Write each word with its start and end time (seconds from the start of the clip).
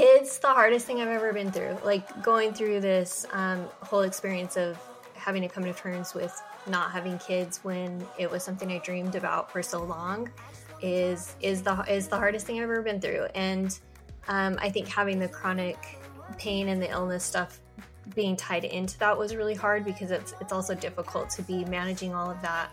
It's 0.00 0.38
the 0.38 0.46
hardest 0.46 0.86
thing 0.86 1.00
I've 1.00 1.08
ever 1.08 1.32
been 1.32 1.50
through. 1.50 1.76
Like 1.84 2.22
going 2.22 2.54
through 2.54 2.80
this 2.80 3.26
um, 3.32 3.66
whole 3.80 4.02
experience 4.02 4.56
of 4.56 4.78
having 5.14 5.42
to 5.42 5.48
come 5.48 5.64
to 5.64 5.72
terms 5.72 6.14
with 6.14 6.40
not 6.68 6.92
having 6.92 7.18
kids 7.18 7.58
when 7.64 8.06
it 8.16 8.30
was 8.30 8.44
something 8.44 8.70
I 8.70 8.78
dreamed 8.78 9.16
about 9.16 9.50
for 9.50 9.60
so 9.60 9.82
long 9.82 10.30
is 10.80 11.34
is 11.40 11.64
the 11.64 11.82
is 11.92 12.06
the 12.06 12.16
hardest 12.16 12.46
thing 12.46 12.58
I've 12.58 12.70
ever 12.70 12.80
been 12.80 13.00
through. 13.00 13.26
And 13.34 13.76
um, 14.28 14.56
I 14.62 14.70
think 14.70 14.86
having 14.86 15.18
the 15.18 15.26
chronic 15.26 15.76
pain 16.38 16.68
and 16.68 16.80
the 16.80 16.88
illness 16.88 17.24
stuff 17.24 17.60
being 18.14 18.36
tied 18.36 18.64
into 18.64 18.96
that 19.00 19.18
was 19.18 19.34
really 19.34 19.54
hard 19.54 19.84
because 19.84 20.12
it's 20.12 20.32
it's 20.40 20.52
also 20.52 20.76
difficult 20.76 21.28
to 21.30 21.42
be 21.42 21.64
managing 21.64 22.14
all 22.14 22.30
of 22.30 22.40
that 22.42 22.70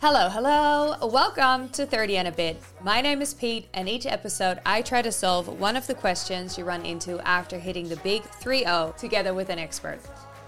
Hello, 0.00 0.28
hello. 0.28 0.94
Welcome 1.08 1.70
to 1.70 1.84
30 1.84 2.18
and 2.18 2.28
a 2.28 2.30
bit. 2.30 2.62
My 2.84 3.00
name 3.00 3.20
is 3.20 3.34
Peet, 3.34 3.66
and 3.74 3.88
each 3.88 4.06
episode 4.06 4.60
I 4.64 4.80
try 4.80 5.02
to 5.02 5.10
solve 5.10 5.48
one 5.58 5.74
of 5.74 5.88
the 5.88 5.94
questions 5.94 6.56
you 6.56 6.64
run 6.64 6.86
into 6.86 7.18
after 7.26 7.58
hitting 7.58 7.88
the 7.88 7.96
big 7.96 8.22
3 8.22 8.60
0 8.60 8.94
together 8.96 9.34
with 9.34 9.50
an 9.50 9.58
expert. 9.58 9.98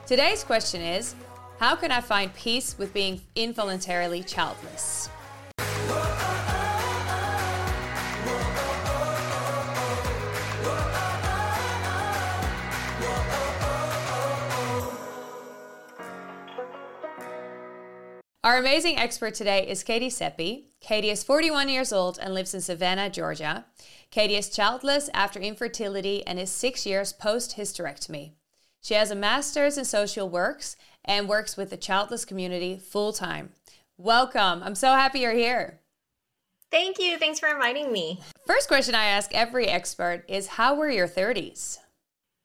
Today's 0.07 0.45
question 0.45 0.81
is 0.81 1.17
How 1.59 1.75
can 1.75 1.91
I 1.91 2.01
find 2.01 2.33
peace 2.33 2.79
with 2.79 2.95
being 2.95 3.23
involuntarily 3.35 4.23
childless? 4.23 5.11
Our 18.51 18.59
amazing 18.59 18.99
expert 18.99 19.35
today 19.35 19.65
is 19.69 19.85
Katy 19.85 20.11
Seppi. 20.11 20.71
Katy 20.81 21.09
is 21.09 21.23
41 21.23 21.69
years 21.69 21.93
old 21.93 22.19
and 22.21 22.35
lives 22.35 22.53
in 22.53 22.61
Savannah, 22.61 23.09
Georgia. 23.09 23.65
Katy 24.11 24.35
is 24.35 24.49
childless 24.49 25.09
after 25.15 25.39
infertility 25.39 26.27
and 26.27 26.37
is 26.37 26.51
six 26.51 26.85
years 26.85 27.13
post 27.13 27.57
hysterectomy. 27.57 28.33
She 28.81 28.95
has 28.95 29.13
a 29.13 29.15
master's 29.15 29.79
in 29.79 29.85
social 29.85 30.29
works 30.29 30.77
and 31.05 31.29
works 31.29 31.57
with 31.57 31.71
the 31.71 31.77
childless 31.77 32.25
community 32.25 32.77
full 32.77 33.13
time. 33.13 33.51
Welcome. 33.97 34.65
I'm 34.65 34.75
so 34.75 34.95
happy 34.95 35.21
you're 35.21 35.33
here. 35.33 35.79
Thank 36.73 36.99
you. 36.99 37.19
Thanks 37.19 37.39
for 37.39 37.49
inviting 37.51 37.93
me. 37.93 38.21
First 38.49 38.67
question 38.67 38.97
I 38.97 39.05
ask 39.05 39.33
every 39.33 39.69
expert 39.69 40.25
is 40.27 40.49
How 40.49 40.75
were 40.75 40.91
your 40.91 41.07
30s? 41.07 41.79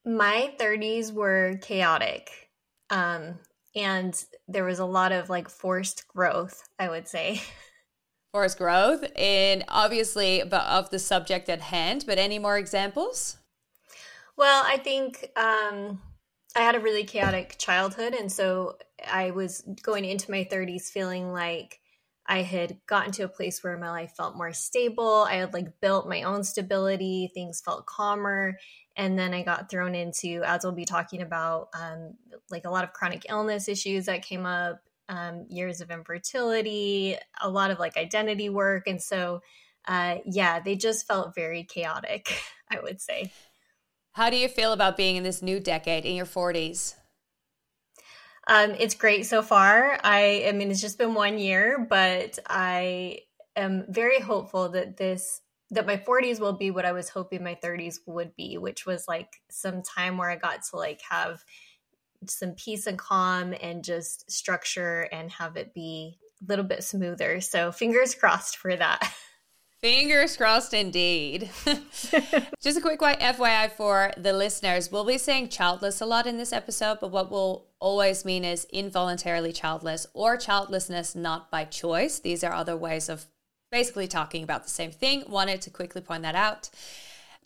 My 0.06 0.54
30s 0.60 1.12
were 1.12 1.58
chaotic. 1.64 2.30
Um, 2.92 3.40
and 3.76 4.24
there 4.48 4.64
was 4.64 4.80
a 4.80 4.86
lot 4.86 5.12
of 5.12 5.30
like 5.30 5.50
forced 5.50 6.08
growth 6.08 6.68
i 6.80 6.90
would 6.90 7.08
say. 7.08 7.42
Forced 8.34 8.58
growth 8.58 9.06
and 9.16 9.64
obviously 9.70 10.44
but 10.44 10.66
of 10.66 10.90
the 10.90 11.00
subject 11.00 11.48
at 11.48 11.62
hand 11.62 12.04
but 12.06 12.18
any 12.18 12.38
more 12.38 12.58
examples? 12.58 13.38
Well 14.36 14.64
i 14.66 14.78
think 14.78 15.32
um, 15.38 16.02
i 16.56 16.60
had 16.60 16.76
a 16.76 16.82
really 16.82 17.06
chaotic 17.06 17.56
childhood 17.58 18.14
and 18.14 18.30
so 18.30 18.78
i 19.10 19.32
was 19.32 19.62
going 19.82 20.04
into 20.04 20.32
my 20.32 20.48
30s 20.52 20.90
feeling 20.90 21.32
like 21.32 21.80
i 22.28 22.42
had 22.42 22.78
gotten 22.88 23.14
to 23.14 23.24
a 23.24 23.30
place 23.30 23.64
where 23.64 23.78
my 23.78 23.90
life 23.90 24.14
felt 24.18 24.36
more 24.36 24.52
stable. 24.52 25.26
I 25.30 25.36
had 25.36 25.54
like 25.54 25.80
built 25.80 26.10
my 26.10 26.24
own 26.24 26.44
stability. 26.44 27.32
Things 27.34 27.62
felt 27.64 27.86
calmer 27.86 28.58
and 28.96 29.18
then 29.18 29.34
i 29.34 29.44
got 29.44 29.70
thrown 29.70 29.96
into 29.96 30.42
as 30.46 30.64
we'll 30.64 30.74
be 30.74 30.86
talking 30.86 31.22
about 31.22 31.70
um, 31.80 32.14
like 32.50 32.66
a 32.66 32.70
lot 32.70 32.84
of 32.84 32.94
chronic 32.94 33.26
illness 33.30 33.68
issues 33.68 34.06
that 34.06 34.22
came 34.22 34.46
up 34.46 34.82
um, 35.10 35.46
years 35.50 35.82
of 35.82 35.92
infertility 35.92 37.16
a 37.42 37.50
lot 37.50 37.72
of 37.72 37.80
like 37.80 37.98
identity 37.98 38.50
work 38.50 38.88
and 38.88 39.02
so 39.02 39.42
uh, 39.88 40.16
yeah 40.26 40.60
they 40.60 40.76
just 40.76 41.08
felt 41.08 41.36
very 41.36 41.64
chaotic 41.64 42.34
i 42.72 42.80
would 42.80 43.02
say. 43.02 43.32
How 44.14 44.30
do 44.30 44.38
you 44.38 44.48
feel 44.48 44.72
about 44.72 44.96
being 44.96 45.18
in 45.18 45.24
this 45.24 45.42
new 45.42 45.60
decade 45.60 46.06
in 46.06 46.16
your 46.16 46.26
40s 46.26 46.96
um, 48.48 48.76
it's 48.78 48.94
great 48.94 49.26
so 49.26 49.42
far. 49.42 50.00
I 50.04 50.46
i 50.48 50.52
mean 50.52 50.72
it's 50.72 50.82
just 50.82 50.98
been 50.98 51.14
one 51.14 51.38
year 51.38 51.86
but 51.90 52.40
i 52.48 53.20
am 53.56 53.86
very 53.90 54.20
hopeful 54.20 54.70
that 54.70 54.98
this 54.98 55.42
that 55.72 55.88
my 55.88 55.98
40s 55.98 56.40
will 56.40 56.54
be 56.54 56.72
what 56.72 56.86
I 56.86 56.92
was 56.92 57.10
hoping 57.10 57.44
my 57.44 57.58
30s 57.64 58.00
would 58.06 58.36
be, 58.36 58.58
which 58.58 58.86
was 58.86 59.08
like 59.08 59.42
some 59.50 59.82
time 59.82 60.18
where 60.18 60.30
I 60.30 60.36
got 60.36 60.64
to 60.70 60.78
like 60.78 61.02
have 61.10 61.44
some 62.28 62.52
peace 62.52 62.88
and 62.88 62.98
calm 62.98 63.54
and 63.62 63.84
just 63.84 64.30
structure 64.30 65.02
and 65.12 65.32
have 65.32 65.58
it 65.58 65.74
be 65.74 66.20
a 66.42 66.46
little 66.50 66.66
bit 66.66 66.84
smoother. 66.84 67.42
So 67.42 67.72
fingers 67.72 68.16
crossed 68.16 68.58
for 68.58 68.76
that. 68.76 69.14
Fingers 69.82 70.36
crossed 70.36 70.74
indeed. 70.74 71.50
Just 72.64 72.78
a 72.78 72.82
quick 72.82 73.00
FYI 73.00 73.70
for 73.72 74.12
the 74.18 74.34
listeners. 74.34 74.92
We'll 74.92 75.06
be 75.06 75.20
saying 75.20 75.50
childless 75.50 76.02
a 76.02 76.08
lot 76.08 76.26
in 76.26 76.38
this 76.38 76.54
episode, 76.54 76.98
but 77.00 77.12
what 77.12 77.30
we'll 77.30 77.68
always 77.80 78.26
mean 78.26 78.44
is 78.44 78.66
involuntarily 78.74 79.52
childless 79.52 80.08
or 80.16 80.38
childlessness 80.38 81.14
not 81.14 81.52
by 81.52 81.66
choice. 81.66 82.18
These 82.18 82.44
are 82.44 82.52
other 82.52 82.76
ways 82.76 83.10
of 83.10 83.28
basically 83.72 84.08
talking 84.08 84.44
about 84.44 84.64
the 84.64 84.70
same 84.70 84.92
thing. 84.92 85.24
Wanted 85.28 85.62
to 85.62 85.70
quickly 85.70 86.02
point 86.02 86.24
that 86.24 86.36
out. 86.36 86.70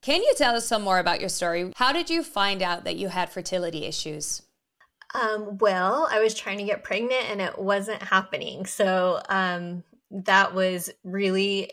Can 0.02 0.22
you 0.22 0.34
tell 0.38 0.56
us 0.56 0.66
some 0.66 0.81
more 0.81 1.00
about 1.00 1.19
your 1.19 1.30
story? 1.30 1.74
How 1.75 1.91
did 1.91 2.09
you 2.09 2.24
find 2.24 2.62
out 2.62 2.85
that 2.85 2.96
you 2.96 3.09
had 3.09 3.30
fertility 3.30 3.85
issues? 3.85 4.44
Um, 5.13 5.58
well, 5.58 6.08
I 6.09 6.19
was 6.19 6.35
trying 6.35 6.59
to 6.59 6.63
get 6.63 6.84
pregnant 6.84 7.29
and 7.29 7.41
it 7.41 7.58
wasn't 7.58 8.02
happening. 8.02 8.66
So 8.66 9.22
um, 9.28 9.84
that 10.12 10.53
was 10.53 10.90
really, 11.03 11.72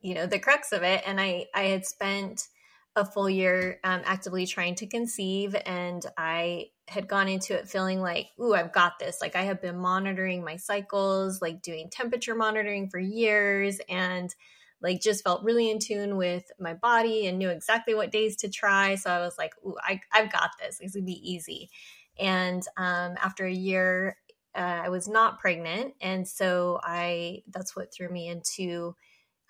you 0.00 0.14
know, 0.14 0.26
the 0.26 0.38
crux 0.38 0.72
of 0.72 0.82
it. 0.82 1.02
And 1.06 1.20
I, 1.20 1.46
I 1.54 1.64
had 1.64 1.86
spent 1.86 2.48
a 2.96 3.04
full 3.04 3.28
year 3.28 3.80
um, 3.82 4.02
actively 4.04 4.46
trying 4.46 4.76
to 4.76 4.86
conceive, 4.86 5.56
and 5.66 6.04
I 6.16 6.66
had 6.86 7.08
gone 7.08 7.28
into 7.28 7.54
it 7.58 7.68
feeling 7.68 8.00
like, 8.00 8.28
ooh, 8.38 8.54
I've 8.54 8.72
got 8.72 8.98
this. 8.98 9.20
Like 9.20 9.36
I 9.36 9.42
have 9.42 9.60
been 9.60 9.78
monitoring 9.78 10.44
my 10.44 10.56
cycles, 10.56 11.42
like 11.42 11.62
doing 11.62 11.88
temperature 11.90 12.34
monitoring 12.34 12.88
for 12.88 12.98
years, 12.98 13.80
and 13.88 14.32
like 14.80 15.00
just 15.00 15.24
felt 15.24 15.42
really 15.42 15.70
in 15.70 15.78
tune 15.78 16.16
with 16.16 16.44
my 16.60 16.74
body 16.74 17.26
and 17.26 17.38
knew 17.38 17.48
exactly 17.48 17.94
what 17.94 18.12
days 18.12 18.36
to 18.36 18.50
try. 18.50 18.94
So 18.96 19.10
I 19.10 19.20
was 19.20 19.34
like, 19.38 19.54
ooh, 19.66 19.76
I, 19.80 20.00
I've 20.12 20.30
got 20.30 20.50
this. 20.60 20.78
This 20.78 20.94
would 20.94 21.06
be 21.06 21.32
easy. 21.32 21.70
And 22.18 22.62
um, 22.76 23.14
after 23.20 23.46
a 23.46 23.52
year, 23.52 24.18
uh, 24.54 24.82
I 24.84 24.88
was 24.88 25.08
not 25.08 25.40
pregnant, 25.40 25.94
and 26.00 26.28
so 26.28 26.78
I 26.80 27.42
that's 27.48 27.74
what 27.74 27.92
threw 27.92 28.08
me 28.08 28.28
into, 28.28 28.94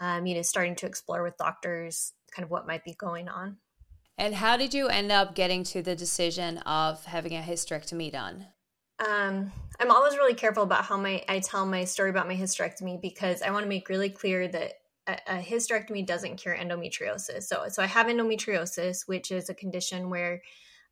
um, 0.01 0.25
you 0.25 0.35
know, 0.35 0.43
starting 0.43 0.77
to 0.77 0.87
explore 0.87 1.23
with 1.23 1.37
doctors 1.37 2.15
kind 2.35 2.45
of 2.45 2.51
what 2.51 2.67
might 2.67 2.85
be 2.85 2.95
going 2.95 3.29
on. 3.29 3.59
And 4.17 4.35
how 4.35 4.57
did 4.57 4.75
you 4.75 4.89
end 4.89 5.11
up 5.11 5.35
getting 5.35 5.65
to 5.65 5.83
the 5.83 5.97
decision 5.97 6.59
of 6.59 7.05
having 7.05 7.33
a 7.35 7.41
hysterectomy 7.41 8.13
done? 8.13 8.47
Um, 9.01 9.51
I'm 9.81 9.91
always 9.91 10.17
really 10.17 10.35
careful 10.35 10.63
about 10.63 10.85
how 10.85 10.97
my 10.97 11.25
I 11.29 11.41
tell 11.41 11.67
my 11.67 11.85
story 11.85 12.11
about 12.11 12.29
my 12.29 12.37
hysterectomy 12.37 13.01
because 13.01 13.43
I 13.43 13.51
want 13.51 13.65
to 13.65 13.69
make 13.69 13.89
really 13.89 14.09
clear 14.09 14.47
that 14.49 14.75
a, 15.09 15.19
a 15.27 15.39
hysterectomy 15.39 16.07
doesn't 16.07 16.37
cure 16.37 16.57
endometriosis. 16.57 17.45
So, 17.45 17.65
so 17.69 17.83
I 17.83 17.87
have 17.87 18.07
endometriosis, 18.07 19.07
which 19.07 19.33
is 19.33 19.51
a 19.51 19.55
condition 19.55 20.11
where 20.11 20.43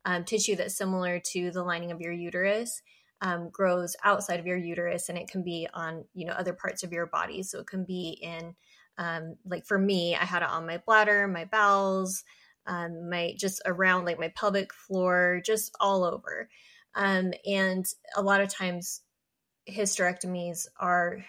um, 0.05 0.25
tissue 0.25 0.57
that's 0.57 0.77
similar 0.77 1.19
to 1.31 1.51
the 1.51 1.63
lining 1.63 1.91
of 1.91 2.01
your 2.01 2.11
uterus 2.11 2.81
um, 3.21 3.49
grows 3.49 3.95
outside 4.03 4.39
of 4.39 4.45
your 4.45 4.57
uterus, 4.57 5.07
and 5.07 5.17
it 5.17 5.29
can 5.29 5.43
be 5.43 5.67
on 5.73 6.03
you 6.13 6.25
know 6.25 6.33
other 6.33 6.53
parts 6.53 6.83
of 6.83 6.91
your 6.91 7.05
body. 7.05 7.41
So 7.41 7.59
it 7.59 7.67
can 7.67 7.85
be 7.85 8.19
in 8.21 8.53
um, 8.97 9.35
like 9.45 9.65
for 9.65 9.77
me, 9.77 10.15
I 10.15 10.25
had 10.25 10.43
it 10.43 10.49
on 10.49 10.65
my 10.65 10.77
bladder, 10.85 11.27
my 11.27 11.45
bowels, 11.45 12.23
um, 12.65 13.09
my 13.09 13.35
just 13.37 13.61
around 13.65 14.05
like 14.05 14.19
my 14.19 14.29
pelvic 14.29 14.73
floor, 14.73 15.41
just 15.45 15.75
all 15.79 16.03
over. 16.03 16.49
Um, 16.95 17.33
and 17.45 17.85
a 18.15 18.21
lot 18.21 18.41
of 18.41 18.49
times, 18.49 19.01
hysterectomies 19.69 20.67
are 20.79 21.25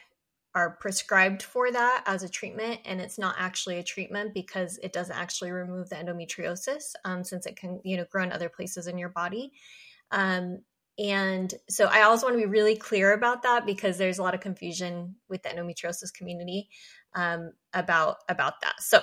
are 0.54 0.76
prescribed 0.80 1.42
for 1.42 1.72
that 1.72 2.04
as 2.06 2.22
a 2.22 2.28
treatment, 2.28 2.80
and 2.84 3.00
it's 3.00 3.18
not 3.18 3.34
actually 3.38 3.78
a 3.78 3.82
treatment 3.82 4.34
because 4.34 4.78
it 4.82 4.92
doesn't 4.92 5.16
actually 5.16 5.50
remove 5.50 5.88
the 5.88 5.96
endometriosis, 5.96 6.92
um, 7.04 7.24
since 7.24 7.46
it 7.46 7.56
can 7.56 7.80
you 7.84 7.96
know 7.96 8.04
grow 8.10 8.22
in 8.22 8.32
other 8.32 8.48
places 8.48 8.86
in 8.86 8.98
your 8.98 9.08
body. 9.08 9.52
Um, 10.10 10.60
and 10.96 11.52
so 11.68 11.86
I 11.86 12.02
also 12.02 12.26
want 12.26 12.38
to 12.38 12.46
be 12.46 12.50
really 12.50 12.76
clear 12.76 13.14
about 13.14 13.42
that 13.42 13.66
because 13.66 13.98
there's 13.98 14.18
a 14.18 14.22
lot 14.22 14.34
of 14.34 14.40
confusion 14.40 15.16
with 15.28 15.42
the 15.42 15.48
endometriosis 15.48 16.14
community 16.14 16.68
um, 17.14 17.52
about 17.72 18.16
about 18.28 18.60
that. 18.62 18.74
So 18.80 19.00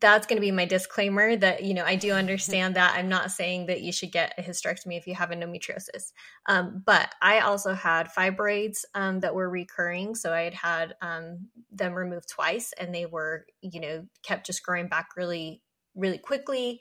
that's 0.00 0.26
going 0.26 0.38
to 0.38 0.40
be 0.40 0.50
my 0.50 0.64
disclaimer 0.64 1.36
that 1.36 1.62
you 1.62 1.74
know 1.74 1.84
I 1.84 1.96
do 1.96 2.12
understand 2.12 2.76
that 2.76 2.94
I'm 2.96 3.08
not 3.08 3.30
saying 3.30 3.66
that 3.66 3.82
you 3.82 3.92
should 3.92 4.12
get 4.12 4.34
a 4.38 4.42
hysterectomy 4.42 4.96
if 4.96 5.06
you 5.06 5.14
have 5.14 5.30
endometriosis, 5.30 6.12
um, 6.46 6.82
but 6.86 7.14
I 7.20 7.40
also 7.40 7.74
had 7.74 8.08
fibroids 8.08 8.84
um, 8.94 9.20
that 9.20 9.34
were 9.34 9.50
recurring. 9.50 10.14
So 10.14 10.32
I 10.32 10.42
had 10.42 10.54
had 10.54 10.94
um, 11.02 11.48
them 11.70 11.92
removed 11.94 12.28
twice, 12.28 12.72
and 12.78 12.94
they 12.94 13.06
were 13.06 13.46
you 13.60 13.80
know 13.80 14.06
kept 14.22 14.46
just 14.46 14.64
growing 14.64 14.88
back 14.88 15.10
really 15.16 15.60
really 15.94 16.18
quickly 16.18 16.80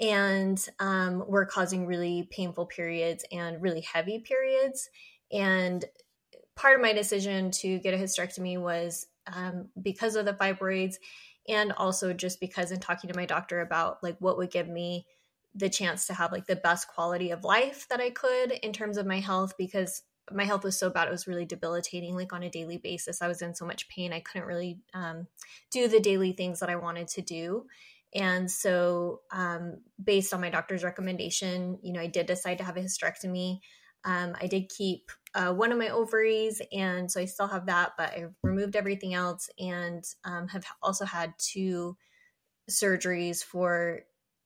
and 0.00 0.64
um, 0.80 1.22
were 1.26 1.46
causing 1.46 1.86
really 1.86 2.28
painful 2.30 2.66
periods 2.66 3.24
and 3.30 3.62
really 3.62 3.80
heavy 3.80 4.18
periods. 4.18 4.90
And 5.32 5.84
part 6.56 6.76
of 6.76 6.82
my 6.82 6.92
decision 6.92 7.50
to 7.50 7.78
get 7.78 7.94
a 7.94 7.96
hysterectomy 7.96 8.60
was 8.60 9.06
um, 9.32 9.68
because 9.80 10.16
of 10.16 10.24
the 10.24 10.34
fibroids 10.34 10.96
and 11.48 11.72
also 11.72 12.12
just 12.12 12.40
because 12.40 12.70
in 12.70 12.80
talking 12.80 13.08
to 13.10 13.16
my 13.16 13.26
doctor 13.26 13.60
about 13.60 14.02
like 14.02 14.16
what 14.18 14.38
would 14.38 14.50
give 14.50 14.68
me 14.68 15.06
the 15.54 15.68
chance 15.68 16.06
to 16.06 16.14
have 16.14 16.32
like 16.32 16.46
the 16.46 16.56
best 16.56 16.88
quality 16.88 17.30
of 17.30 17.44
life 17.44 17.86
that 17.88 18.00
I 18.00 18.10
could 18.10 18.52
in 18.52 18.72
terms 18.72 18.96
of 18.96 19.06
my 19.06 19.20
health 19.20 19.54
because 19.56 20.02
my 20.32 20.44
health 20.44 20.64
was 20.64 20.78
so 20.78 20.88
bad 20.88 21.06
it 21.06 21.10
was 21.10 21.26
really 21.26 21.44
debilitating 21.44 22.14
like 22.14 22.32
on 22.32 22.42
a 22.42 22.50
daily 22.50 22.78
basis. 22.78 23.20
I 23.20 23.28
was 23.28 23.42
in 23.42 23.54
so 23.54 23.66
much 23.66 23.88
pain 23.88 24.12
i 24.12 24.20
couldn't 24.20 24.48
really 24.48 24.78
um, 24.94 25.26
do 25.70 25.86
the 25.86 26.00
daily 26.00 26.32
things 26.32 26.60
that 26.60 26.70
i 26.70 26.76
wanted 26.76 27.08
to 27.08 27.22
do. 27.22 27.66
And 28.16 28.48
so 28.50 29.22
um, 29.32 29.78
based 30.02 30.32
on 30.32 30.40
my 30.40 30.50
doctor's 30.50 30.84
recommendation 30.84 31.78
you 31.82 31.92
know 31.92 32.00
i 32.00 32.06
did 32.06 32.26
decide 32.26 32.58
to 32.58 32.64
have 32.64 32.76
a 32.76 32.80
hysterectomy. 32.80 33.60
Um, 34.04 34.34
i 34.40 34.46
did 34.46 34.70
keep 34.70 35.10
uh, 35.34 35.52
one 35.52 35.72
of 35.72 35.78
my 35.78 35.88
ovaries 35.88 36.60
and 36.72 37.10
so 37.10 37.20
i 37.20 37.24
still 37.24 37.48
have 37.48 37.66
that 37.66 37.92
but 37.96 38.10
i 38.10 38.24
removed 38.42 38.76
everything 38.76 39.14
else 39.14 39.50
and 39.58 40.04
um, 40.24 40.48
have 40.48 40.64
also 40.82 41.04
had 41.04 41.32
two 41.38 41.96
surgeries 42.70 43.42
for 43.42 44.00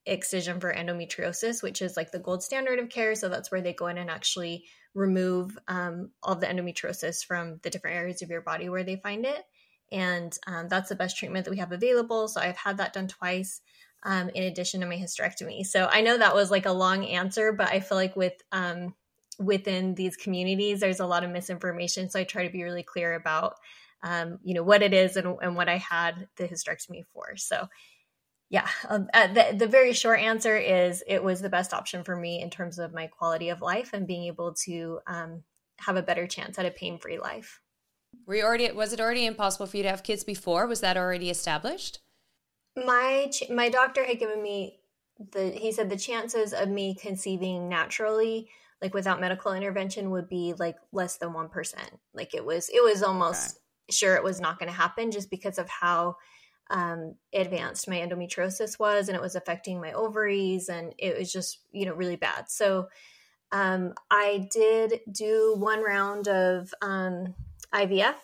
excision 0.07 0.59
for 0.59 0.73
endometriosis 0.73 1.63
which 1.63 1.83
is 1.83 1.97
like 1.97 2.11
the 2.11 2.19
gold 2.19 2.43
standard 2.43 2.79
of 2.79 2.89
care 2.89 3.15
so 3.15 3.29
that's 3.29 3.51
where 3.51 3.61
they 3.61 3.75
go 3.75 3.89
in 3.89 3.99
and 3.99 4.11
actually 4.11 4.65
remove 4.99 5.57
um, 5.69 6.11
all 6.23 6.35
the 6.35 6.47
endometriosis 6.47 7.25
from 7.25 7.59
the 7.63 7.71
different 7.71 7.97
areas 7.97 8.21
of 8.21 8.31
your 8.31 8.43
body 8.43 8.69
where 8.69 8.85
they 8.85 8.97
find 8.97 9.25
it. 9.25 9.45
And 9.91 10.37
um, 10.47 10.69
that's 10.69 10.91
the 10.91 10.97
best 10.97 11.17
treatment 11.17 11.45
that 11.45 11.51
we 11.51 11.59
have 11.59 11.73
available. 11.73 12.29
So 12.29 12.41
I've 12.41 12.57
had 12.57 12.77
that 12.79 12.93
done 12.93 13.09
twice 13.09 13.63
um, 14.03 14.29
in 14.31 14.45
addition 14.45 14.81
to 14.81 14.87
my 14.87 14.97
hysterectomy. 14.97 15.65
So 15.65 15.89
I 15.91 16.03
know 16.03 16.19
that 16.19 16.35
was 16.35 16.51
like 16.51 16.67
a 16.67 16.73
long 16.73 17.07
answer, 17.07 17.53
but 17.53 17.69
I 17.69 17.81
feel 17.81 17.97
like 17.97 18.17
with 18.17 18.35
um, 18.53 18.95
within 19.39 19.95
these 19.95 20.17
communities, 20.17 20.81
there's 20.81 21.01
a 21.01 21.07
lot 21.07 21.25
of 21.25 21.31
misinformation. 21.31 22.11
So 22.11 22.21
I 22.21 22.25
try 22.25 22.47
to 22.47 22.53
be 22.53 22.65
really 22.65 22.83
clear 22.83 23.15
about, 23.15 23.55
um, 24.03 24.39
you 24.43 24.55
know, 24.55 24.63
what 24.63 24.83
it 24.83 24.93
is 24.93 25.17
and, 25.17 25.37
and 25.41 25.57
what 25.57 25.69
I 25.69 25.77
had 25.77 26.29
the 26.37 26.49
hysterectomy 26.49 27.05
for. 27.13 27.37
So 27.37 27.69
yeah, 28.51 28.67
um, 28.89 29.09
uh, 29.13 29.27
the, 29.27 29.57
the 29.57 29.67
very 29.67 29.93
short 29.93 30.21
answer 30.21 30.57
is 30.57 31.05
it 31.07 31.23
was 31.23 31.41
the 31.41 31.51
best 31.51 31.75
option 31.75 32.03
for 32.03 32.17
me 32.17 32.41
in 32.41 32.49
terms 32.49 32.79
of 32.79 32.95
my 32.95 33.07
quality 33.07 33.51
of 33.51 33.61
life 33.61 33.91
and 33.93 34.07
being 34.07 34.25
able 34.25 34.55
to 34.65 35.01
um, 35.07 35.43
have 35.79 35.97
a 35.97 36.03
better 36.03 36.27
chance 36.27 36.59
at 36.59 36.67
a 36.67 36.71
pain 36.71 36.99
free 36.99 37.19
life. 37.19 37.61
Were 38.27 38.37
you 38.37 38.45
already? 38.45 38.71
Was 38.73 38.95
it 38.95 39.01
already 39.01 39.27
impossible 39.27 39.67
for 39.67 39.77
you 39.77 39.83
to 39.83 39.91
have 39.91 40.03
kids 40.03 40.25
before? 40.25 40.67
Was 40.67 40.81
that 40.81 40.97
already 40.97 41.29
established? 41.29 42.01
My 42.75 43.31
my 43.51 43.69
doctor 43.69 44.03
had 44.05 44.19
given 44.19 44.43
me 44.43 44.81
the. 45.33 45.51
He 45.51 45.71
said 45.73 45.91
the 45.91 45.97
chances 45.97 46.55
of 46.55 46.71
me 46.71 46.95
conceiving 46.95 47.69
naturally, 47.69 48.49
like 48.81 48.95
without 48.95 49.21
medical 49.21 49.53
intervention, 49.53 50.11
would 50.11 50.29
be 50.29 50.55
like 50.59 50.77
less 50.93 51.17
than 51.19 51.33
one 51.33 51.49
percent. 51.49 51.91
Like 52.15 52.35
it 52.35 52.45
was. 52.45 52.69
It 52.69 52.83
was 52.83 53.03
almost 53.03 53.51
okay. 53.51 53.95
sure 53.95 54.17
it 54.17 54.25
was 54.25 54.41
not 54.41 54.59
going 54.59 54.71
to 54.71 54.77
happen 54.77 55.11
just 55.11 55.31
because 55.31 55.59
of 55.59 55.69
how 55.69 56.17
um, 56.71 57.15
advanced 57.33 57.89
my 57.89 57.97
endometriosis 57.97 58.79
was 58.79 59.09
and 59.09 59.17
it 59.17 59.23
was 59.23 59.35
affecting 59.35 59.81
my 59.81 59.93
ovaries 59.93 60.69
and 60.69 60.93
it 60.99 61.19
was 61.19 61.33
just 61.33 61.61
you 61.73 61.87
know 61.87 61.95
really 61.95 62.17
bad 62.17 62.51
so 62.51 62.89
um, 63.53 63.95
i 64.11 64.47
did 64.53 65.01
do 65.11 65.55
one 65.59 65.83
round 65.83 66.29
of 66.29 66.73
um, 66.83 67.35
ivf 67.75 68.17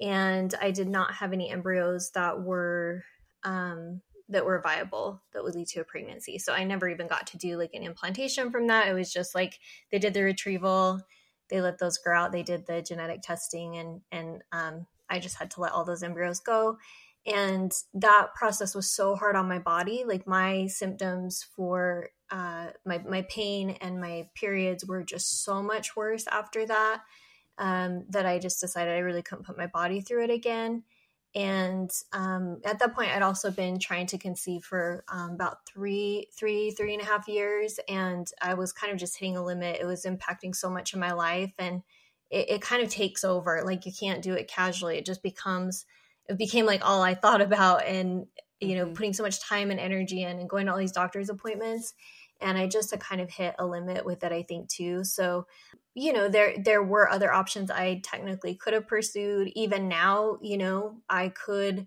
and 0.00 0.54
i 0.62 0.70
did 0.70 0.88
not 0.88 1.12
have 1.12 1.32
any 1.32 1.50
embryos 1.50 2.10
that 2.14 2.40
were 2.40 3.02
um, 3.44 4.00
that 4.28 4.44
were 4.44 4.60
viable 4.60 5.22
that 5.32 5.42
would 5.42 5.54
lead 5.54 5.68
to 5.68 5.80
a 5.80 5.84
pregnancy. 5.84 6.38
So 6.38 6.52
i 6.52 6.64
never 6.64 6.88
even 6.88 7.08
got 7.08 7.26
to 7.28 7.38
do 7.38 7.56
like 7.56 7.74
an 7.74 7.82
implantation 7.82 8.50
from 8.50 8.66
that. 8.66 8.88
It 8.88 8.94
was 8.94 9.12
just 9.12 9.34
like 9.34 9.58
they 9.90 9.98
did 9.98 10.14
the 10.14 10.22
retrieval 10.22 11.00
they 11.48 11.62
let 11.62 11.78
those 11.78 11.96
grow 11.96 12.18
out 12.18 12.30
they 12.30 12.42
did 12.42 12.66
the 12.66 12.82
genetic 12.82 13.22
testing 13.22 13.76
and 13.78 14.02
and 14.12 14.42
um, 14.52 14.86
i 15.08 15.18
just 15.18 15.36
had 15.38 15.50
to 15.50 15.62
let 15.62 15.72
all 15.72 15.84
those 15.84 16.02
embryos 16.02 16.40
go. 16.40 16.78
And 17.26 17.72
that 17.94 18.28
process 18.34 18.74
was 18.74 18.90
so 18.90 19.14
hard 19.14 19.36
on 19.36 19.48
my 19.48 19.58
body. 19.58 20.04
Like 20.06 20.26
my 20.26 20.66
symptoms 20.66 21.44
for 21.54 22.08
uh, 22.30 22.68
my, 22.86 22.98
my 22.98 23.22
pain 23.22 23.70
and 23.82 24.00
my 24.00 24.28
periods 24.34 24.84
were 24.86 25.02
just 25.02 25.44
so 25.44 25.62
much 25.62 25.96
worse 25.96 26.26
after 26.30 26.66
that 26.66 27.02
um, 27.58 28.04
that 28.10 28.26
i 28.26 28.38
just 28.38 28.60
decided 28.60 28.94
i 28.94 28.98
really 28.98 29.22
couldn't 29.22 29.46
put 29.46 29.56
my 29.56 29.66
body 29.66 30.00
through 30.00 30.24
it 30.24 30.30
again 30.30 30.82
and 31.38 31.90
um, 32.12 32.60
at 32.64 32.78
that 32.80 32.94
point 32.94 33.10
i'd 33.12 33.22
also 33.22 33.50
been 33.50 33.78
trying 33.78 34.06
to 34.06 34.18
conceive 34.18 34.62
for 34.62 35.04
um, 35.10 35.30
about 35.30 35.64
three 35.64 36.26
three 36.36 36.72
three 36.72 36.92
and 36.92 37.02
a 37.02 37.06
half 37.06 37.28
years 37.28 37.80
and 37.88 38.30
i 38.42 38.52
was 38.54 38.72
kind 38.72 38.92
of 38.92 38.98
just 38.98 39.18
hitting 39.18 39.36
a 39.36 39.44
limit. 39.44 39.80
It 39.80 39.86
was 39.86 40.04
impacting 40.04 40.54
so 40.54 40.70
much 40.70 40.92
of 40.92 41.00
my 41.00 41.12
life 41.12 41.52
and 41.58 41.82
it, 42.30 42.50
it 42.50 42.62
kind 42.62 42.82
of 42.82 42.90
takes 42.90 43.24
over. 43.24 43.62
Like 43.64 43.86
you 43.86 43.92
can't 43.98 44.22
do 44.22 44.34
it 44.34 44.48
casually. 44.48 44.98
It 44.98 45.06
just 45.06 45.22
becomes 45.22 45.86
it 46.28 46.36
became 46.36 46.66
like 46.66 46.84
all 46.84 47.02
I 47.02 47.14
thought 47.14 47.40
about 47.40 47.84
and 47.84 48.26
you 48.60 48.76
know 48.76 48.84
mm-hmm. 48.84 48.94
putting 48.94 49.12
so 49.14 49.22
much 49.22 49.40
time 49.40 49.70
and 49.70 49.80
energy 49.80 50.22
in 50.22 50.38
and 50.38 50.48
going 50.48 50.66
to 50.66 50.72
all 50.72 50.78
these 50.78 50.92
doctor's 50.92 51.30
appointments 51.30 51.94
and 52.40 52.56
I 52.56 52.66
just 52.66 52.90
had 52.90 53.00
kind 53.00 53.20
of 53.20 53.30
hit 53.30 53.54
a 53.58 53.66
limit 53.66 54.04
with 54.04 54.22
it 54.24 54.32
I 54.32 54.42
think 54.42 54.68
too. 54.68 55.04
So 55.04 55.46
you 55.98 56.12
know 56.12 56.28
there 56.28 56.54
there 56.58 56.82
were 56.82 57.08
other 57.08 57.32
options 57.32 57.70
I 57.70 58.00
technically 58.04 58.54
could 58.54 58.74
have 58.74 58.86
pursued. 58.86 59.52
Even 59.54 59.88
now 59.88 60.38
you 60.42 60.58
know 60.58 60.98
I 61.08 61.30
could 61.30 61.86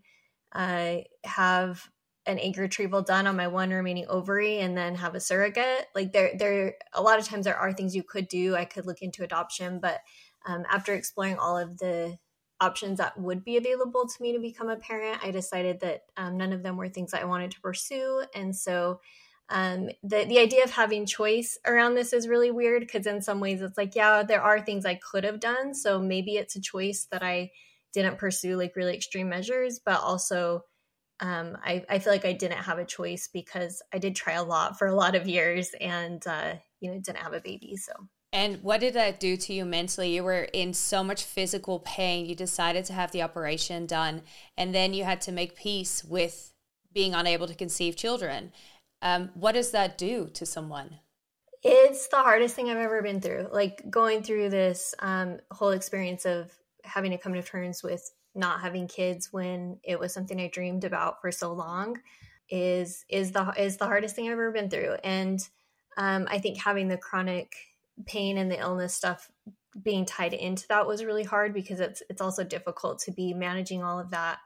uh, 0.51 0.97
have 1.23 1.89
an 2.27 2.37
egg 2.39 2.57
retrieval 2.57 3.01
done 3.01 3.25
on 3.25 3.35
my 3.35 3.47
one 3.47 3.71
remaining 3.71 4.05
ovary 4.07 4.59
and 4.59 4.77
then 4.77 4.95
have 4.95 5.15
a 5.15 5.19
surrogate. 5.19 5.87
Like 5.95 6.13
there 6.13 6.31
there 6.37 6.75
a 6.93 7.01
lot 7.01 7.19
of 7.19 7.25
times 7.25 7.45
there 7.45 7.57
are 7.57 7.73
things 7.73 7.95
you 7.95 8.03
could 8.03 8.27
do. 8.27 8.55
I 8.55 8.65
could 8.65 8.85
look 8.85 9.01
into 9.01 9.23
adoption 9.23 9.79
but 9.79 9.99
um, 10.45 10.65
after 10.69 10.93
exploring 10.93 11.37
all 11.37 11.57
of 11.57 11.77
the 11.77 12.17
options 12.59 12.99
that 12.99 13.19
would 13.19 13.43
be 13.43 13.57
available 13.57 14.07
to 14.07 14.21
me 14.21 14.33
to 14.33 14.39
become 14.39 14.69
a 14.69 14.75
parent, 14.75 15.19
I 15.23 15.31
decided 15.31 15.79
that 15.81 16.03
um, 16.17 16.37
none 16.37 16.53
of 16.53 16.63
them 16.63 16.77
were 16.77 16.89
things 16.89 17.13
I 17.13 17.25
wanted 17.25 17.51
to 17.51 17.61
pursue. 17.61 18.23
And 18.35 18.55
so 18.55 19.01
um, 19.51 19.89
the, 20.01 20.25
the 20.25 20.39
idea 20.39 20.63
of 20.63 20.71
having 20.71 21.05
choice 21.05 21.57
around 21.67 21.95
this 21.95 22.13
is 22.13 22.27
really 22.27 22.51
weird 22.51 22.81
because 22.81 23.05
in 23.05 23.21
some 23.21 23.39
ways 23.39 23.61
it's 23.61 23.77
like, 23.77 23.95
yeah, 23.95 24.23
there 24.23 24.41
are 24.41 24.61
things 24.61 24.85
I 24.85 24.95
could 24.95 25.23
have 25.23 25.39
done. 25.39 25.73
So 25.73 25.99
maybe 25.99 26.37
it's 26.37 26.55
a 26.55 26.61
choice 26.61 27.07
that 27.11 27.21
I 27.21 27.51
didn't 27.93 28.17
pursue 28.17 28.55
like 28.55 28.75
really 28.75 28.95
extreme 28.95 29.29
measures, 29.29 29.79
but 29.85 29.99
also 29.99 30.63
um, 31.19 31.57
I, 31.63 31.83
I 31.89 31.99
feel 31.99 32.13
like 32.13 32.25
I 32.25 32.33
didn't 32.33 32.57
have 32.57 32.79
a 32.79 32.85
choice 32.85 33.29
because 33.31 33.81
I 33.93 33.99
did 33.99 34.15
try 34.15 34.33
a 34.33 34.43
lot 34.43 34.79
for 34.79 34.87
a 34.87 34.95
lot 34.95 35.15
of 35.15 35.27
years 35.27 35.69
and, 35.79 36.25
uh, 36.25 36.53
you 36.79 36.89
know, 36.89 36.99
didn't 36.99 37.19
have 37.19 37.33
a 37.33 37.41
baby. 37.41 37.75
So. 37.77 37.93
And 38.33 38.63
what 38.63 38.79
did 38.79 38.93
that 38.93 39.19
do 39.19 39.35
to 39.35 39.53
you 39.53 39.65
mentally? 39.65 40.15
You 40.15 40.23
were 40.23 40.43
in 40.53 40.73
so 40.73 41.03
much 41.03 41.25
physical 41.25 41.79
pain. 41.79 42.25
You 42.25 42.33
decided 42.33 42.85
to 42.85 42.93
have 42.93 43.11
the 43.11 43.21
operation 43.21 43.85
done, 43.85 44.21
and 44.57 44.73
then 44.73 44.93
you 44.93 45.03
had 45.03 45.19
to 45.21 45.33
make 45.33 45.57
peace 45.57 46.01
with 46.03 46.53
being 46.93 47.13
unable 47.13 47.47
to 47.47 47.53
conceive 47.53 47.97
children. 47.97 48.53
Um, 49.01 49.29
what 49.33 49.53
does 49.53 49.71
that 49.71 49.97
do 49.97 50.29
to 50.33 50.45
someone? 50.45 50.99
It's 51.63 52.07
the 52.07 52.17
hardest 52.17 52.55
thing 52.55 52.69
I've 52.69 52.77
ever 52.77 53.01
been 53.01 53.21
through. 53.21 53.49
Like 53.51 53.89
going 53.89 54.23
through 54.23 54.49
this 54.49 54.95
um, 54.99 55.39
whole 55.51 55.69
experience 55.69 56.25
of 56.25 56.51
having 56.83 57.11
to 57.11 57.17
come 57.17 57.33
to 57.33 57.43
terms 57.43 57.83
with 57.83 58.11
not 58.33 58.61
having 58.61 58.87
kids 58.87 59.31
when 59.31 59.77
it 59.83 59.99
was 59.99 60.13
something 60.13 60.39
I 60.39 60.47
dreamed 60.47 60.83
about 60.83 61.21
for 61.21 61.31
so 61.31 61.53
long 61.53 61.99
is 62.49 63.05
is 63.09 63.31
the 63.31 63.53
is 63.57 63.77
the 63.77 63.85
hardest 63.85 64.15
thing 64.15 64.25
I've 64.25 64.33
ever 64.33 64.51
been 64.51 64.69
through. 64.69 64.95
And 65.03 65.39
um, 65.97 66.27
I 66.29 66.39
think 66.39 66.57
having 66.57 66.87
the 66.87 66.97
chronic 66.97 67.55
pain 68.05 68.37
and 68.37 68.49
the 68.49 68.59
illness 68.59 68.95
stuff 68.95 69.29
being 69.83 70.05
tied 70.05 70.33
into 70.33 70.67
that 70.67 70.87
was 70.87 71.05
really 71.05 71.23
hard 71.23 71.53
because 71.53 71.79
it's 71.79 72.01
it's 72.09 72.21
also 72.21 72.43
difficult 72.43 72.99
to 72.99 73.11
be 73.11 73.33
managing 73.33 73.83
all 73.83 73.99
of 73.99 74.11
that 74.11 74.39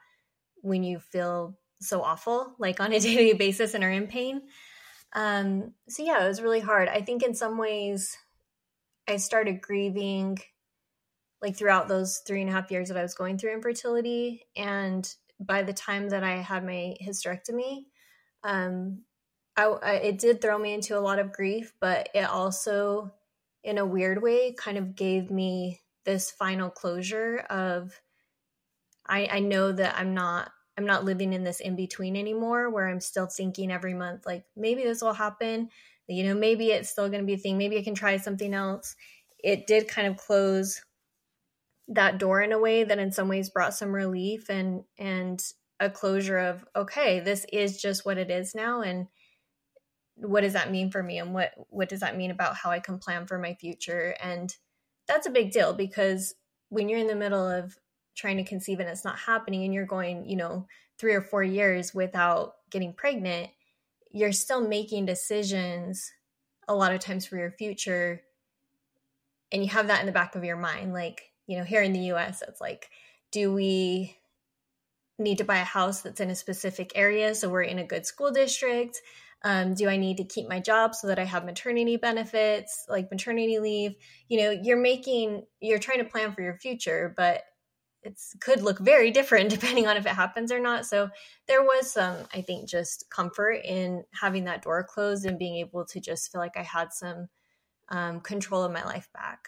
when 0.62 0.84
you 0.84 1.00
feel 1.00 1.56
so 1.80 2.02
awful 2.02 2.56
like 2.60 2.80
on 2.80 2.94
a 2.94 3.00
daily 3.02 3.34
basis 3.34 3.74
and 3.74 3.84
are 3.84 3.92
in 3.92 4.08
pain. 4.08 4.42
Um 5.14 5.74
so 5.88 6.04
yeah 6.04 6.24
it 6.24 6.28
was 6.28 6.42
really 6.42 6.60
hard. 6.60 6.88
I 6.88 7.02
think 7.02 7.24
in 7.24 7.34
some 7.34 7.58
ways 7.58 8.18
i 9.08 9.18
started 9.18 9.62
grieving 9.62 10.36
like 11.40 11.56
throughout 11.56 11.88
those 11.88 12.24
three 12.26 12.42
and 12.42 12.50
a 12.50 12.54
half 12.54 12.72
years 12.72 12.88
that 12.88 12.98
i 12.98 13.04
was 13.04 13.14
going 13.14 13.38
through 13.38 13.54
infertility. 13.54 14.46
And 14.56 15.08
by 15.40 15.64
the 15.64 15.74
time 15.74 16.10
that 16.10 16.24
i 16.24 16.38
had 16.38 16.66
my 16.66 16.96
hysterectomy 17.02 17.86
um 18.44 19.02
I, 19.58 19.66
I 19.66 19.92
it 19.96 20.18
did 20.18 20.42
throw 20.42 20.58
me 20.58 20.74
into 20.74 20.98
a 20.98 21.02
lot 21.02 21.20
of 21.20 21.34
grief 21.34 21.74
but 21.80 22.10
it 22.14 22.24
also 22.24 23.14
in 23.64 23.78
a 23.80 23.86
weird 23.86 24.22
way 24.22 24.54
kind 24.54 24.78
of 24.78 24.96
gave 24.96 25.30
me 25.30 25.82
this 26.06 26.32
final 26.32 26.70
closure 26.70 27.40
of 27.50 28.00
I, 29.08 29.28
I 29.32 29.40
know 29.40 29.72
that 29.72 29.96
I'm 29.98 30.14
not 30.14 30.52
I'm 30.78 30.86
not 30.86 31.06
living 31.06 31.34
in 31.34 31.44
this 31.44 31.60
in 31.60 31.76
between 31.76 32.16
anymore 32.16 32.70
where 32.70 32.88
I'm 32.88 33.00
still 33.00 33.28
thinking 33.28 33.72
every 33.72 33.94
month 33.94 34.26
like 34.26 34.46
maybe 34.56 34.84
this 34.84 35.02
will 35.02 35.14
happen 35.14 35.70
you 36.08 36.24
know 36.24 36.36
maybe 36.36 36.68
it's 36.68 36.90
still 36.90 37.10
going 37.10 37.22
to 37.22 37.26
be 37.26 37.34
a 37.34 37.38
thing 37.38 37.58
maybe 37.58 37.78
I 37.78 37.84
can 37.84 37.96
try 37.96 38.18
something 38.18 38.54
else. 38.54 38.96
It 39.44 39.68
did 39.68 39.88
kind 39.88 40.08
of 40.08 40.18
close 40.18 40.82
that 41.88 42.18
door 42.18 42.42
in 42.42 42.52
a 42.52 42.60
way 42.60 42.84
that 42.84 43.00
in 43.00 43.12
some 43.12 43.28
ways 43.28 43.50
brought 43.50 43.74
some 43.74 43.94
relief 43.94 44.50
and 44.50 44.84
and 44.98 45.42
a 45.80 45.90
closure 45.90 46.40
of 46.40 46.66
okay 46.76 47.20
this 47.20 47.46
is 47.52 47.82
just 47.82 48.06
what 48.06 48.18
it 48.18 48.32
is 48.32 48.56
now 48.56 48.82
and 48.82 49.08
what 50.16 50.42
does 50.42 50.54
that 50.54 50.72
mean 50.72 50.90
for 50.92 51.04
me 51.04 51.20
and 51.20 51.34
what 51.34 51.52
what 51.70 51.90
does 51.90 52.00
that 52.00 52.18
mean 52.18 52.32
about 52.32 52.56
how 52.56 52.72
I 52.72 52.80
can 52.80 53.00
plan 53.00 53.28
for 53.28 53.38
my 53.38 53.54
future? 53.54 54.16
And 54.22 54.54
that's 55.08 55.28
a 55.28 55.32
big 55.32 55.52
deal 55.52 55.74
because 55.74 56.34
when 56.70 56.90
you're 56.90 57.00
in 57.00 57.08
the 57.08 57.16
middle 57.16 57.48
of 57.48 57.78
trying 58.16 58.38
to 58.38 58.44
conceive 58.44 58.80
and 58.80 58.90
it's 58.90 59.06
not 59.06 59.20
happening 59.20 59.64
and 59.64 59.74
you're 59.74 59.86
going, 59.86 60.26
you 60.26 60.36
know, 60.36 60.68
3 60.98 61.14
or 61.14 61.22
4 61.22 61.44
years 61.44 61.94
without 61.94 62.56
getting 62.70 62.94
pregnant, 62.94 63.50
you're 64.12 64.32
still 64.32 64.66
making 64.66 65.06
decisions 65.06 66.12
a 66.68 66.76
lot 66.76 66.94
of 66.94 67.00
times 67.00 67.26
for 67.26 67.38
your 67.38 67.52
future 67.52 68.22
and 69.52 69.64
you 69.64 69.70
have 69.70 69.88
that 69.88 70.00
in 70.00 70.06
the 70.06 70.12
back 70.12 70.36
of 70.36 70.44
your 70.44 70.58
mind 70.58 70.94
like, 70.94 71.32
you 71.48 71.58
know, 71.58 71.64
here 71.64 71.84
in 71.84 71.94
the 71.94 72.12
US 72.12 72.42
it's 72.42 72.62
like 72.62 72.90
do 73.32 73.54
we 73.54 74.18
need 75.20 75.38
to 75.38 75.44
buy 75.44 75.58
a 75.58 75.66
house 75.66 76.02
that's 76.02 76.20
in 76.20 76.30
a 76.30 76.36
specific 76.36 76.92
area 76.96 77.36
so 77.36 77.50
we're 77.50 77.62
in 77.62 77.80
a 77.80 77.86
good 77.86 78.06
school 78.06 78.32
district? 78.32 79.02
Um, 79.44 79.76
do 79.76 79.88
I 79.88 79.98
need 79.98 80.18
to 80.18 80.24
keep 80.24 80.50
my 80.50 80.60
job 80.60 80.96
so 80.96 81.08
that 81.08 81.20
I 81.20 81.24
have 81.24 81.46
maternity 81.46 81.98
benefits, 81.98 82.86
like 82.90 83.12
maternity 83.12 83.60
leave? 83.60 83.96
You 84.28 84.42
know, 84.42 84.50
you're 84.50 84.82
making, 84.82 85.44
you're 85.60 85.78
trying 85.78 86.00
to 86.00 86.06
plan 86.06 86.34
for 86.34 86.42
your 86.42 86.56
future, 86.56 87.14
but 87.16 87.44
it 88.06 88.20
could 88.40 88.62
look 88.62 88.80
very 88.80 89.12
different 89.12 89.50
depending 89.58 89.88
on 89.88 89.98
if 89.98 90.06
it 90.06 90.10
happens 90.10 90.52
or 90.52 90.60
not. 90.60 90.86
So 90.86 91.10
there 91.48 91.64
was 91.64 91.92
some, 91.92 92.16
I 92.34 92.42
think, 92.42 92.70
just 92.70 93.10
comfort 93.10 93.62
in 93.64 94.04
having 94.14 94.46
that 94.46 94.62
door 94.62 94.84
closed 94.84 95.26
and 95.26 95.40
being 95.40 95.58
able 95.58 95.86
to 95.86 96.00
just 96.00 96.32
feel 96.32 96.42
like 96.42 96.58
I 96.58 96.64
had 96.64 96.94
some 96.94 97.28
um, 97.90 98.20
control 98.22 98.64
of 98.64 98.72
my 98.72 98.84
life 98.84 99.10
back. 99.14 99.48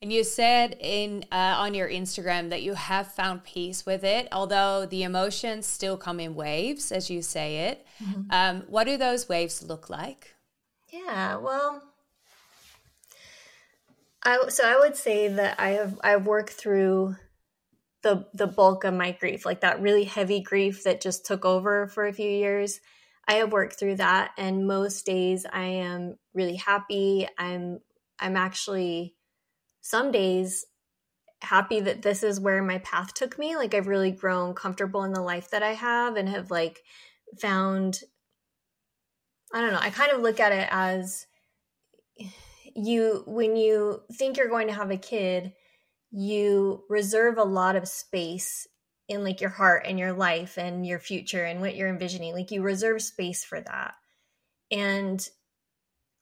And 0.00 0.12
you 0.12 0.22
said 0.22 0.76
in 0.78 1.24
uh, 1.32 1.56
on 1.58 1.74
your 1.74 1.88
Instagram 1.88 2.50
that 2.50 2.62
you 2.62 2.74
have 2.74 3.12
found 3.12 3.42
peace 3.42 3.84
with 3.84 4.04
it, 4.04 4.28
although 4.30 4.86
the 4.86 5.02
emotions 5.02 5.66
still 5.66 5.96
come 5.96 6.20
in 6.20 6.36
waves, 6.36 6.92
as 6.92 7.10
you 7.10 7.20
say 7.20 7.70
it. 7.70 7.84
Mm-hmm. 8.00 8.22
Um, 8.30 8.62
what 8.68 8.84
do 8.84 8.96
those 8.96 9.28
waves 9.28 9.60
look 9.60 9.90
like? 9.90 10.36
Yeah, 10.92 11.36
well, 11.36 11.82
I 14.22 14.48
so 14.48 14.64
I 14.64 14.78
would 14.78 14.94
say 14.94 15.26
that 15.26 15.58
I 15.58 15.70
have 15.70 15.98
I've 16.04 16.26
worked 16.26 16.50
through 16.50 17.16
the 18.02 18.26
the 18.34 18.46
bulk 18.46 18.84
of 18.84 18.94
my 18.94 19.12
grief, 19.12 19.44
like 19.44 19.60
that 19.60 19.80
really 19.80 20.04
heavy 20.04 20.40
grief 20.40 20.84
that 20.84 21.00
just 21.00 21.26
took 21.26 21.44
over 21.44 21.88
for 21.88 22.06
a 22.06 22.12
few 22.12 22.30
years. 22.30 22.80
I 23.26 23.34
have 23.34 23.52
worked 23.52 23.78
through 23.78 23.96
that, 23.96 24.32
and 24.38 24.66
most 24.66 25.04
days 25.04 25.44
I 25.52 25.64
am 25.64 26.16
really 26.34 26.56
happy. 26.56 27.28
I'm 27.36 27.80
I'm 28.18 28.36
actually 28.36 29.14
some 29.80 30.10
days 30.12 30.64
happy 31.42 31.80
that 31.80 32.02
this 32.02 32.22
is 32.22 32.40
where 32.40 32.62
my 32.62 32.78
path 32.78 33.14
took 33.14 33.38
me. 33.38 33.56
Like 33.56 33.74
I've 33.74 33.86
really 33.86 34.10
grown 34.10 34.54
comfortable 34.54 35.04
in 35.04 35.12
the 35.12 35.22
life 35.22 35.50
that 35.50 35.62
I 35.62 35.74
have 35.74 36.16
and 36.16 36.28
have 36.28 36.50
like 36.50 36.82
found 37.40 38.00
I 39.52 39.60
don't 39.60 39.72
know, 39.72 39.80
I 39.80 39.90
kind 39.90 40.12
of 40.12 40.20
look 40.20 40.40
at 40.40 40.52
it 40.52 40.68
as 40.70 41.26
you 42.76 43.22
when 43.26 43.56
you 43.56 44.02
think 44.12 44.36
you're 44.36 44.48
going 44.48 44.68
to 44.68 44.74
have 44.74 44.90
a 44.90 44.96
kid, 44.96 45.52
you 46.10 46.84
reserve 46.88 47.38
a 47.38 47.44
lot 47.44 47.76
of 47.76 47.88
space 47.88 48.66
in 49.08 49.24
like 49.24 49.40
your 49.40 49.50
heart 49.50 49.84
and 49.86 49.98
your 49.98 50.12
life 50.12 50.58
and 50.58 50.86
your 50.86 50.98
future 50.98 51.44
and 51.44 51.60
what 51.60 51.74
you're 51.74 51.88
envisioning. 51.88 52.34
Like 52.34 52.50
you 52.50 52.62
reserve 52.62 53.02
space 53.02 53.44
for 53.44 53.60
that. 53.60 53.94
And 54.70 55.26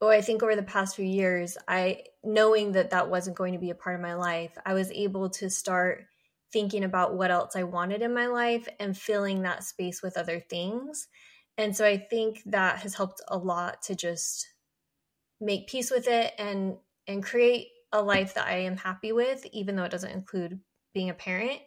oh, 0.01 0.09
I 0.09 0.21
think 0.21 0.43
over 0.43 0.55
the 0.55 0.63
past 0.63 0.97
few 0.97 1.05
years, 1.05 1.57
I 1.67 2.05
knowing 2.23 2.73
that 2.73 2.91
that 2.91 3.11
wasn't 3.11 3.37
going 3.37 3.55
to 3.55 3.59
be 3.59 3.71
a 3.71 3.75
part 3.75 3.97
of 3.97 4.03
my 4.03 4.15
life, 4.15 4.57
I 4.65 4.75
was 4.75 4.91
able 4.93 5.31
to 5.31 5.51
start 5.51 6.05
thinking 6.53 6.85
about 6.85 7.15
what 7.15 7.31
else 7.31 7.57
I 7.57 7.65
wanted 7.65 8.03
in 8.03 8.15
my 8.15 8.27
life 8.27 8.69
and 8.79 8.97
filling 8.97 9.43
that 9.43 9.65
space 9.65 10.03
with 10.03 10.17
other 10.17 10.39
things. 10.39 11.09
And 11.59 11.77
so 11.77 11.85
I 11.85 11.97
think 11.97 12.43
that 12.47 12.79
has 12.81 12.95
helped 12.95 13.21
a 13.29 13.37
lot 13.37 13.83
to 13.83 13.97
just 13.97 14.47
make 15.41 15.69
peace 15.69 15.91
with 15.91 16.07
it 16.09 16.33
and 16.39 16.77
and 17.09 17.23
create 17.23 17.69
a 17.93 18.03
life 18.03 18.35
that 18.35 18.47
I 18.47 18.59
am 18.59 18.77
happy 18.77 19.13
with 19.13 19.47
even 19.53 19.77
though 19.77 19.85
it 19.85 19.91
doesn't 19.91 20.11
include 20.11 20.61
being 20.93 21.11
a 21.11 21.15
parent. 21.15 21.61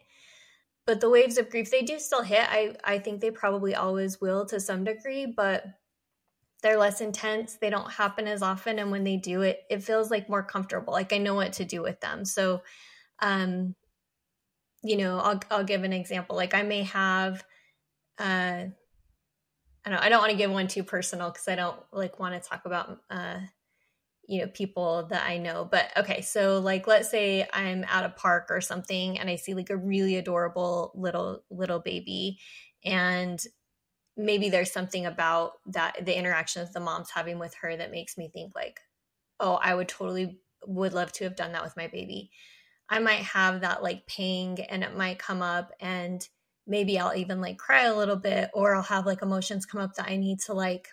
But 0.86 1.00
the 1.00 1.10
waves 1.10 1.38
of 1.38 1.50
grief 1.50 1.70
they 1.70 1.82
do 1.82 1.98
still 1.98 2.22
hit. 2.22 2.42
I 2.42 2.74
I 2.84 2.98
think 2.98 3.20
they 3.20 3.30
probably 3.30 3.74
always 3.74 4.20
will 4.20 4.46
to 4.46 4.60
some 4.60 4.84
degree, 4.84 5.26
but 5.26 5.64
they're 6.62 6.78
less 6.78 7.00
intense 7.00 7.56
they 7.56 7.70
don't 7.70 7.90
happen 7.90 8.26
as 8.26 8.42
often 8.42 8.78
and 8.78 8.90
when 8.90 9.04
they 9.04 9.16
do 9.16 9.42
it 9.42 9.60
it 9.70 9.82
feels 9.82 10.10
like 10.10 10.28
more 10.28 10.42
comfortable 10.42 10.92
like 10.92 11.12
i 11.12 11.18
know 11.18 11.34
what 11.34 11.54
to 11.54 11.64
do 11.64 11.82
with 11.82 12.00
them 12.00 12.24
so 12.24 12.62
um 13.20 13.74
you 14.82 14.96
know 14.96 15.18
i'll 15.18 15.40
i'll 15.50 15.64
give 15.64 15.84
an 15.84 15.92
example 15.92 16.36
like 16.36 16.54
i 16.54 16.62
may 16.62 16.82
have 16.82 17.42
uh 18.18 18.64
I 19.82 19.90
don't, 19.90 19.98
I 19.98 20.08
don't 20.10 20.20
want 20.20 20.30
to 20.32 20.36
give 20.36 20.50
one 20.50 20.68
too 20.68 20.84
personal 20.84 21.30
because 21.30 21.48
I 21.48 21.54
don't 21.54 21.80
like 21.90 22.18
want 22.18 22.40
to 22.40 22.46
talk 22.46 22.66
about 22.66 23.00
uh, 23.08 23.38
you 24.30 24.40
know 24.40 24.46
people 24.46 25.08
that 25.10 25.26
I 25.26 25.38
know. 25.38 25.68
But 25.70 25.90
okay, 25.96 26.20
so 26.20 26.60
like 26.60 26.86
let's 26.86 27.10
say 27.10 27.46
I'm 27.52 27.84
at 27.84 28.04
a 28.04 28.10
park 28.10 28.46
or 28.50 28.60
something 28.60 29.18
and 29.18 29.28
I 29.28 29.34
see 29.34 29.54
like 29.54 29.70
a 29.70 29.76
really 29.76 30.16
adorable 30.16 30.92
little 30.94 31.42
little 31.50 31.80
baby, 31.80 32.38
and 32.84 33.44
maybe 34.16 34.48
there's 34.48 34.72
something 34.72 35.06
about 35.06 35.52
that 35.66 36.04
the 36.04 36.16
interactions 36.16 36.72
the 36.72 36.80
mom's 36.80 37.10
having 37.10 37.38
with 37.38 37.54
her 37.60 37.76
that 37.76 37.90
makes 37.90 38.18
me 38.18 38.28
think 38.28 38.54
like 38.54 38.80
oh 39.38 39.54
i 39.62 39.74
would 39.74 39.88
totally 39.88 40.38
would 40.66 40.92
love 40.92 41.10
to 41.12 41.24
have 41.24 41.36
done 41.36 41.52
that 41.52 41.62
with 41.62 41.76
my 41.76 41.86
baby 41.86 42.30
i 42.88 42.98
might 42.98 43.22
have 43.22 43.60
that 43.60 43.82
like 43.82 44.06
pang 44.06 44.58
and 44.68 44.82
it 44.82 44.96
might 44.96 45.18
come 45.18 45.42
up 45.42 45.72
and 45.80 46.28
maybe 46.66 46.98
i'll 46.98 47.14
even 47.14 47.40
like 47.40 47.56
cry 47.56 47.84
a 47.84 47.96
little 47.96 48.16
bit 48.16 48.50
or 48.52 48.74
i'll 48.74 48.82
have 48.82 49.06
like 49.06 49.22
emotions 49.22 49.64
come 49.64 49.80
up 49.80 49.94
that 49.94 50.08
i 50.08 50.16
need 50.16 50.38
to 50.38 50.52
like 50.52 50.88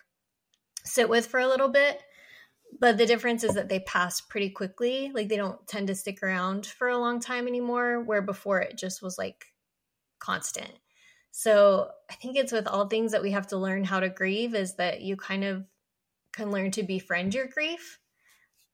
sit 0.84 1.08
with 1.08 1.26
for 1.26 1.40
a 1.40 1.48
little 1.48 1.68
bit 1.68 2.00
but 2.80 2.98
the 2.98 3.06
difference 3.06 3.44
is 3.44 3.54
that 3.54 3.68
they 3.68 3.80
pass 3.80 4.20
pretty 4.20 4.50
quickly 4.50 5.10
like 5.14 5.28
they 5.28 5.36
don't 5.36 5.66
tend 5.66 5.86
to 5.88 5.94
stick 5.94 6.22
around 6.22 6.66
for 6.66 6.88
a 6.88 6.98
long 6.98 7.20
time 7.20 7.48
anymore 7.48 8.00
where 8.00 8.22
before 8.22 8.60
it 8.60 8.76
just 8.76 9.02
was 9.02 9.18
like 9.18 9.46
constant 10.18 10.72
so 11.30 11.88
I 12.10 12.14
think 12.14 12.36
it's 12.36 12.50
with 12.50 12.66
all 12.66 12.88
things 12.88 13.12
that 13.12 13.22
we 13.22 13.30
have 13.30 13.46
to 13.48 13.56
learn 13.56 13.84
how 13.84 14.00
to 14.00 14.08
grieve 14.08 14.56
is 14.56 14.74
that 14.74 15.02
you 15.02 15.16
kind 15.16 15.44
of 15.44 15.64
can 16.32 16.50
learn 16.50 16.72
to 16.72 16.82
befriend 16.82 17.32
your 17.32 17.46
grief. 17.46 18.00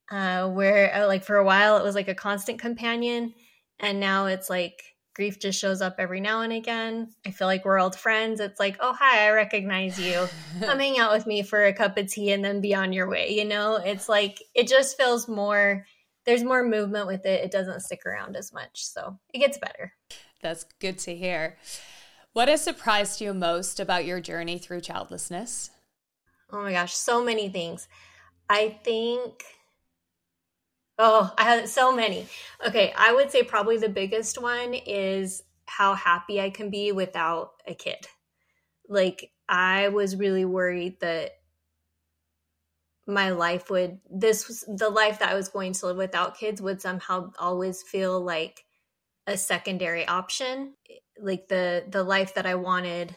Uh, 0.09 0.49
where 0.49 0.91
uh, 0.95 1.05
like 1.05 1.23
for 1.23 1.37
a 1.37 1.43
while 1.43 1.77
it 1.77 1.83
was 1.83 1.93
like 1.93 2.07
a 2.07 2.15
constant 2.15 2.59
companion, 2.59 3.35
and 3.79 3.99
now 3.99 4.25
it's 4.25 4.49
like 4.49 4.94
grief 5.15 5.39
just 5.39 5.59
shows 5.59 5.81
up 5.81 5.95
every 5.97 6.19
now 6.19 6.41
and 6.41 6.53
again. 6.53 7.09
I 7.25 7.31
feel 7.31 7.47
like 7.47 7.65
we're 7.65 7.79
old 7.79 7.95
friends. 7.95 8.39
It's 8.39 8.59
like, 8.59 8.77
oh 8.81 8.93
hi, 8.93 9.25
I 9.27 9.31
recognize 9.31 9.99
you. 9.99 10.27
Come 10.61 10.79
hang 10.79 10.99
out 10.99 11.13
with 11.13 11.25
me 11.25 11.41
for 11.41 11.65
a 11.65 11.73
cup 11.73 11.97
of 11.97 12.11
tea 12.11 12.31
and 12.31 12.43
then 12.43 12.61
be 12.61 12.75
on 12.75 12.93
your 12.93 13.09
way. 13.09 13.29
You 13.29 13.45
know, 13.45 13.77
it's 13.77 14.09
like 14.09 14.43
it 14.53 14.67
just 14.67 14.97
feels 14.97 15.27
more. 15.27 15.85
There's 16.25 16.43
more 16.43 16.63
movement 16.63 17.07
with 17.07 17.25
it. 17.25 17.43
It 17.43 17.51
doesn't 17.51 17.81
stick 17.81 18.05
around 18.05 18.35
as 18.35 18.51
much, 18.51 18.83
so 18.85 19.17
it 19.33 19.39
gets 19.39 19.57
better. 19.57 19.93
That's 20.41 20.65
good 20.79 20.97
to 20.99 21.15
hear. 21.15 21.57
What 22.33 22.49
has 22.49 22.61
surprised 22.61 23.21
you 23.21 23.33
most 23.33 23.79
about 23.79 24.05
your 24.05 24.19
journey 24.19 24.57
through 24.57 24.81
childlessness? 24.81 25.69
Oh 26.51 26.61
my 26.61 26.73
gosh, 26.73 26.93
so 26.93 27.23
many 27.23 27.47
things. 27.47 27.87
I 28.49 28.79
think 28.83 29.43
Oh, 30.97 31.33
I 31.37 31.43
have 31.43 31.67
so 31.69 31.93
many. 31.93 32.27
Okay, 32.65 32.93
I 32.97 33.13
would 33.13 33.31
say 33.31 33.43
probably 33.43 33.77
the 33.77 33.89
biggest 33.89 34.41
one 34.41 34.73
is 34.73 35.43
how 35.65 35.93
happy 35.93 36.39
I 36.39 36.49
can 36.49 36.69
be 36.69 36.91
without 36.91 37.51
a 37.67 37.73
kid. 37.75 38.07
Like 38.89 39.31
I 39.49 39.89
was 39.89 40.15
really 40.15 40.45
worried 40.45 40.99
that 41.01 41.31
my 43.07 43.29
life 43.31 43.69
would 43.69 43.99
this 44.09 44.47
was 44.47 44.61
the 44.67 44.89
life 44.89 45.19
that 45.19 45.29
I 45.29 45.35
was 45.35 45.49
going 45.49 45.73
to 45.73 45.85
live 45.87 45.97
without 45.97 46.37
kids 46.37 46.61
would 46.61 46.81
somehow 46.81 47.31
always 47.39 47.83
feel 47.83 48.19
like 48.19 48.65
a 49.27 49.37
secondary 49.37 50.07
option 50.07 50.75
like 51.19 51.47
the 51.49 51.85
the 51.89 52.03
life 52.03 52.35
that 52.35 52.45
i 52.45 52.55
wanted 52.55 53.15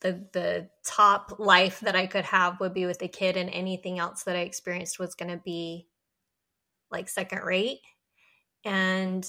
the 0.00 0.26
the 0.32 0.68
top 0.84 1.38
life 1.38 1.80
that 1.80 1.96
i 1.96 2.06
could 2.06 2.24
have 2.24 2.60
would 2.60 2.74
be 2.74 2.86
with 2.86 3.02
a 3.02 3.08
kid 3.08 3.36
and 3.36 3.50
anything 3.50 3.98
else 3.98 4.24
that 4.24 4.36
i 4.36 4.40
experienced 4.40 4.98
was 4.98 5.14
going 5.14 5.30
to 5.30 5.42
be 5.44 5.86
like 6.90 7.08
second 7.08 7.42
rate 7.42 7.80
and 8.64 9.28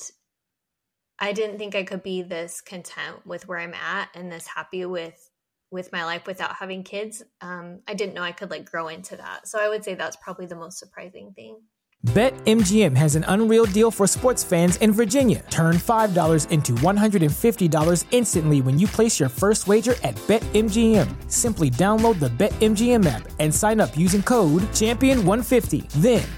i 1.20 1.32
didn't 1.34 1.58
think 1.58 1.76
i 1.76 1.84
could 1.84 2.04
be 2.04 2.22
this 2.22 2.62
content 2.62 3.26
with 3.26 3.48
where 3.48 3.60
i'm 3.60 3.74
at 3.74 4.10
and 4.16 4.32
this 4.32 4.48
happy 4.48 4.86
with 4.86 5.30
with 5.72 5.92
my 5.92 6.06
life 6.06 6.26
without 6.28 6.56
having 6.56 6.84
kids 6.84 7.24
um, 7.42 7.82
i 7.88 7.94
didn't 7.94 8.14
know 8.14 8.22
i 8.22 8.32
could 8.32 8.52
like 8.52 8.70
grow 8.70 8.88
into 8.88 9.16
that 9.16 9.48
so 9.48 9.60
i 9.60 9.70
would 9.70 9.84
say 9.84 9.96
that's 9.96 10.18
probably 10.18 10.46
the 10.46 10.56
most 10.56 10.80
surprising 10.80 11.34
thing 11.36 11.58
BetMGM 12.06 12.96
has 12.96 13.16
an 13.16 13.26
unreal 13.28 13.66
deal 13.66 13.90
for 13.90 14.06
sports 14.06 14.44
fans 14.44 14.76
in 14.78 14.92
Virginia. 14.92 15.44
Turn 15.50 15.76
$5 15.78 16.52
into 16.52 16.74
$150 16.74 18.06
instantly 18.12 18.62
when 18.62 18.78
you 18.78 18.86
place 18.86 19.20
your 19.20 19.28
first 19.28 19.68
wager 19.68 19.96
at 20.04 20.14
BetMGM. 20.28 21.32
Simply 21.32 21.72
download 21.72 22.20
the 22.20 22.30
BetMGM 22.30 23.06
app 23.08 23.28
and 23.40 23.54
sign 23.54 23.80
up 23.80 23.98
using 23.98 24.22
code 24.22 24.62
Champion150. 24.74 25.90
Then 25.94 26.24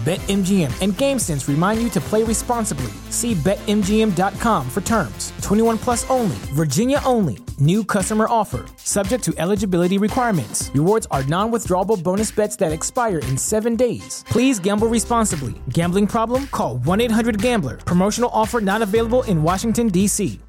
BetMGM 0.00 0.72
and 0.80 0.94
GameSense 0.94 1.46
remind 1.46 1.82
you 1.82 1.90
to 1.90 2.00
play 2.00 2.22
responsibly. 2.22 2.90
See 3.10 3.34
BetMGM.com 3.34 4.70
for 4.70 4.80
terms. 4.80 5.34
21 5.42 5.76
plus 5.76 6.08
only, 6.08 6.36
Virginia 6.54 7.02
only. 7.04 7.36
New 7.58 7.84
customer 7.84 8.26
offer. 8.26 8.64
Subject 8.78 9.22
to 9.24 9.34
eligibility 9.36 9.98
requirements. 9.98 10.70
Rewards 10.72 11.06
are 11.10 11.22
non 11.24 11.52
withdrawable 11.52 12.02
bonus 12.02 12.30
bets 12.32 12.56
that 12.56 12.72
expire 12.72 13.18
in 13.18 13.36
seven 13.36 13.76
days. 13.76 14.24
Please 14.30 14.58
gamble 14.58 14.88
responsibly. 14.88 15.60
Gambling 15.68 16.06
problem? 16.06 16.46
Call 16.46 16.78
1 16.78 17.00
800 17.02 17.42
Gambler. 17.42 17.76
Promotional 17.76 18.30
offer 18.32 18.62
not 18.62 18.80
available 18.80 19.22
in 19.24 19.42
Washington, 19.42 19.88
D.C. 19.88 20.40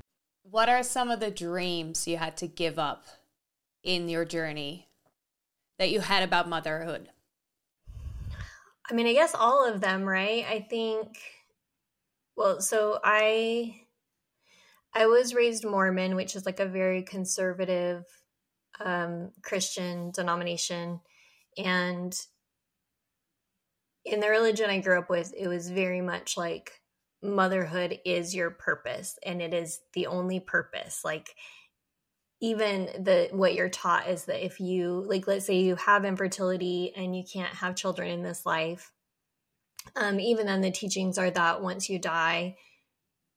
What 0.43 0.69
are 0.69 0.81
some 0.81 1.11
of 1.11 1.19
the 1.19 1.29
dreams 1.31 2.07
you 2.07 2.15
had 2.15 2.37
to 2.37 2.47
give 2.47 2.79
up 2.79 3.03
in 3.83 4.07
your 4.07 4.23
journey 4.23 4.87
that 5.77 5.89
you 5.89 5.99
had 5.99 6.23
about 6.23 6.47
motherhood? 6.47 7.09
I 8.91 8.93
mean, 8.93 9.07
I 9.07 9.13
guess 9.13 9.33
all 9.33 9.65
of 9.65 9.79
them, 9.79 10.03
right? 10.03 10.45
I 10.45 10.59
think 10.69 11.17
well, 12.35 12.59
so 12.59 12.99
I 13.03 13.81
I 14.93 15.05
was 15.05 15.33
raised 15.33 15.63
Mormon, 15.65 16.15
which 16.15 16.35
is 16.35 16.45
like 16.45 16.59
a 16.59 16.65
very 16.65 17.01
conservative 17.01 18.03
um 18.79 19.31
Christian 19.43 20.11
denomination 20.11 20.99
and 21.57 22.13
in 24.05 24.19
the 24.19 24.29
religion 24.29 24.69
I 24.69 24.79
grew 24.79 24.97
up 24.99 25.09
with, 25.09 25.33
it 25.37 25.47
was 25.47 25.69
very 25.69 26.01
much 26.01 26.35
like 26.37 26.81
motherhood 27.21 27.99
is 28.03 28.33
your 28.35 28.49
purpose 28.49 29.17
and 29.23 29.41
it 29.41 29.53
is 29.53 29.81
the 29.93 30.07
only 30.07 30.39
purpose. 30.39 31.01
Like 31.05 31.35
even 32.41 32.85
the 33.03 33.29
what 33.31 33.53
you're 33.53 33.69
taught 33.69 34.07
is 34.07 34.25
that 34.25 34.43
if 34.43 34.59
you 34.59 35.03
like 35.07 35.27
let's 35.27 35.45
say 35.45 35.59
you 35.59 35.75
have 35.75 36.05
infertility 36.05 36.91
and 36.95 37.15
you 37.15 37.23
can't 37.23 37.53
have 37.55 37.75
children 37.75 38.09
in 38.09 38.23
this 38.23 38.45
life 38.45 38.91
um, 39.95 40.19
even 40.19 40.45
then 40.45 40.61
the 40.61 40.71
teachings 40.71 41.17
are 41.17 41.31
that 41.31 41.61
once 41.61 41.89
you 41.89 41.99
die 41.99 42.55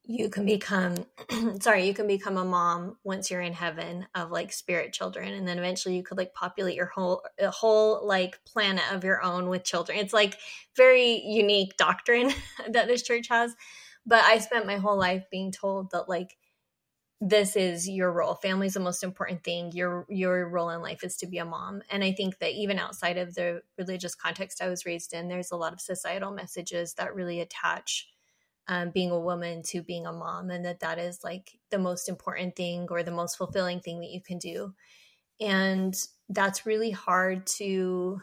you 0.06 0.28
can 0.28 0.44
become 0.44 0.94
sorry 1.60 1.86
you 1.86 1.94
can 1.94 2.06
become 2.06 2.36
a 2.36 2.44
mom 2.44 2.96
once 3.04 3.30
you're 3.30 3.40
in 3.40 3.54
heaven 3.54 4.06
of 4.14 4.30
like 4.30 4.52
spirit 4.52 4.92
children. 4.92 5.32
And 5.32 5.48
then 5.48 5.58
eventually 5.58 5.96
you 5.96 6.02
could 6.02 6.18
like 6.18 6.34
populate 6.34 6.74
your 6.74 6.86
whole 6.94 7.22
a 7.38 7.50
whole 7.50 8.06
like 8.06 8.38
planet 8.44 8.84
of 8.92 9.02
your 9.02 9.22
own 9.22 9.48
with 9.48 9.64
children. 9.64 9.98
It's 9.98 10.12
like 10.12 10.38
very 10.76 11.22
unique 11.24 11.76
doctrine 11.78 12.32
that 12.70 12.86
this 12.86 13.02
church 13.02 13.28
has. 13.28 13.54
But 14.06 14.22
i 14.24 14.38
spent 14.38 14.66
my 14.66 14.76
whole 14.76 14.98
life 14.98 15.24
being 15.30 15.50
told 15.50 15.90
that 15.92 16.08
like 16.08 16.36
this 17.26 17.56
is 17.56 17.88
your 17.88 18.12
role. 18.12 18.34
Family 18.34 18.66
is 18.66 18.74
the 18.74 18.80
most 18.80 19.02
important 19.02 19.42
thing. 19.42 19.72
Your 19.72 20.04
your 20.10 20.46
role 20.46 20.68
in 20.68 20.82
life 20.82 21.02
is 21.02 21.16
to 21.16 21.26
be 21.26 21.38
a 21.38 21.44
mom. 21.46 21.80
And 21.90 22.04
i 22.04 22.12
think 22.12 22.38
that 22.38 22.52
even 22.52 22.78
outside 22.78 23.16
of 23.16 23.34
the 23.34 23.62
religious 23.78 24.14
context 24.14 24.60
i 24.60 24.68
was 24.68 24.84
raised 24.84 25.14
in 25.14 25.28
there's 25.28 25.50
a 25.50 25.56
lot 25.56 25.72
of 25.72 25.80
societal 25.80 26.32
messages 26.32 26.94
that 26.94 27.14
really 27.14 27.40
attach 27.40 28.08
um, 28.68 28.90
being 28.90 29.10
a 29.10 29.18
woman 29.18 29.62
to 29.62 29.82
being 29.82 30.06
a 30.06 30.12
mom 30.12 30.50
and 30.50 30.66
that 30.66 30.80
that 30.80 30.98
is 30.98 31.24
like 31.24 31.58
the 31.70 31.78
most 31.78 32.10
important 32.10 32.56
thing 32.56 32.86
or 32.90 33.02
the 33.02 33.10
most 33.10 33.38
fulfilling 33.38 33.80
thing 33.80 34.00
that 34.00 34.10
you 34.10 34.20
can 34.20 34.38
do. 34.38 34.74
And 35.40 35.94
that's 36.28 36.66
really 36.66 36.90
hard 36.90 37.46
to 37.58 38.20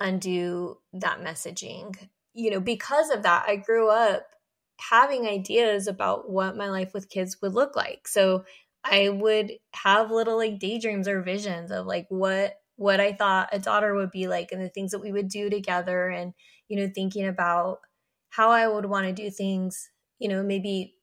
undo 0.00 0.78
that 0.92 1.20
messaging. 1.20 1.96
You 2.34 2.50
know 2.50 2.60
because 2.60 3.10
of 3.10 3.22
that 3.22 3.46
i 3.48 3.56
grew 3.56 3.88
up 3.88 4.26
having 4.80 5.26
ideas 5.26 5.86
about 5.86 6.30
what 6.30 6.56
my 6.56 6.68
life 6.68 6.94
with 6.94 7.08
kids 7.10 7.40
would 7.42 7.54
look 7.54 7.76
like. 7.76 8.06
So 8.08 8.44
I 8.84 9.08
would 9.08 9.52
have 9.74 10.10
little 10.10 10.36
like 10.36 10.58
daydreams 10.58 11.08
or 11.08 11.22
visions 11.22 11.70
of 11.70 11.86
like 11.86 12.06
what 12.08 12.56
what 12.76 13.00
I 13.00 13.12
thought 13.12 13.48
a 13.52 13.58
daughter 13.58 13.94
would 13.94 14.12
be 14.12 14.28
like 14.28 14.52
and 14.52 14.62
the 14.62 14.68
things 14.68 14.92
that 14.92 15.00
we 15.00 15.10
would 15.12 15.28
do 15.28 15.50
together 15.50 16.08
and 16.08 16.32
you 16.68 16.76
know 16.78 16.90
thinking 16.94 17.26
about 17.26 17.80
how 18.30 18.50
I 18.50 18.68
would 18.68 18.84
want 18.86 19.06
to 19.06 19.12
do 19.12 19.30
things, 19.30 19.90
you 20.18 20.28
know, 20.28 20.42
maybe 20.42 20.94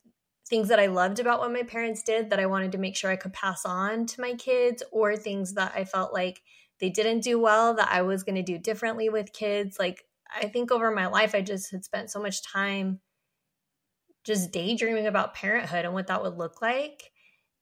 things 0.48 0.68
that 0.68 0.80
I 0.80 0.86
loved 0.86 1.20
about 1.20 1.40
what 1.40 1.52
my 1.52 1.64
parents 1.64 2.04
did 2.04 2.30
that 2.30 2.40
I 2.40 2.46
wanted 2.46 2.72
to 2.74 2.78
make 2.78 2.96
sure 2.96 3.10
I 3.10 3.16
could 3.16 3.34
pass 3.34 3.66
on 3.66 4.06
to 4.08 4.22
my 4.22 4.34
kids 4.36 4.84
or 4.92 5.16
things 5.16 5.56
that 5.56 5.74
I 5.76 5.86
felt 5.86 6.14
like 6.14 6.42
they 6.80 6.90
didn't 6.90 7.22
do 7.22 7.40
well 7.40 7.74
that 7.76 7.90
I 7.92 8.04
was 8.04 8.24
going 8.24 8.36
to 8.36 8.44
do 8.44 8.60
differently 8.60 9.10
with 9.10 9.34
kids. 9.34 9.78
Like 9.80 10.04
I 10.34 10.48
think 10.48 10.72
over 10.72 10.92
my 10.92 11.08
life 11.08 11.34
I 11.34 11.42
just 11.42 11.72
had 11.72 11.84
spent 11.84 12.12
so 12.12 12.22
much 12.22 12.44
time 12.44 13.02
just 14.26 14.52
daydreaming 14.52 15.08
about 15.08 15.36
parenthood 15.36 15.86
and 15.86 15.94
what 15.94 16.08
that 16.08 16.24
would 16.24 16.38
look 16.38 16.62
like. 16.62 17.12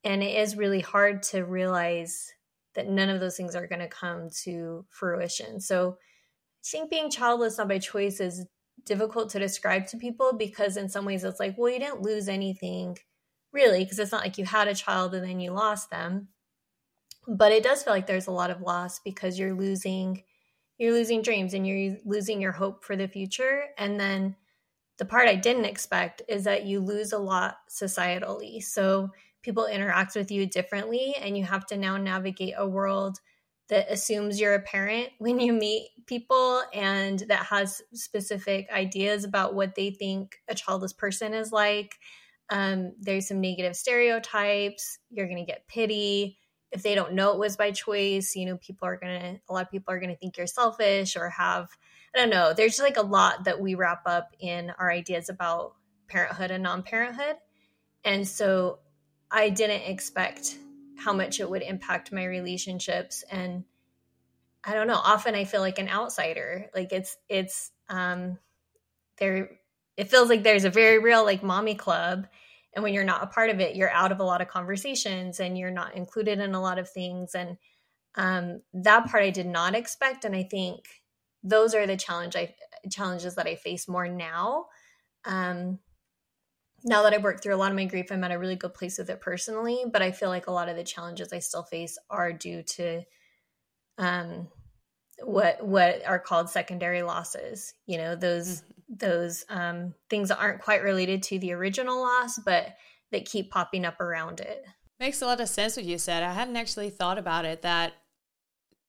And 0.04 0.24
it 0.24 0.38
is 0.38 0.58
really 0.58 0.82
hard 0.82 1.24
to 1.24 1.44
realize 1.44 2.32
that 2.76 2.90
none 2.90 3.10
of 3.10 3.20
those 3.20 3.38
things 3.38 3.56
are 3.56 3.68
going 3.68 3.80
to 3.80 3.88
come 3.88 4.30
to 4.44 4.86
fruition. 4.90 5.60
So 5.60 5.98
I 6.00 6.66
think 6.66 6.90
being 6.90 7.12
childless 7.12 7.58
not 7.58 7.68
by 7.68 7.80
choice 7.80 8.20
is 8.20 8.46
difficult 8.86 9.30
to 9.30 9.40
describe 9.40 9.88
to 9.88 9.98
people 9.98 10.34
because 10.34 10.78
in 10.78 10.90
some 10.90 11.06
ways 11.06 11.24
it's 11.24 11.40
like, 11.40 11.56
well, 11.58 11.72
you 11.72 11.80
didn't 11.80 12.02
lose 12.02 12.28
anything 12.28 12.98
really, 13.54 13.84
because 13.84 14.00
it's 14.00 14.12
not 14.12 14.24
like 14.24 14.38
you 14.38 14.46
had 14.46 14.68
a 14.68 14.76
child 14.76 15.14
and 15.14 15.24
then 15.24 15.40
you 15.40 15.52
lost 15.52 15.90
them. 15.92 16.28
But 17.28 17.52
it 17.52 17.64
does 17.64 17.84
feel 17.84 17.94
like 17.94 18.08
there's 18.08 18.28
a 18.28 18.32
lot 18.32 18.50
of 18.50 18.62
loss 18.62 19.00
because 19.00 19.40
you're 19.40 19.54
losing 19.54 20.24
you're 20.80 20.92
losing 20.92 21.22
dreams 21.22 21.54
and 21.54 21.68
you're 21.68 21.98
losing 22.04 22.42
your 22.42 22.52
hope 22.52 22.84
for 22.84 22.96
the 22.96 23.08
future 23.08 23.66
and 23.78 24.00
then 24.00 24.36
the 24.98 25.06
part 25.06 25.28
I 25.28 25.36
didn't 25.36 25.66
expect 25.66 26.22
is 26.28 26.44
that 26.44 26.66
you 26.66 26.80
lose 26.80 27.14
a 27.14 27.18
lot 27.18 27.58
societally. 27.70 28.62
So 28.62 29.10
people 29.42 29.66
interact 29.66 30.16
with 30.16 30.32
you 30.32 30.46
differently, 30.46 31.16
and 31.20 31.38
you 31.38 31.44
have 31.44 31.66
to 31.68 31.78
now 31.78 31.98
navigate 31.98 32.54
a 32.58 32.68
world 32.68 33.20
that 33.70 33.92
assumes 33.92 34.40
you're 34.40 34.56
a 34.56 34.62
parent 34.62 35.10
when 35.20 35.40
you 35.40 35.54
meet 35.54 35.90
people 36.06 36.62
and 36.74 37.20
that 37.28 37.46
has 37.46 37.82
specific 37.94 38.68
ideas 38.72 39.24
about 39.24 39.56
what 39.56 39.76
they 39.76 39.92
think 39.92 40.36
a 40.48 40.56
childless 40.56 40.94
person 40.94 41.34
is 41.34 41.52
like. 41.52 41.96
Um, 42.50 42.92
there's 43.00 43.28
some 43.28 43.42
negative 43.42 43.76
stereotypes. 43.76 45.00
You're 45.10 45.28
going 45.28 45.44
to 45.44 45.50
get 45.50 45.68
pity. 45.68 46.38
If 46.72 46.84
they 46.84 46.94
don't 46.94 47.14
know 47.14 47.32
it 47.32 47.40
was 47.40 47.56
by 47.56 47.72
choice, 47.72 48.36
you 48.36 48.46
know, 48.46 48.58
people 48.58 48.88
are 48.88 48.98
going 48.98 49.20
to, 49.20 49.40
a 49.50 49.54
lot 49.54 49.66
of 49.66 49.72
people 49.72 49.94
are 49.94 50.00
going 50.00 50.10
to 50.10 50.18
think 50.18 50.38
you're 50.38 50.48
selfish 50.48 51.16
or 51.16 51.30
have 51.30 51.70
I 52.16 52.20
don't 52.20 52.30
know. 52.30 52.54
There's 52.54 52.80
like 52.80 52.98
a 52.98 53.02
lot 53.02 53.46
that 53.46 53.60
we 53.60 53.76
wrap 53.76 54.04
up 54.06 54.36
in 54.40 54.72
our 54.78 54.92
ideas 54.92 55.30
about 55.30 55.74
parenthood 56.08 56.52
and 56.52 56.64
non 56.64 56.84
parenthood. 56.84 57.38
And 58.04 58.28
so 58.28 58.80
I 59.32 59.50
didn't 59.50 59.90
expect 59.90 60.58
how 60.98 61.14
much 61.14 61.40
it 61.40 61.50
would 61.50 61.64
impact 61.64 62.12
my 62.12 62.26
relationships. 62.26 63.24
And 63.32 63.64
I 64.64 64.74
don't 64.74 64.88
know. 64.88 65.02
Often 65.04 65.36
I 65.36 65.46
feel 65.46 65.62
like 65.62 65.80
an 65.80 65.90
outsider. 65.90 66.70
Like 66.76 66.94
it's, 66.94 67.18
it's, 67.30 67.72
um, 67.90 68.38
there, 69.18 69.60
it 69.98 70.10
feels 70.10 70.30
like 70.30 70.44
there's 70.44 70.66
a 70.66 70.70
very 70.70 71.00
real 71.00 71.24
like 71.24 71.44
mommy 71.44 71.76
club. 71.76 72.28
And 72.74 72.84
when 72.84 72.94
you're 72.94 73.04
not 73.04 73.24
a 73.24 73.28
part 73.28 73.50
of 73.50 73.60
it, 73.60 73.76
you're 73.76 73.92
out 73.92 74.12
of 74.12 74.20
a 74.20 74.24
lot 74.24 74.42
of 74.42 74.48
conversations 74.48 75.40
and 75.40 75.58
you're 75.58 75.72
not 75.72 75.96
included 75.96 76.40
in 76.40 76.56
a 76.56 76.62
lot 76.62 76.80
of 76.80 76.90
things. 76.90 77.36
And 77.36 77.58
um, 78.16 78.62
that 78.74 79.08
part 79.10 79.24
I 79.24 79.30
did 79.32 79.48
not 79.48 79.76
expect. 79.76 80.26
And 80.26 80.36
I 80.36 80.44
think 80.44 80.86
those 81.44 81.76
are 81.76 81.86
the 81.86 81.98
challenge 81.98 82.36
I 82.36 82.54
challenges 82.90 83.36
that 83.36 83.48
I 83.48 83.56
face 83.56 83.88
more 83.88 84.08
now. 84.08 84.66
Um, 85.26 85.80
now 86.84 87.04
that 87.04 87.14
I've 87.14 87.24
worked 87.24 87.44
through 87.44 87.56
a 87.56 87.58
lot 87.58 87.72
of 87.72 87.78
my 87.78 87.86
grief, 87.86 88.12
I'm 88.12 88.24
at 88.24 88.32
a 88.32 88.40
really 88.40 88.56
good 88.56 88.74
place 88.74 88.98
with 88.98 89.10
it 89.10 89.22
personally. 89.22 89.86
But 89.92 90.02
I 90.02 90.12
feel 90.12 90.30
like 90.30 90.48
a 90.48 90.52
lot 90.52 90.70
of 90.70 90.76
the 90.76 90.84
challenges 90.84 91.32
I 91.32 91.40
still 91.40 91.64
face 91.64 91.98
are 92.10 92.34
due 92.34 92.64
to 92.64 93.04
um, 93.98 94.48
what 95.22 95.66
what 95.66 96.06
are 96.06 96.20
called 96.20 96.50
secondary 96.50 97.04
losses. 97.04 97.74
You 97.86 97.98
know, 97.98 98.16
those 98.16 98.62
mm-hmm. 98.62 98.94
those 98.98 99.46
um, 99.50 99.94
things 100.10 100.30
that 100.30 100.40
aren't 100.40 100.62
quite 100.62 100.84
related 100.84 101.24
to 101.24 101.40
the 101.40 101.54
original 101.54 102.00
loss, 102.00 102.40
but 102.44 102.76
that 103.12 103.26
keep 103.26 103.52
popping 103.52 103.86
up 103.86 104.02
around 104.02 104.40
it. 104.40 104.66
Makes 105.00 105.22
a 105.22 105.26
lot 105.26 105.42
of 105.42 105.50
sense 105.50 105.76
what 105.76 105.86
you 105.86 105.98
said. 105.98 106.24
I 106.24 106.34
hadn't 106.34 106.58
actually 106.58 106.90
thought 106.90 107.18
about 107.18 107.46
it 107.46 107.62
that 107.62 107.94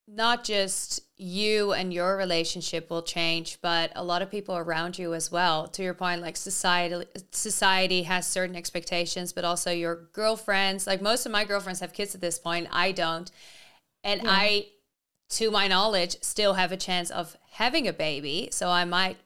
not 0.06 0.44
just 0.44 1.00
you 1.16 1.72
and 1.72 1.94
your 1.94 2.16
relationship 2.16 2.90
will 2.90 3.02
change, 3.02 3.58
but 3.62 3.92
a 3.94 4.02
lot 4.02 4.20
of 4.20 4.30
people 4.30 4.56
around 4.56 4.98
you 4.98 5.14
as 5.14 5.30
well. 5.30 5.68
To 5.68 5.82
your 5.82 5.94
point, 5.94 6.22
like 6.22 6.36
society 6.36 7.06
society 7.30 8.02
has 8.02 8.26
certain 8.26 8.56
expectations, 8.56 9.32
but 9.32 9.44
also 9.44 9.70
your 9.70 10.08
girlfriends. 10.12 10.86
Like 10.86 11.00
most 11.00 11.24
of 11.24 11.32
my 11.32 11.44
girlfriends 11.44 11.80
have 11.80 11.92
kids 11.92 12.14
at 12.14 12.20
this 12.20 12.38
point. 12.38 12.66
I 12.72 12.90
don't. 12.90 13.30
And 14.02 14.22
yeah. 14.22 14.30
I, 14.30 14.66
to 15.30 15.50
my 15.50 15.68
knowledge, 15.68 16.16
still 16.20 16.54
have 16.54 16.72
a 16.72 16.76
chance 16.76 17.10
of 17.10 17.36
having 17.52 17.86
a 17.86 17.92
baby. 17.92 18.48
So 18.50 18.68
I 18.68 18.84
might 18.84 19.16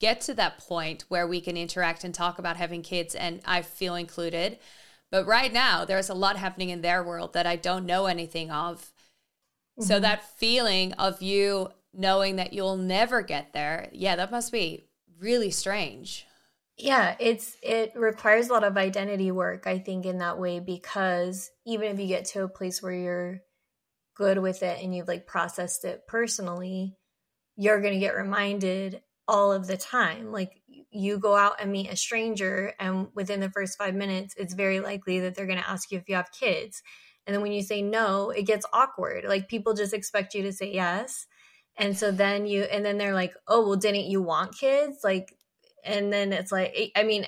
get 0.00 0.20
to 0.22 0.34
that 0.34 0.58
point 0.58 1.04
where 1.08 1.28
we 1.28 1.40
can 1.40 1.56
interact 1.56 2.02
and 2.02 2.12
talk 2.12 2.38
about 2.38 2.56
having 2.56 2.82
kids 2.82 3.14
and 3.14 3.40
I 3.44 3.62
feel 3.62 3.94
included. 3.94 4.58
But 5.12 5.26
right 5.26 5.52
now, 5.52 5.84
there's 5.84 6.08
a 6.08 6.14
lot 6.14 6.36
happening 6.36 6.70
in 6.70 6.82
their 6.82 7.04
world 7.04 7.34
that 7.34 7.46
I 7.46 7.56
don't 7.56 7.86
know 7.86 8.06
anything 8.06 8.50
of. 8.50 8.92
Mm-hmm. 9.80 9.88
So 9.88 10.00
that 10.00 10.24
feeling 10.38 10.92
of 10.94 11.22
you 11.22 11.70
knowing 11.94 12.36
that 12.36 12.52
you'll 12.52 12.76
never 12.76 13.22
get 13.22 13.52
there, 13.52 13.88
yeah, 13.92 14.16
that 14.16 14.30
must 14.30 14.52
be 14.52 14.88
really 15.18 15.50
strange. 15.50 16.26
Yeah, 16.76 17.14
it's 17.18 17.56
it 17.62 17.92
requires 17.94 18.48
a 18.48 18.52
lot 18.52 18.64
of 18.64 18.76
identity 18.76 19.30
work, 19.30 19.66
I 19.66 19.78
think, 19.78 20.06
in 20.06 20.18
that 20.18 20.38
way, 20.38 20.60
because 20.60 21.50
even 21.66 21.88
if 21.88 22.00
you 22.00 22.06
get 22.06 22.26
to 22.26 22.44
a 22.44 22.48
place 22.48 22.82
where 22.82 22.92
you're 22.92 23.40
good 24.16 24.38
with 24.38 24.62
it 24.62 24.82
and 24.82 24.94
you've 24.94 25.08
like 25.08 25.26
processed 25.26 25.84
it 25.84 26.06
personally, 26.06 26.96
you're 27.56 27.80
gonna 27.80 27.98
get 27.98 28.14
reminded 28.14 29.02
all 29.28 29.52
of 29.52 29.66
the 29.66 29.76
time. 29.76 30.32
Like 30.32 30.62
you 30.90 31.18
go 31.18 31.36
out 31.36 31.60
and 31.60 31.70
meet 31.70 31.90
a 31.92 31.96
stranger, 31.96 32.72
and 32.78 33.08
within 33.14 33.40
the 33.40 33.50
first 33.50 33.76
five 33.76 33.94
minutes, 33.94 34.34
it's 34.36 34.54
very 34.54 34.80
likely 34.80 35.20
that 35.20 35.34
they're 35.34 35.46
gonna 35.46 35.64
ask 35.66 35.90
you 35.90 35.98
if 35.98 36.08
you 36.08 36.16
have 36.16 36.32
kids. 36.38 36.82
And 37.30 37.34
then 37.34 37.42
when 37.42 37.52
you 37.52 37.62
say 37.62 37.80
no, 37.80 38.30
it 38.30 38.42
gets 38.42 38.66
awkward. 38.72 39.24
Like 39.24 39.48
people 39.48 39.74
just 39.74 39.94
expect 39.94 40.34
you 40.34 40.42
to 40.42 40.52
say 40.52 40.72
yes. 40.72 41.26
And 41.76 41.96
so 41.96 42.10
then 42.10 42.46
you, 42.46 42.62
and 42.62 42.84
then 42.84 42.98
they're 42.98 43.14
like, 43.14 43.34
oh, 43.46 43.66
well, 43.66 43.76
didn't 43.76 44.06
you 44.06 44.20
want 44.20 44.58
kids? 44.58 44.98
Like 45.04 45.36
and 45.84 46.12
then 46.12 46.32
it's 46.32 46.52
like 46.52 46.92
i 46.96 47.02
mean 47.02 47.26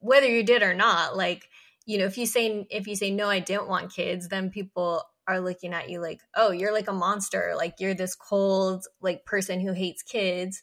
whether 0.00 0.26
you 0.26 0.42
did 0.42 0.62
or 0.62 0.74
not 0.74 1.16
like 1.16 1.48
you 1.86 1.98
know 1.98 2.04
if 2.04 2.18
you 2.18 2.26
say 2.26 2.66
if 2.70 2.86
you 2.86 2.96
say 2.96 3.10
no 3.10 3.28
i 3.28 3.38
didn't 3.38 3.68
want 3.68 3.92
kids 3.92 4.28
then 4.28 4.50
people 4.50 5.02
are 5.26 5.40
looking 5.40 5.72
at 5.72 5.88
you 5.88 6.00
like 6.00 6.20
oh 6.36 6.50
you're 6.50 6.72
like 6.72 6.88
a 6.88 6.92
monster 6.92 7.54
like 7.56 7.74
you're 7.78 7.94
this 7.94 8.14
cold 8.14 8.84
like 9.00 9.24
person 9.24 9.60
who 9.60 9.72
hates 9.72 10.02
kids 10.02 10.62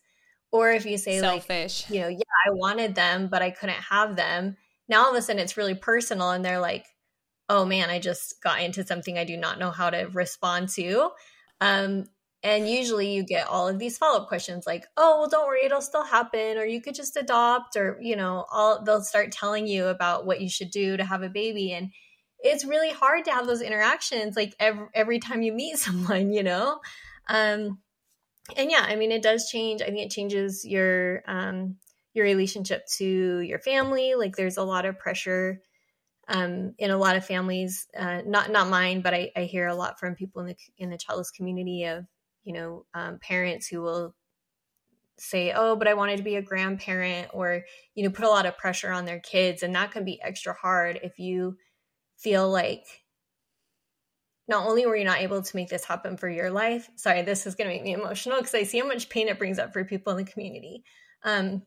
or 0.51 0.71
if 0.71 0.85
you 0.85 0.97
say 0.97 1.19
selfish 1.19 1.85
like 1.89 1.95
you 1.95 2.01
know 2.01 2.09
yeah 2.09 2.23
i 2.47 2.51
wanted 2.51 2.93
them 2.93 3.27
but 3.27 3.41
i 3.41 3.49
couldn't 3.49 3.75
have 3.75 4.15
them 4.15 4.55
now 4.87 5.05
all 5.05 5.11
of 5.11 5.15
a 5.15 5.21
sudden 5.21 5.41
it's 5.41 5.57
really 5.57 5.75
personal 5.75 6.31
and 6.31 6.45
they're 6.45 6.59
like 6.59 6.85
oh 7.51 7.65
man 7.65 7.89
i 7.89 7.99
just 7.99 8.41
got 8.41 8.61
into 8.61 8.85
something 8.85 9.17
i 9.17 9.23
do 9.23 9.35
not 9.35 9.59
know 9.59 9.71
how 9.71 9.89
to 9.89 10.09
respond 10.13 10.69
to 10.69 11.09
um 11.59 12.05
and 12.43 12.67
usually 12.67 13.13
you 13.13 13.23
get 13.23 13.47
all 13.47 13.67
of 13.67 13.77
these 13.77 13.97
follow-up 13.97 14.27
questions 14.27 14.65
like, 14.65 14.85
oh, 14.97 15.19
well, 15.19 15.29
don't 15.29 15.47
worry, 15.47 15.65
it'll 15.65 15.81
still 15.81 16.03
happen, 16.03 16.57
or 16.57 16.65
you 16.65 16.81
could 16.81 16.95
just 16.95 17.15
adopt, 17.15 17.75
or, 17.75 17.99
you 18.01 18.15
know, 18.15 18.45
all 18.51 18.83
they'll 18.83 19.03
start 19.03 19.31
telling 19.31 19.67
you 19.67 19.87
about 19.87 20.25
what 20.25 20.41
you 20.41 20.49
should 20.49 20.71
do 20.71 20.97
to 20.97 21.05
have 21.05 21.21
a 21.21 21.29
baby. 21.29 21.71
And 21.71 21.91
it's 22.39 22.65
really 22.65 22.89
hard 22.89 23.25
to 23.25 23.31
have 23.31 23.45
those 23.45 23.61
interactions 23.61 24.35
like 24.35 24.55
every, 24.59 24.87
every 24.95 25.19
time 25.19 25.43
you 25.43 25.53
meet 25.53 25.77
someone, 25.77 26.33
you 26.33 26.41
know? 26.41 26.79
Um, 27.27 27.79
and 28.57 28.71
yeah, 28.71 28.85
I 28.87 28.95
mean, 28.95 29.11
it 29.11 29.21
does 29.21 29.47
change. 29.49 29.83
I 29.83 29.85
think 29.85 29.99
it 29.99 30.09
changes 30.09 30.65
your, 30.65 31.21
um, 31.27 31.75
your 32.15 32.25
relationship 32.25 32.87
to 32.97 33.39
your 33.39 33.59
family. 33.59 34.15
Like 34.15 34.35
there's 34.35 34.57
a 34.57 34.63
lot 34.63 34.85
of 34.85 34.97
pressure 34.97 35.61
um, 36.31 36.73
in 36.77 36.91
a 36.91 36.97
lot 36.97 37.17
of 37.17 37.25
families, 37.25 37.87
uh, 37.97 38.21
not 38.25 38.51
not 38.51 38.69
mine, 38.69 39.01
but 39.01 39.13
I, 39.13 39.31
I, 39.35 39.41
hear 39.43 39.67
a 39.67 39.75
lot 39.75 39.99
from 39.99 40.15
people 40.15 40.41
in 40.41 40.47
the 40.47 40.55
in 40.77 40.89
the 40.89 40.97
childless 40.97 41.29
community 41.29 41.83
of 41.83 42.05
you 42.43 42.53
know 42.53 42.85
um, 42.93 43.19
parents 43.19 43.67
who 43.67 43.81
will 43.81 44.15
say 45.17 45.53
oh 45.55 45.75
but 45.75 45.87
i 45.87 45.93
wanted 45.93 46.17
to 46.17 46.23
be 46.23 46.35
a 46.35 46.41
grandparent 46.41 47.29
or 47.31 47.61
you 47.93 48.03
know 48.03 48.09
put 48.09 48.25
a 48.25 48.29
lot 48.29 48.47
of 48.47 48.57
pressure 48.57 48.91
on 48.91 49.05
their 49.05 49.19
kids 49.19 49.61
and 49.61 49.75
that 49.75 49.91
can 49.91 50.03
be 50.03 50.19
extra 50.23 50.51
hard 50.53 50.99
if 51.03 51.19
you 51.19 51.55
feel 52.17 52.49
like 52.49 52.83
not 54.47 54.65
only 54.65 54.83
were 54.85 54.95
you 54.95 55.05
not 55.05 55.19
able 55.19 55.43
to 55.43 55.55
make 55.55 55.69
this 55.69 55.85
happen 55.85 56.17
for 56.17 56.27
your 56.27 56.49
life 56.49 56.89
sorry 56.95 57.21
this 57.21 57.45
is 57.45 57.53
going 57.53 57.69
to 57.69 57.75
make 57.75 57.83
me 57.83 57.93
emotional 57.93 58.37
because 58.37 58.55
i 58.55 58.63
see 58.63 58.79
how 58.79 58.87
much 58.87 59.09
pain 59.09 59.27
it 59.27 59.37
brings 59.37 59.59
up 59.59 59.71
for 59.71 59.85
people 59.85 60.11
in 60.11 60.25
the 60.25 60.31
community 60.31 60.83
um, 61.23 61.61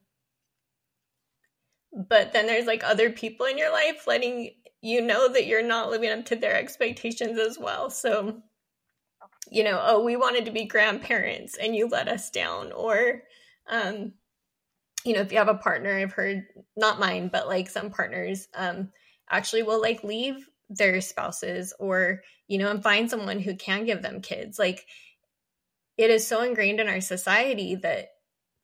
but 2.09 2.33
then 2.33 2.47
there's 2.47 2.67
like 2.67 2.83
other 2.85 3.11
people 3.11 3.47
in 3.47 3.59
your 3.59 3.73
life 3.73 4.07
letting 4.07 4.51
you 4.81 5.01
know 5.01 5.33
that 5.33 5.47
you're 5.47 5.63
not 5.63 5.91
living 5.91 6.11
up 6.11 6.25
to 6.25 6.37
their 6.37 6.57
expectations 6.57 7.39
as 7.39 7.59
well 7.59 7.89
so 7.89 8.43
you 9.51 9.63
know, 9.63 9.81
oh, 9.83 10.03
we 10.03 10.17
wanted 10.17 10.45
to 10.45 10.51
be 10.51 10.65
grandparents 10.65 11.57
and 11.57 11.77
you 11.77 11.87
let 11.87 12.09
us 12.09 12.31
down. 12.31 12.73
Or, 12.73 13.23
um, 13.69 14.13
you 15.05 15.13
know, 15.13 15.21
if 15.21 15.33
you 15.33 15.39
have 15.39 15.49
a 15.49 15.55
partner, 15.55 15.97
I've 15.97 16.13
heard 16.13 16.45
not 16.77 16.99
mine, 16.99 17.29
but 17.33 17.47
like 17.47 17.69
some 17.69 17.91
partners 17.91 18.49
um, 18.55 18.91
actually 19.31 19.63
will 19.63 19.81
like 19.81 20.03
leave 20.03 20.49
their 20.71 21.01
spouses 21.01 21.75
or, 21.79 22.23
you 22.49 22.59
know, 22.59 22.71
and 22.71 22.83
find 22.83 23.09
someone 23.09 23.39
who 23.39 23.55
can 23.55 23.85
give 23.85 24.03
them 24.03 24.21
kids. 24.21 24.59
Like 24.59 24.87
it 25.97 26.11
is 26.11 26.27
so 26.27 26.43
ingrained 26.43 26.81
in 26.81 26.89
our 26.89 27.01
society 27.01 27.77
that 27.77 28.09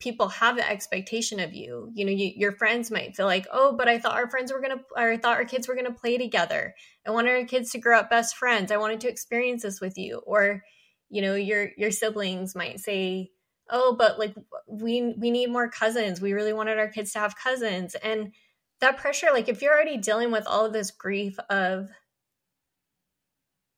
people 0.00 0.28
have 0.28 0.56
the 0.56 0.68
expectation 0.68 1.38
of 1.38 1.52
you. 1.52 1.90
You 1.94 2.06
know, 2.06 2.10
you, 2.10 2.32
your 2.34 2.52
friends 2.52 2.90
might 2.90 3.14
feel 3.14 3.26
like, 3.26 3.46
oh, 3.52 3.76
but 3.76 3.86
I 3.86 3.98
thought 3.98 4.16
our 4.16 4.28
friends 4.28 4.52
were 4.52 4.60
gonna, 4.60 4.80
or 4.96 5.12
I 5.12 5.18
thought 5.18 5.36
our 5.36 5.44
kids 5.44 5.68
were 5.68 5.76
gonna 5.76 5.92
play 5.92 6.18
together. 6.18 6.74
I 7.06 7.10
wanted 7.10 7.32
our 7.32 7.44
kids 7.44 7.70
to 7.72 7.78
grow 7.78 7.98
up 7.98 8.10
best 8.10 8.36
friends. 8.36 8.72
I 8.72 8.78
wanted 8.78 9.00
to 9.02 9.08
experience 9.08 9.62
this 9.62 9.80
with 9.80 9.98
you. 9.98 10.22
Or, 10.26 10.62
you 11.10 11.22
know, 11.22 11.34
your 11.34 11.70
your 11.76 11.90
siblings 11.90 12.56
might 12.56 12.80
say, 12.80 13.30
oh, 13.68 13.94
but 13.96 14.18
like 14.18 14.34
we 14.66 15.14
we 15.18 15.30
need 15.30 15.50
more 15.50 15.68
cousins. 15.68 16.20
We 16.20 16.32
really 16.32 16.54
wanted 16.54 16.78
our 16.78 16.88
kids 16.88 17.12
to 17.12 17.20
have 17.20 17.36
cousins, 17.36 17.94
and 17.94 18.32
that 18.80 18.96
pressure, 18.96 19.28
like 19.32 19.48
if 19.48 19.60
you're 19.60 19.74
already 19.74 19.98
dealing 19.98 20.30
with 20.32 20.46
all 20.46 20.64
of 20.64 20.72
this 20.72 20.90
grief 20.90 21.38
of 21.50 21.90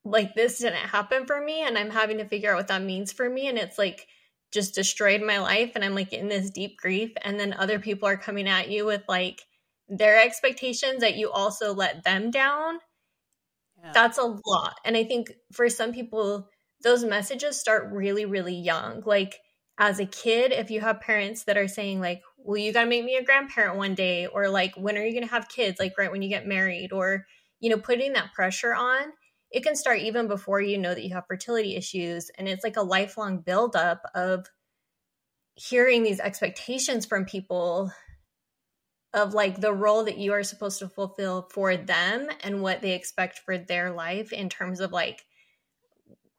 like 0.05 0.35
this 0.35 0.59
didn't 0.59 0.75
happen 0.77 1.27
for 1.27 1.41
me 1.41 1.63
and 1.63 1.79
i'm 1.79 1.91
having 1.91 2.19
to 2.19 2.25
figure 2.25 2.51
out 2.51 2.57
what 2.57 2.67
that 2.67 2.83
means 2.83 3.13
for 3.13 3.31
me 3.31 3.47
and 3.47 3.57
it's 3.57 3.79
like 3.79 4.09
just 4.53 4.75
destroyed 4.75 5.23
my 5.23 5.39
life 5.39 5.73
and 5.75 5.85
I'm 5.85 5.95
like 5.95 6.13
in 6.13 6.29
this 6.29 6.51
deep 6.51 6.77
grief 6.79 7.13
and 7.23 7.41
then 7.41 7.55
other 7.55 7.79
people 7.79 8.09
are 8.09 8.17
coming 8.17 8.49
at 8.49 8.71
you 8.71 8.85
with 8.85 9.03
like 9.09 9.43
their 9.89 10.23
expectations 10.23 11.01
that 11.01 11.17
you 11.17 11.31
also 11.31 11.75
let 11.75 12.05
them 12.05 12.31
down. 12.31 12.79
Yeah. 13.83 13.93
That's 13.93 14.19
a 14.19 14.39
lot. 14.47 14.75
And 14.85 14.97
I 14.97 15.05
think 15.05 15.33
for 15.53 15.69
some 15.69 15.93
people 15.93 16.49
those 16.83 17.05
messages 17.05 17.59
start 17.59 17.93
really 17.93 18.25
really 18.25 18.55
young. 18.55 19.03
Like 19.05 19.39
as 19.79 19.99
a 19.99 20.07
kid 20.07 20.53
if 20.53 20.71
you 20.71 20.81
have 20.81 21.01
parents 21.01 21.45
that 21.45 21.57
are 21.57 21.69
saying 21.69 22.01
like 22.01 22.21
well 22.37 22.59
you 22.59 22.73
got 22.73 22.83
to 22.83 22.89
make 22.89 23.05
me 23.05 23.17
a 23.17 23.25
grandparent 23.25 23.77
one 23.77 23.95
day 23.95 24.27
or 24.27 24.49
like 24.49 24.75
when 24.77 24.99
are 24.99 25.05
you 25.05 25.13
going 25.13 25.27
to 25.27 25.31
have 25.31 25.49
kids 25.49 25.81
like 25.81 25.95
right 25.97 26.13
when 26.13 26.23
you 26.23 26.29
get 26.29 26.47
married 26.47 26.93
or 26.93 27.25
you 27.61 27.71
know 27.71 27.79
putting 27.79 28.13
that 28.13 28.33
pressure 28.35 28.75
on 28.75 29.13
it 29.53 29.63
can 29.63 29.77
start 29.77 30.01
even 30.01 30.29
before 30.29 30.61
you 30.61 30.79
know 30.79 30.95
that 30.95 31.05
you 31.05 31.15
have 31.15 31.27
fertility 31.27 31.77
issues. 31.77 32.31
And 32.39 32.49
it's 32.49 32.65
like 32.65 32.77
a 32.77 32.83
lifelong 32.83 33.41
buildup 33.41 34.03
of 34.15 34.47
hearing 35.55 36.03
these 36.03 36.21
expectations 36.21 37.05
from 37.05 37.27
people 37.27 37.93
of 39.13 39.35
like 39.35 39.61
the 39.61 39.73
role 39.73 40.05
that 40.05 40.17
you 40.17 40.33
are 40.33 40.43
supposed 40.43 40.79
to 40.79 40.89
fulfill 40.89 41.49
for 41.53 41.77
them 41.77 42.29
and 42.43 42.63
what 42.63 42.81
they 42.81 42.95
expect 42.95 43.41
for 43.41 43.59
their 43.59 43.93
life 43.93 44.33
in 44.33 44.49
terms 44.49 44.81
of 44.81 44.91
like, 44.91 45.23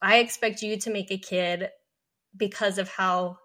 I 0.01 0.17
expect 0.17 0.63
you 0.63 0.77
to 0.79 0.89
make 0.91 1.11
a 1.11 1.17
kid 1.17 1.69
because 2.35 2.79
of 2.79 2.89
how 2.89 3.37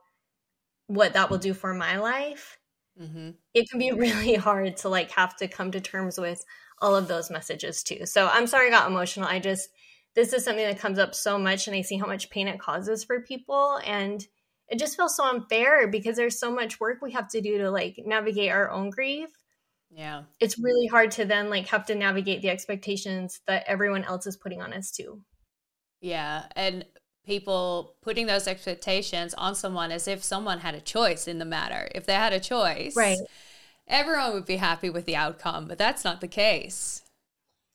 what 0.87 1.13
that 1.13 1.29
will 1.29 1.39
do 1.39 1.53
for 1.53 1.75
my 1.75 1.99
life. 1.99 2.59
Mm-hmm. 2.99 3.31
It 3.53 3.69
can 3.69 3.79
be 3.79 3.93
really 3.93 4.35
hard 4.35 4.79
to 4.79 4.89
like 4.89 5.11
have 5.11 5.37
to 5.37 5.47
come 5.47 5.73
to 5.73 5.81
terms 5.81 6.19
with 6.19 6.43
all 6.81 6.97
of 6.97 7.09
those 7.09 7.31
messages 7.31 7.83
too. 7.83 8.07
So 8.07 8.29
I'm 8.29 8.47
sorry 8.47 8.69
I 8.69 8.71
got 8.71 8.91
emotional. 8.91 9.29
I 9.29 9.39
just 9.39 9.69
this 10.15 10.33
is 10.33 10.45
something 10.45 10.67
that 10.67 10.79
comes 10.79 10.99
up 10.99 11.15
so 11.15 11.39
much 11.39 11.67
and 11.67 11.77
I 11.77 11.83
see 11.83 11.97
how 11.97 12.07
much 12.07 12.31
pain 12.31 12.49
it 12.49 12.59
causes 12.59 13.05
for 13.05 13.21
people 13.21 13.79
and 13.85 14.27
it 14.69 14.79
just 14.79 14.97
feels 14.97 15.17
so 15.17 15.25
unfair 15.25 15.89
because 15.89 16.17
there's 16.17 16.39
so 16.39 16.53
much 16.53 16.81
work 16.81 16.99
we 17.01 17.13
have 17.13 17.29
to 17.31 17.41
do 17.41 17.59
to 17.59 17.71
like 17.71 18.01
navigate 18.05 18.51
our 18.51 18.71
own 18.71 18.91
grief. 18.91 19.31
Yeah. 19.91 20.25
It's 20.41 20.59
really 20.59 20.87
hard 20.87 21.13
to 21.13 21.25
then 21.25 21.51
like 21.51 21.69
have 21.69 21.87
to 21.87 21.95
navigate 21.95 22.43
the 22.43 22.51
expectations 22.51 23.41
that 23.47 23.65
everyone 23.67 24.05
else 24.05 24.27
is 24.27 24.37
putting 24.37 24.61
on 24.61 24.73
us 24.73 24.91
too. 24.91 25.23
Yeah, 26.01 26.45
and 26.55 26.85
people 27.27 27.97
putting 28.03 28.27
those 28.27 28.47
expectations 28.47 29.35
on 29.35 29.55
someone 29.55 29.91
as 29.91 30.07
if 30.07 30.23
someone 30.23 30.61
had 30.61 30.75
a 30.75 30.81
choice 30.81 31.27
in 31.27 31.39
the 31.39 31.45
matter. 31.45 31.89
If 31.95 32.07
they 32.07 32.15
had 32.15 32.33
a 32.33 32.41
choice. 32.41 32.95
Right 32.95 33.19
everyone 33.89 34.35
would 34.35 34.47
be 34.47 34.57
happy 34.57 34.91
with 34.91 35.07
the 35.07 35.17
outcome, 35.17 35.67
but 35.67 35.79
that's 35.79 36.05
not 36.05 36.21
the 36.21 36.29
case. 36.29 37.03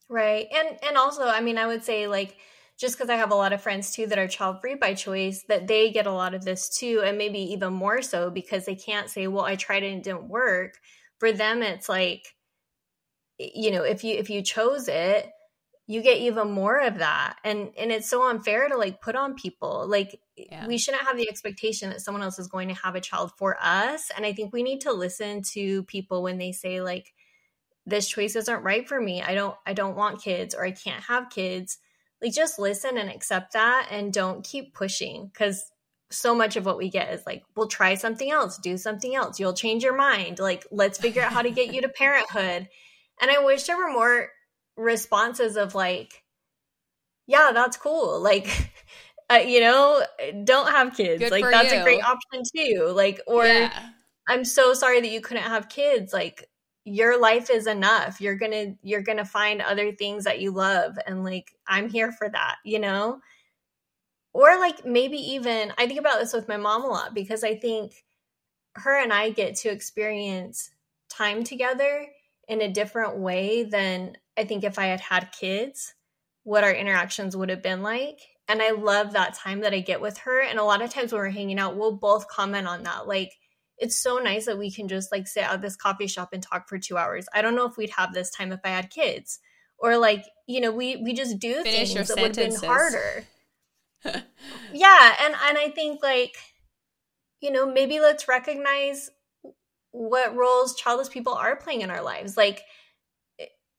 Right. 0.09 0.47
And 0.53 0.77
and 0.83 0.97
also, 0.97 1.23
I 1.27 1.41
mean, 1.41 1.57
I 1.57 1.67
would 1.67 1.83
say 1.83 2.07
like 2.07 2.37
just 2.79 2.97
because 2.97 3.09
I 3.09 3.15
have 3.15 3.31
a 3.31 3.35
lot 3.35 3.53
of 3.53 3.61
friends 3.61 3.91
too 3.91 4.07
that 4.07 4.17
are 4.19 4.27
child 4.27 4.61
free 4.61 4.75
by 4.75 4.93
choice, 4.93 5.43
that 5.47 5.67
they 5.67 5.91
get 5.91 6.07
a 6.07 6.11
lot 6.11 6.33
of 6.33 6.43
this 6.45 6.69
too, 6.69 7.01
and 7.05 7.17
maybe 7.17 7.39
even 7.39 7.73
more 7.73 8.01
so 8.01 8.29
because 8.29 8.65
they 8.65 8.75
can't 8.75 9.09
say, 9.09 9.27
"Well, 9.27 9.45
I 9.45 9.55
tried 9.55 9.83
it 9.83 9.87
and 9.87 9.97
it 9.99 10.03
didn't 10.03 10.29
work." 10.29 10.79
For 11.19 11.31
them, 11.31 11.63
it's 11.63 11.87
like, 11.89 12.35
you 13.39 13.71
know, 13.71 13.83
if 13.83 14.03
you 14.03 14.15
if 14.17 14.29
you 14.29 14.41
chose 14.41 14.87
it, 14.87 15.31
you 15.87 16.01
get 16.01 16.17
even 16.17 16.51
more 16.51 16.79
of 16.79 16.99
that 16.99 17.37
and 17.43 17.71
and 17.77 17.91
it's 17.91 18.09
so 18.09 18.29
unfair 18.29 18.69
to 18.69 18.77
like 18.77 19.01
put 19.01 19.15
on 19.15 19.35
people 19.35 19.85
like 19.87 20.19
yeah. 20.35 20.67
we 20.67 20.77
shouldn't 20.77 21.03
have 21.03 21.17
the 21.17 21.29
expectation 21.29 21.89
that 21.89 22.01
someone 22.01 22.23
else 22.23 22.39
is 22.39 22.47
going 22.47 22.67
to 22.67 22.75
have 22.75 22.95
a 22.95 23.01
child 23.01 23.31
for 23.37 23.57
us 23.61 24.11
and 24.15 24.25
i 24.25 24.33
think 24.33 24.53
we 24.53 24.63
need 24.63 24.81
to 24.81 24.91
listen 24.91 25.41
to 25.41 25.83
people 25.83 26.23
when 26.23 26.37
they 26.37 26.51
say 26.51 26.81
like 26.81 27.13
this 27.85 28.07
choice 28.07 28.35
isn't 28.35 28.63
right 28.63 28.87
for 28.87 28.99
me 28.99 29.21
i 29.21 29.33
don't 29.33 29.55
i 29.65 29.73
don't 29.73 29.95
want 29.95 30.21
kids 30.21 30.55
or 30.55 30.65
i 30.65 30.71
can't 30.71 31.03
have 31.03 31.29
kids 31.29 31.77
like 32.21 32.33
just 32.33 32.57
listen 32.57 32.97
and 32.97 33.09
accept 33.09 33.53
that 33.53 33.87
and 33.91 34.13
don't 34.13 34.45
keep 34.45 34.73
pushing 34.73 35.27
because 35.27 35.69
so 36.13 36.35
much 36.35 36.55
of 36.55 36.65
what 36.65 36.77
we 36.77 36.89
get 36.89 37.13
is 37.13 37.25
like, 37.25 37.43
we'll 37.55 37.67
try 37.67 37.95
something 37.95 38.31
else, 38.31 38.57
do 38.57 38.77
something 38.77 39.15
else. 39.15 39.39
You'll 39.39 39.53
change 39.53 39.83
your 39.83 39.95
mind. 39.95 40.39
Like, 40.39 40.65
let's 40.71 40.99
figure 40.99 41.21
out 41.21 41.33
how 41.33 41.41
to 41.41 41.51
get 41.51 41.73
you 41.73 41.81
to 41.81 41.89
parenthood. 41.97 42.69
And 43.21 43.31
I 43.31 43.43
wish 43.43 43.63
there 43.63 43.77
were 43.77 43.91
more 43.91 44.29
responses 44.77 45.57
of 45.57 45.75
like, 45.75 46.23
yeah, 47.27 47.51
that's 47.53 47.77
cool. 47.77 48.21
Like, 48.21 48.71
uh, 49.31 49.35
you 49.35 49.59
know, 49.59 50.03
don't 50.43 50.69
have 50.69 50.95
kids. 50.95 51.19
Good 51.19 51.31
like, 51.31 51.45
that's 51.49 51.73
you. 51.73 51.79
a 51.79 51.83
great 51.83 52.03
option 52.03 52.43
too. 52.55 52.91
Like, 52.95 53.21
or 53.27 53.45
yeah. 53.45 53.89
I'm 54.27 54.45
so 54.45 54.73
sorry 54.73 55.01
that 55.01 55.11
you 55.11 55.21
couldn't 55.21 55.43
have 55.43 55.69
kids. 55.69 56.13
Like, 56.13 56.49
your 56.85 57.19
life 57.19 57.49
is 57.49 57.67
enough. 57.67 58.19
You're 58.19 58.35
gonna 58.35 58.75
you're 58.81 59.01
gonna 59.01 59.25
find 59.25 59.61
other 59.61 59.91
things 59.93 60.25
that 60.25 60.39
you 60.39 60.51
love, 60.51 60.97
and 61.07 61.23
like, 61.23 61.53
I'm 61.67 61.89
here 61.89 62.11
for 62.11 62.29
that. 62.29 62.57
You 62.63 62.79
know 62.79 63.21
or 64.33 64.59
like 64.59 64.85
maybe 64.85 65.17
even 65.17 65.71
I 65.77 65.87
think 65.87 65.99
about 65.99 66.19
this 66.19 66.33
with 66.33 66.47
my 66.47 66.57
mom 66.57 66.83
a 66.83 66.87
lot 66.87 67.13
because 67.13 67.43
I 67.43 67.55
think 67.55 68.03
her 68.75 69.01
and 69.01 69.13
I 69.13 69.29
get 69.29 69.55
to 69.57 69.69
experience 69.69 70.71
time 71.09 71.43
together 71.43 72.07
in 72.47 72.61
a 72.61 72.71
different 72.71 73.17
way 73.17 73.63
than 73.63 74.17
I 74.35 74.43
think 74.43 74.63
if 74.63 74.79
I 74.79 74.87
had 74.87 74.99
had 74.99 75.31
kids, 75.31 75.93
what 76.43 76.63
our 76.63 76.73
interactions 76.73 77.37
would 77.37 77.49
have 77.49 77.61
been 77.61 77.83
like. 77.83 78.19
And 78.53 78.61
I 78.61 78.71
love 78.71 79.13
that 79.13 79.33
time 79.33 79.61
that 79.61 79.73
I 79.73 79.79
get 79.79 79.99
with 79.99 80.19
her. 80.19 80.41
And 80.41 80.59
a 80.59 80.63
lot 80.63 80.81
of 80.83 80.91
times 80.91 81.11
when 81.11 81.19
we're 81.19 81.29
hanging 81.29 81.59
out, 81.59 81.75
we'll 81.75 81.97
both 81.97 82.27
comment 82.27 82.67
on 82.67 82.83
that. 82.83 83.07
Like, 83.07 83.33
it's 83.79 83.95
so 83.95 84.19
nice 84.19 84.45
that 84.45 84.59
we 84.59 84.71
can 84.71 84.87
just 84.87 85.11
like 85.11 85.27
sit 85.27 85.43
at 85.43 85.61
this 85.61 85.75
coffee 85.75 86.05
shop 86.05 86.29
and 86.33 86.43
talk 86.43 86.69
for 86.69 86.77
two 86.77 86.95
hours. 86.95 87.25
I 87.33 87.41
don't 87.41 87.55
know 87.55 87.65
if 87.65 87.77
we'd 87.77 87.89
have 87.89 88.13
this 88.13 88.29
time 88.29 88.51
if 88.51 88.59
I 88.63 88.69
had 88.69 88.91
kids. 88.91 89.39
Or 89.79 89.97
like, 89.97 90.23
you 90.47 90.61
know, 90.61 90.71
we 90.71 90.97
we 90.97 91.13
just 91.13 91.39
do 91.39 91.63
Finish 91.63 91.95
things 91.95 92.07
that 92.09 92.17
would 92.17 92.35
have 92.35 92.51
been 92.51 92.69
harder 92.69 93.25
yeah 94.73 95.15
and 95.21 95.33
and 95.45 95.57
i 95.57 95.71
think 95.73 96.03
like 96.03 96.35
you 97.39 97.51
know 97.51 97.65
maybe 97.65 97.99
let's 97.99 98.27
recognize 98.27 99.09
what 99.91 100.35
roles 100.35 100.75
childless 100.75 101.09
people 101.09 101.33
are 101.33 101.55
playing 101.55 101.81
in 101.81 101.89
our 101.89 102.01
lives 102.01 102.35
like 102.35 102.61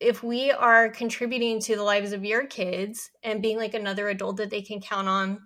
if 0.04 0.22
we 0.22 0.50
are 0.50 0.88
contributing 0.88 1.60
to 1.60 1.76
the 1.76 1.82
lives 1.82 2.12
of 2.12 2.24
your 2.24 2.46
kids 2.46 3.10
and 3.22 3.42
being 3.42 3.56
like 3.56 3.74
another 3.74 4.08
adult 4.08 4.36
that 4.36 4.50
they 4.50 4.62
can 4.62 4.80
count 4.80 5.08
on 5.08 5.40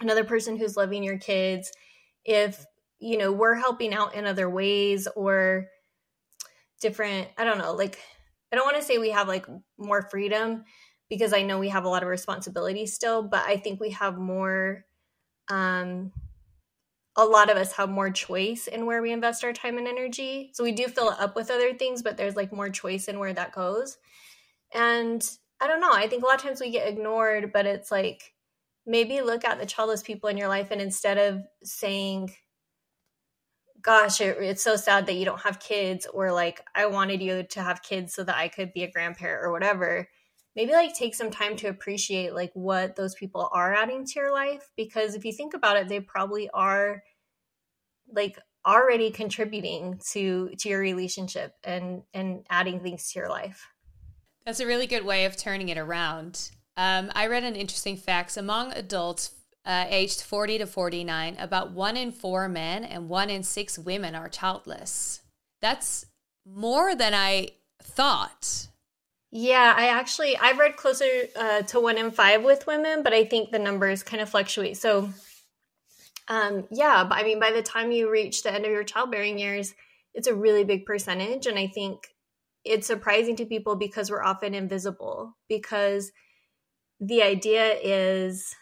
another 0.00 0.24
person 0.24 0.56
who's 0.56 0.76
loving 0.76 1.02
your 1.02 1.18
kids 1.18 1.70
if 2.24 2.64
you 2.98 3.16
know 3.18 3.32
we're 3.32 3.54
helping 3.54 3.94
out 3.94 4.14
in 4.14 4.26
other 4.26 4.48
ways 4.48 5.06
or 5.14 5.66
different 6.80 7.28
i 7.38 7.44
don't 7.44 7.58
know 7.58 7.74
like 7.74 7.98
i 8.52 8.56
don't 8.56 8.64
want 8.64 8.76
to 8.76 8.82
say 8.82 8.98
we 8.98 9.10
have 9.10 9.28
like 9.28 9.46
more 9.78 10.08
freedom 10.10 10.64
because 11.10 11.32
I 11.34 11.42
know 11.42 11.58
we 11.58 11.68
have 11.68 11.84
a 11.84 11.88
lot 11.88 12.02
of 12.02 12.08
responsibility 12.08 12.86
still, 12.86 13.22
but 13.22 13.42
I 13.44 13.56
think 13.58 13.80
we 13.80 13.90
have 13.90 14.16
more 14.16 14.86
um 15.50 16.12
a 17.16 17.24
lot 17.24 17.50
of 17.50 17.56
us 17.56 17.72
have 17.72 17.90
more 17.90 18.10
choice 18.10 18.66
in 18.66 18.86
where 18.86 19.02
we 19.02 19.12
invest 19.12 19.44
our 19.44 19.52
time 19.52 19.78
and 19.78 19.88
energy. 19.88 20.50
So 20.54 20.62
we 20.64 20.72
do 20.72 20.86
fill 20.86 21.10
it 21.10 21.20
up 21.20 21.36
with 21.36 21.50
other 21.50 21.74
things, 21.74 22.02
but 22.02 22.16
there's 22.16 22.36
like 22.36 22.52
more 22.52 22.70
choice 22.70 23.08
in 23.08 23.18
where 23.18 23.34
that 23.34 23.52
goes. 23.52 23.98
And 24.72 25.28
I 25.60 25.66
don't 25.66 25.80
know, 25.80 25.92
I 25.92 26.06
think 26.06 26.22
a 26.22 26.26
lot 26.26 26.36
of 26.36 26.42
times 26.42 26.60
we 26.60 26.70
get 26.70 26.88
ignored, 26.88 27.52
but 27.52 27.66
it's 27.66 27.90
like 27.90 28.32
maybe 28.86 29.20
look 29.20 29.44
at 29.44 29.58
the 29.58 29.66
childless 29.66 30.02
people 30.02 30.28
in 30.28 30.38
your 30.38 30.48
life 30.48 30.70
and 30.70 30.80
instead 30.80 31.18
of 31.18 31.42
saying 31.62 32.30
gosh 33.82 34.20
it, 34.20 34.36
it's 34.40 34.62
so 34.62 34.76
sad 34.76 35.06
that 35.06 35.14
you 35.14 35.24
don't 35.24 35.40
have 35.40 35.60
kids 35.60 36.06
or 36.12 36.32
like 36.32 36.60
i 36.74 36.86
wanted 36.86 37.22
you 37.22 37.42
to 37.42 37.62
have 37.62 37.82
kids 37.82 38.12
so 38.12 38.24
that 38.24 38.36
i 38.36 38.48
could 38.48 38.72
be 38.72 38.82
a 38.82 38.90
grandparent 38.90 39.44
or 39.44 39.52
whatever 39.52 40.08
maybe 40.56 40.72
like 40.72 40.94
take 40.94 41.14
some 41.14 41.30
time 41.30 41.56
to 41.56 41.68
appreciate 41.68 42.34
like 42.34 42.50
what 42.54 42.96
those 42.96 43.14
people 43.14 43.48
are 43.52 43.74
adding 43.74 44.04
to 44.04 44.12
your 44.18 44.32
life 44.32 44.70
because 44.76 45.14
if 45.14 45.24
you 45.24 45.32
think 45.32 45.54
about 45.54 45.76
it 45.76 45.88
they 45.88 46.00
probably 46.00 46.48
are 46.52 47.02
like 48.12 48.38
already 48.66 49.10
contributing 49.10 50.00
to 50.12 50.50
to 50.58 50.68
your 50.68 50.80
relationship 50.80 51.54
and 51.64 52.02
and 52.12 52.44
adding 52.50 52.80
things 52.80 53.10
to 53.10 53.18
your 53.18 53.28
life 53.28 53.68
That's 54.44 54.60
a 54.60 54.66
really 54.66 54.86
good 54.86 55.04
way 55.04 55.24
of 55.24 55.36
turning 55.36 55.68
it 55.68 55.78
around. 55.78 56.50
Um, 56.76 57.10
I 57.14 57.26
read 57.26 57.44
an 57.44 57.56
interesting 57.56 57.96
facts 57.96 58.36
among 58.36 58.72
adults 58.72 59.32
uh, 59.64 59.84
aged 59.88 60.22
40 60.22 60.58
to 60.58 60.66
49, 60.66 61.36
about 61.38 61.72
one 61.72 61.96
in 61.96 62.12
four 62.12 62.48
men 62.48 62.84
and 62.84 63.08
one 63.08 63.28
in 63.28 63.42
six 63.42 63.78
women 63.78 64.14
are 64.14 64.28
childless. 64.28 65.20
That's 65.60 66.06
more 66.46 66.94
than 66.94 67.12
I 67.12 67.48
thought. 67.82 68.68
Yeah 69.30 69.74
i 69.76 69.88
actually 69.88 70.36
i've 70.38 70.58
read 70.58 70.76
closer 70.76 71.04
uh, 71.36 71.62
to 71.62 71.80
one 71.80 71.98
in 71.98 72.10
five 72.10 72.42
with 72.42 72.66
women 72.66 73.02
but 73.02 73.12
i 73.12 73.24
think 73.24 73.50
the 73.50 73.58
numbers 73.58 74.02
kind 74.02 74.22
of 74.22 74.28
fluctuate. 74.28 74.76
So 74.76 75.10
um 76.28 76.66
yeah 76.70 77.04
but 77.04 77.18
i 77.18 77.22
mean 77.22 77.38
by 77.40 77.52
the 77.52 77.62
time 77.62 77.92
you 77.92 78.10
reach 78.10 78.42
the 78.42 78.52
end 78.52 78.64
of 78.64 78.70
your 78.70 78.84
childbearing 78.84 79.38
years 79.38 79.74
it's 80.14 80.28
a 80.28 80.34
really 80.34 80.64
big 80.64 80.84
percentage 80.84 81.46
and 81.46 81.58
i 81.58 81.66
think 81.66 82.08
it's 82.64 82.86
surprising 82.86 83.36
to 83.36 83.46
people 83.46 83.76
because 83.76 84.10
we're 84.10 84.22
often 84.22 84.54
invisible 84.54 85.36
because 85.48 86.12
the 87.00 87.22
idea 87.22 87.74
is 87.82 88.54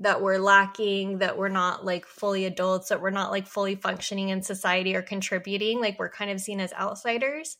that 0.00 0.22
we're 0.22 0.38
lacking 0.38 1.18
that 1.18 1.36
we're 1.36 1.48
not 1.48 1.84
like 1.84 2.06
fully 2.06 2.44
adults 2.46 2.88
that 2.88 3.02
we're 3.02 3.10
not 3.10 3.30
like 3.30 3.46
fully 3.46 3.74
functioning 3.74 4.28
in 4.28 4.42
society 4.42 4.94
or 4.94 5.02
contributing 5.02 5.80
like 5.80 5.98
we're 5.98 6.08
kind 6.08 6.30
of 6.30 6.40
seen 6.40 6.60
as 6.60 6.72
outsiders 6.74 7.56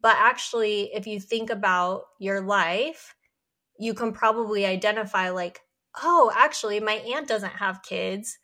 but 0.00 0.16
actually 0.18 0.90
if 0.94 1.06
you 1.06 1.20
think 1.20 1.50
about 1.50 2.02
your 2.18 2.40
life 2.40 3.14
you 3.78 3.94
can 3.94 4.12
probably 4.12 4.64
identify 4.64 5.30
like 5.30 5.60
oh 6.02 6.30
actually 6.34 6.80
my 6.80 6.94
aunt 6.94 7.28
doesn't 7.28 7.50
have 7.50 7.82
kids. 7.82 8.38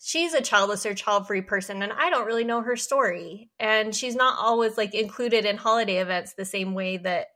She's 0.00 0.32
a 0.34 0.40
childless 0.40 0.86
or 0.86 0.94
child-free 0.94 1.42
person 1.42 1.82
and 1.82 1.92
i 1.92 2.10
don't 2.10 2.26
really 2.26 2.44
know 2.44 2.62
her 2.62 2.76
story. 2.76 3.50
And 3.58 3.94
she's 3.94 4.14
not 4.14 4.38
always 4.38 4.76
like 4.76 4.94
included 4.94 5.44
in 5.44 5.56
holiday 5.56 5.98
events 5.98 6.34
the 6.34 6.44
same 6.44 6.74
way 6.74 6.96
that 6.98 7.26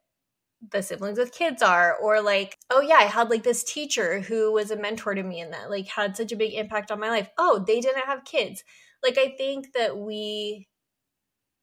the 0.70 0.82
siblings 0.82 1.18
with 1.18 1.32
kids 1.32 1.60
are. 1.62 1.96
Or 1.96 2.20
like 2.20 2.56
oh 2.70 2.80
yeah 2.80 2.96
i 2.96 3.04
had 3.04 3.30
like 3.30 3.42
this 3.42 3.64
teacher 3.64 4.20
who 4.20 4.52
was 4.52 4.70
a 4.70 4.76
mentor 4.76 5.14
to 5.14 5.22
me 5.22 5.40
and 5.40 5.52
that 5.52 5.70
like 5.70 5.88
had 5.88 6.16
such 6.16 6.30
a 6.32 6.36
big 6.36 6.54
impact 6.54 6.90
on 6.92 7.00
my 7.00 7.08
life. 7.10 7.28
Oh 7.38 7.64
they 7.66 7.80
didn't 7.80 8.06
have 8.06 8.24
kids. 8.24 8.62
Like 9.02 9.18
i 9.18 9.34
think 9.36 9.72
that 9.74 9.96
we 9.98 10.68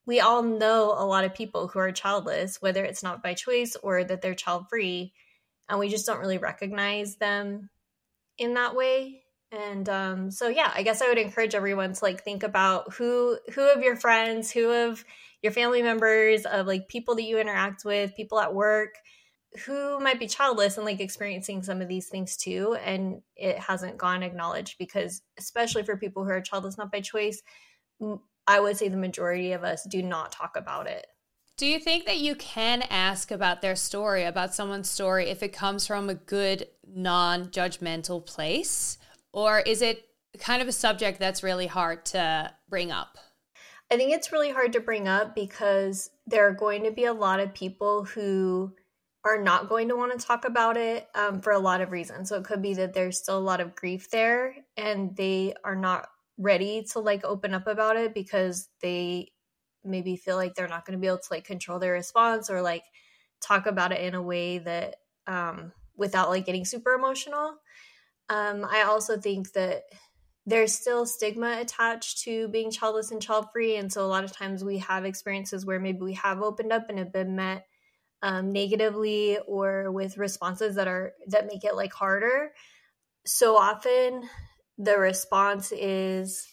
we 0.05 0.19
all 0.19 0.43
know 0.43 0.93
a 0.97 1.05
lot 1.05 1.25
of 1.25 1.33
people 1.33 1.67
who 1.67 1.79
are 1.79 1.91
childless 1.91 2.61
whether 2.61 2.83
it's 2.83 3.03
not 3.03 3.23
by 3.23 3.33
choice 3.33 3.75
or 3.83 4.03
that 4.03 4.21
they're 4.21 4.35
child 4.35 4.65
free 4.69 5.13
and 5.69 5.79
we 5.79 5.89
just 5.89 6.05
don't 6.05 6.19
really 6.19 6.39
recognize 6.39 7.17
them 7.17 7.69
in 8.37 8.55
that 8.55 8.75
way. 8.75 9.21
And 9.51 9.89
um 9.89 10.29
so 10.29 10.47
yeah 10.47 10.71
i 10.75 10.83
guess 10.83 11.01
i 11.01 11.09
would 11.09 11.17
encourage 11.17 11.55
everyone 11.55 11.93
to 11.93 12.05
like 12.05 12.23
think 12.23 12.43
about 12.43 12.93
who 12.93 13.39
who 13.55 13.67
of 13.71 13.81
your 13.81 13.95
friends 13.95 14.51
who 14.51 14.69
of 14.69 15.03
your 15.41 15.51
family 15.51 15.81
members 15.81 16.45
of 16.45 16.67
like 16.67 16.87
people 16.87 17.15
that 17.15 17.23
you 17.23 17.39
interact 17.39 17.83
with 17.83 18.15
people 18.15 18.39
at 18.39 18.53
work 18.53 18.93
who 19.65 19.99
might 19.99 20.19
be 20.19 20.27
childless 20.27 20.77
and 20.77 20.85
like 20.85 20.99
experiencing 20.99 21.63
some 21.63 21.81
of 21.81 21.87
these 21.87 22.09
things 22.09 22.37
too 22.37 22.77
and 22.85 23.23
it 23.35 23.57
hasn't 23.57 23.97
gone 23.97 24.21
acknowledged 24.21 24.75
because 24.77 25.23
especially 25.39 25.81
for 25.81 25.97
people 25.97 26.23
who 26.23 26.29
are 26.29 26.41
childless 26.41 26.77
not 26.77 26.91
by 26.91 27.01
choice 27.01 27.41
i 28.49 28.59
would 28.59 28.75
say 28.75 28.89
the 28.89 28.97
majority 28.97 29.53
of 29.53 29.63
us 29.63 29.85
do 29.85 30.03
not 30.03 30.31
talk 30.31 30.57
about 30.57 30.87
it 30.87 31.07
Do 31.57 31.65
you 31.65 31.79
think 31.79 32.05
that 32.05 32.17
you 32.17 32.35
can 32.35 32.83
ask 32.89 33.31
about 33.31 33.61
their 33.61 33.75
story, 33.75 34.23
about 34.23 34.53
someone's 34.53 34.89
story, 34.89 35.29
if 35.29 35.43
it 35.43 35.51
comes 35.51 35.85
from 35.85 36.09
a 36.09 36.13
good, 36.15 36.67
non 36.87 37.47
judgmental 37.47 38.25
place? 38.25 38.97
Or 39.33 39.59
is 39.59 39.81
it 39.81 40.07
kind 40.39 40.61
of 40.61 40.67
a 40.67 40.71
subject 40.71 41.19
that's 41.19 41.43
really 41.43 41.67
hard 41.67 42.05
to 42.13 42.53
bring 42.69 42.91
up? 42.91 43.17
I 43.91 43.97
think 43.97 44.13
it's 44.13 44.31
really 44.31 44.51
hard 44.51 44.73
to 44.73 44.79
bring 44.79 45.07
up 45.07 45.35
because 45.35 46.11
there 46.27 46.47
are 46.47 46.53
going 46.53 46.83
to 46.83 46.91
be 46.91 47.05
a 47.05 47.13
lot 47.13 47.39
of 47.39 47.53
people 47.53 48.03
who 48.03 48.73
are 49.25 49.41
not 49.41 49.67
going 49.67 49.89
to 49.89 49.95
want 49.95 50.17
to 50.17 50.25
talk 50.25 50.45
about 50.45 50.77
it 50.77 51.07
um, 51.15 51.41
for 51.41 51.51
a 51.51 51.59
lot 51.59 51.81
of 51.81 51.91
reasons. 51.91 52.29
So 52.29 52.37
it 52.37 52.45
could 52.45 52.61
be 52.61 52.75
that 52.75 52.93
there's 52.93 53.17
still 53.17 53.37
a 53.37 53.39
lot 53.39 53.59
of 53.59 53.75
grief 53.75 54.09
there 54.11 54.55
and 54.77 55.15
they 55.15 55.55
are 55.63 55.75
not 55.75 56.07
ready 56.39 56.83
to 56.93 56.99
like 56.99 57.23
open 57.23 57.53
up 57.53 57.67
about 57.67 57.97
it 57.97 58.13
because 58.13 58.69
they 58.81 59.31
maybe 59.83 60.15
feel 60.15 60.37
like 60.37 60.55
they're 60.55 60.67
not 60.67 60.85
going 60.85 60.97
to 60.97 61.01
be 61.01 61.07
able 61.07 61.17
to 61.17 61.27
like 61.31 61.43
control 61.43 61.79
their 61.79 61.93
response 61.93 62.49
or 62.49 62.61
like 62.61 62.83
talk 63.41 63.65
about 63.65 63.91
it 63.91 64.01
in 64.01 64.15
a 64.15 64.21
way 64.21 64.57
that 64.57 64.95
um, 65.27 65.71
without 65.95 66.29
like 66.29 66.45
getting 66.45 66.65
super 66.65 66.93
emotional. 66.93 67.55
Um, 68.29 68.65
I 68.65 68.83
also 68.83 69.19
think 69.19 69.51
that 69.53 69.83
there's 70.45 70.73
still 70.73 71.05
stigma 71.05 71.57
attached 71.59 72.23
to 72.23 72.47
being 72.47 72.71
childless 72.71 73.11
and 73.11 73.21
child 73.21 73.47
free. 73.51 73.75
And 73.75 73.91
so 73.91 74.05
a 74.05 74.07
lot 74.07 74.23
of 74.23 74.31
times 74.31 74.63
we 74.63 74.79
have 74.79 75.05
experiences 75.05 75.65
where 75.65 75.79
maybe 75.79 75.99
we 75.99 76.13
have 76.13 76.41
opened 76.41 76.71
up 76.71 76.89
and 76.89 76.99
have 76.99 77.13
been 77.13 77.35
met 77.35 77.65
um, 78.21 78.51
negatively 78.51 79.37
or 79.45 79.91
with 79.91 80.17
responses 80.17 80.75
that 80.75 80.87
are 80.87 81.13
that 81.27 81.47
make 81.47 81.63
it 81.63 81.75
like 81.75 81.93
harder. 81.93 82.51
So 83.25 83.57
often 83.57 84.27
the 84.79 84.97
response 84.97 85.71
is 85.71 86.47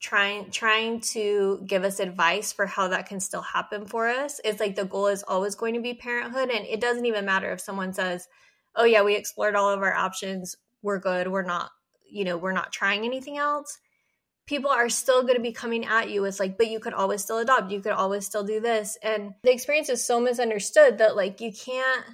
trying 0.00 0.50
trying 0.50 1.00
to 1.00 1.62
give 1.66 1.82
us 1.82 1.98
advice 1.98 2.52
for 2.52 2.66
how 2.66 2.88
that 2.88 3.06
can 3.06 3.18
still 3.20 3.42
happen 3.42 3.86
for 3.86 4.06
us. 4.08 4.40
It's 4.44 4.60
like 4.60 4.76
the 4.76 4.84
goal 4.84 5.08
is 5.08 5.24
always 5.24 5.56
going 5.56 5.74
to 5.74 5.80
be 5.80 5.94
parenthood 5.94 6.50
and 6.50 6.64
it 6.66 6.80
doesn't 6.80 7.06
even 7.06 7.24
matter 7.24 7.50
if 7.52 7.60
someone 7.60 7.92
says, 7.92 8.28
"Oh 8.76 8.84
yeah, 8.84 9.02
we 9.02 9.16
explored 9.16 9.56
all 9.56 9.70
of 9.70 9.80
our 9.82 9.94
options. 9.94 10.54
We're 10.82 11.00
good. 11.00 11.26
We're 11.26 11.42
not 11.42 11.70
you 12.10 12.24
know, 12.24 12.36
we're 12.36 12.52
not 12.52 12.72
trying 12.72 13.04
anything 13.04 13.38
else, 13.38 13.78
people 14.46 14.70
are 14.70 14.88
still 14.88 15.22
going 15.22 15.36
to 15.36 15.42
be 15.42 15.52
coming 15.52 15.86
at 15.86 16.10
you 16.10 16.24
it's 16.24 16.40
like, 16.40 16.58
but 16.58 16.68
you 16.68 16.80
could 16.80 16.92
always 16.92 17.22
still 17.22 17.38
adopt, 17.38 17.70
you 17.70 17.80
could 17.80 17.92
always 17.92 18.26
still 18.26 18.42
do 18.42 18.60
this. 18.60 18.98
And 19.02 19.32
the 19.42 19.52
experience 19.52 19.88
is 19.88 20.04
so 20.04 20.20
misunderstood 20.20 20.98
that 20.98 21.16
like 21.16 21.40
you 21.40 21.52
can't, 21.52 22.04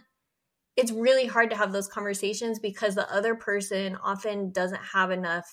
it's 0.77 0.93
really 0.93 1.27
hard 1.27 1.51
to 1.51 1.57
have 1.57 1.73
those 1.73 1.89
conversations 1.89 2.59
because 2.59 2.95
the 2.95 3.11
other 3.13 3.35
person 3.35 3.97
often 4.03 4.51
doesn't 4.51 4.83
have 4.93 5.11
enough 5.11 5.47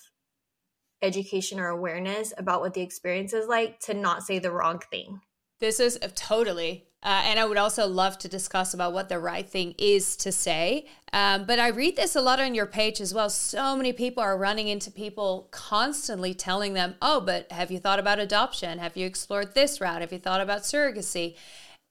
education 1.01 1.59
or 1.59 1.67
awareness 1.67 2.33
about 2.37 2.61
what 2.61 2.73
the 2.73 2.81
experience 2.81 3.33
is 3.33 3.47
like 3.47 3.79
to 3.79 3.93
not 3.93 4.23
say 4.23 4.39
the 4.39 4.51
wrong 4.51 4.81
thing. 4.91 5.21
This 5.59 5.79
is 5.79 5.97
uh, 6.01 6.09
totally. 6.15 6.85
Uh, 7.01 7.21
and 7.25 7.37
I 7.37 7.45
would 7.45 7.57
also 7.57 7.85
love 7.85 8.17
to 8.19 8.29
discuss 8.29 8.73
about 8.73 8.93
what 8.93 9.09
the 9.09 9.19
right 9.19 9.47
thing 9.47 9.75
is 9.77 10.15
to 10.17 10.31
say. 10.31 10.87
Um, 11.11 11.45
but 11.45 11.59
I 11.59 11.67
read 11.67 11.97
this 11.97 12.15
a 12.15 12.21
lot 12.21 12.39
on 12.39 12.55
your 12.55 12.65
page 12.65 13.01
as 13.01 13.13
well. 13.13 13.29
So 13.29 13.75
many 13.75 13.91
people 13.91 14.23
are 14.23 14.37
running 14.37 14.69
into 14.69 14.89
people 14.89 15.49
constantly 15.51 16.33
telling 16.33 16.73
them, 16.73 16.95
oh, 17.01 17.19
but 17.19 17.51
have 17.51 17.71
you 17.71 17.79
thought 17.79 17.99
about 17.99 18.19
adoption? 18.19 18.79
Have 18.79 18.95
you 18.95 19.05
explored 19.05 19.53
this 19.53 19.81
route? 19.81 19.99
Have 19.99 20.13
you 20.13 20.19
thought 20.19 20.39
about 20.39 20.61
surrogacy? 20.61 21.35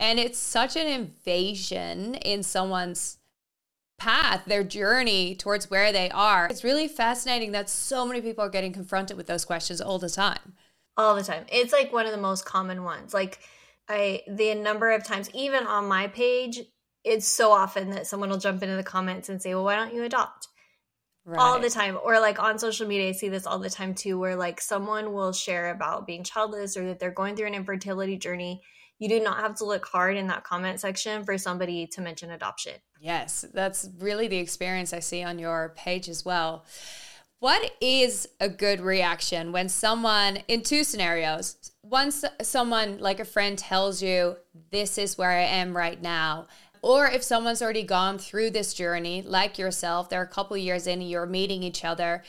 And 0.00 0.18
it's 0.18 0.38
such 0.38 0.76
an 0.76 0.86
invasion 0.86 2.14
in 2.14 2.42
someone's 2.42 3.18
path, 4.02 4.42
their 4.46 4.64
journey 4.64 5.36
towards 5.36 5.70
where 5.70 5.92
they 5.92 6.10
are. 6.10 6.48
It's 6.48 6.64
really 6.64 6.88
fascinating 6.88 7.52
that 7.52 7.70
so 7.70 8.04
many 8.04 8.20
people 8.20 8.44
are 8.44 8.48
getting 8.50 8.72
confronted 8.72 9.16
with 9.16 9.28
those 9.28 9.44
questions 9.44 9.80
all 9.80 10.00
the 10.00 10.10
time. 10.10 10.54
All 10.96 11.14
the 11.14 11.22
time. 11.22 11.46
It's 11.50 11.72
like 11.72 11.92
one 11.92 12.06
of 12.06 12.12
the 12.12 12.18
most 12.18 12.44
common 12.44 12.82
ones. 12.82 13.14
Like 13.14 13.38
I 13.88 14.22
the 14.26 14.54
number 14.54 14.90
of 14.90 15.04
times 15.04 15.30
even 15.34 15.66
on 15.66 15.86
my 15.86 16.08
page, 16.08 16.60
it's 17.04 17.28
so 17.28 17.52
often 17.52 17.90
that 17.90 18.08
someone 18.08 18.28
will 18.28 18.38
jump 18.38 18.62
into 18.62 18.74
the 18.74 18.82
comments 18.82 19.28
and 19.28 19.40
say, 19.40 19.54
"Well, 19.54 19.64
why 19.64 19.76
don't 19.76 19.94
you 19.94 20.02
adopt?" 20.02 20.48
Right. 21.24 21.38
all 21.38 21.60
the 21.60 21.70
time 21.70 21.96
or 22.02 22.18
like 22.18 22.42
on 22.42 22.58
social 22.58 22.88
media 22.88 23.10
i 23.10 23.12
see 23.12 23.28
this 23.28 23.46
all 23.46 23.60
the 23.60 23.70
time 23.70 23.94
too 23.94 24.18
where 24.18 24.34
like 24.34 24.60
someone 24.60 25.12
will 25.12 25.32
share 25.32 25.70
about 25.70 26.04
being 26.04 26.24
childless 26.24 26.76
or 26.76 26.84
that 26.86 26.98
they're 26.98 27.12
going 27.12 27.36
through 27.36 27.46
an 27.46 27.54
infertility 27.54 28.16
journey 28.16 28.60
you 29.02 29.08
do 29.08 29.18
not 29.18 29.40
have 29.40 29.56
to 29.56 29.64
look 29.64 29.84
hard 29.86 30.16
in 30.16 30.28
that 30.28 30.44
comment 30.44 30.78
section 30.78 31.24
for 31.24 31.36
somebody 31.36 31.88
to 31.88 32.00
mention 32.00 32.30
adoption. 32.30 32.74
Yes, 33.02 33.44
that's 33.52 33.88
really 33.98 34.28
the 34.28 34.38
experience 34.38 34.92
I 34.92 35.00
see 35.00 35.24
on 35.24 35.40
your 35.40 35.74
page 35.76 36.08
as 36.08 36.24
well. 36.24 36.64
What 37.40 37.72
is 37.80 38.28
a 38.38 38.48
good 38.48 38.80
reaction 38.80 39.50
when 39.50 39.68
someone, 39.68 40.36
in 40.46 40.62
two 40.62 40.84
scenarios, 40.84 41.72
once 41.82 42.24
someone 42.42 42.98
like 42.98 43.18
a 43.18 43.24
friend 43.24 43.58
tells 43.58 44.04
you, 44.04 44.36
This 44.70 44.98
is 44.98 45.18
where 45.18 45.30
I 45.30 45.42
am 45.42 45.76
right 45.76 46.00
now, 46.00 46.46
or 46.80 47.08
if 47.08 47.24
someone's 47.24 47.60
already 47.60 47.82
gone 47.82 48.18
through 48.18 48.50
this 48.50 48.72
journey, 48.72 49.22
like 49.22 49.58
yourself, 49.58 50.08
they're 50.08 50.22
a 50.22 50.28
couple 50.28 50.56
years 50.56 50.86
in, 50.86 51.02
you're 51.02 51.26
meeting 51.26 51.64
each 51.64 51.84
other, 51.84 52.22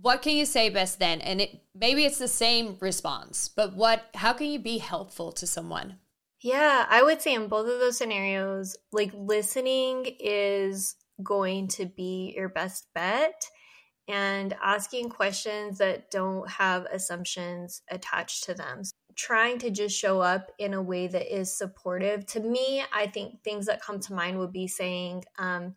what 0.00 0.22
can 0.22 0.36
you 0.36 0.46
say 0.46 0.68
best 0.68 1.00
then 1.00 1.20
and 1.22 1.40
it 1.40 1.60
maybe 1.74 2.04
it's 2.04 2.18
the 2.18 2.28
same 2.28 2.76
response 2.78 3.48
but 3.48 3.74
what 3.74 4.04
how 4.14 4.32
can 4.32 4.46
you 4.46 4.58
be 4.58 4.78
helpful 4.78 5.32
to 5.32 5.44
someone 5.44 5.96
yeah 6.42 6.86
i 6.88 7.02
would 7.02 7.20
say 7.20 7.34
in 7.34 7.48
both 7.48 7.68
of 7.68 7.80
those 7.80 7.98
scenarios 7.98 8.76
like 8.92 9.12
listening 9.14 10.06
is 10.20 10.96
going 11.22 11.68
to 11.68 11.86
be 11.86 12.32
your 12.36 12.48
best 12.48 12.86
bet 12.94 13.44
and 14.08 14.56
asking 14.62 15.10
questions 15.10 15.78
that 15.78 16.10
don't 16.10 16.48
have 16.48 16.86
assumptions 16.86 17.82
attached 17.90 18.44
to 18.44 18.54
them. 18.54 18.82
Trying 19.14 19.58
to 19.58 19.70
just 19.70 19.98
show 19.98 20.20
up 20.20 20.50
in 20.58 20.72
a 20.72 20.82
way 20.82 21.06
that 21.08 21.34
is 21.34 21.56
supportive. 21.56 22.24
To 22.26 22.40
me 22.40 22.82
i 22.92 23.06
think 23.06 23.42
things 23.42 23.66
that 23.66 23.82
come 23.82 24.00
to 24.00 24.14
mind 24.14 24.38
would 24.38 24.52
be 24.52 24.66
saying 24.66 25.24
um, 25.38 25.74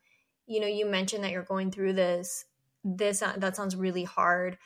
you 0.47 0.60
know 0.60 0.67
you 0.67 0.86
mentioned 0.86 1.24
that 1.24 1.32
you're 1.32 1.43
going 1.43 1.71
through 1.71 1.93
this 1.93 2.45
this 2.84 3.21
uh, 3.21 3.34
that 3.38 3.56
sounds 3.56 3.76
really 3.76 4.04
hard 4.04 4.58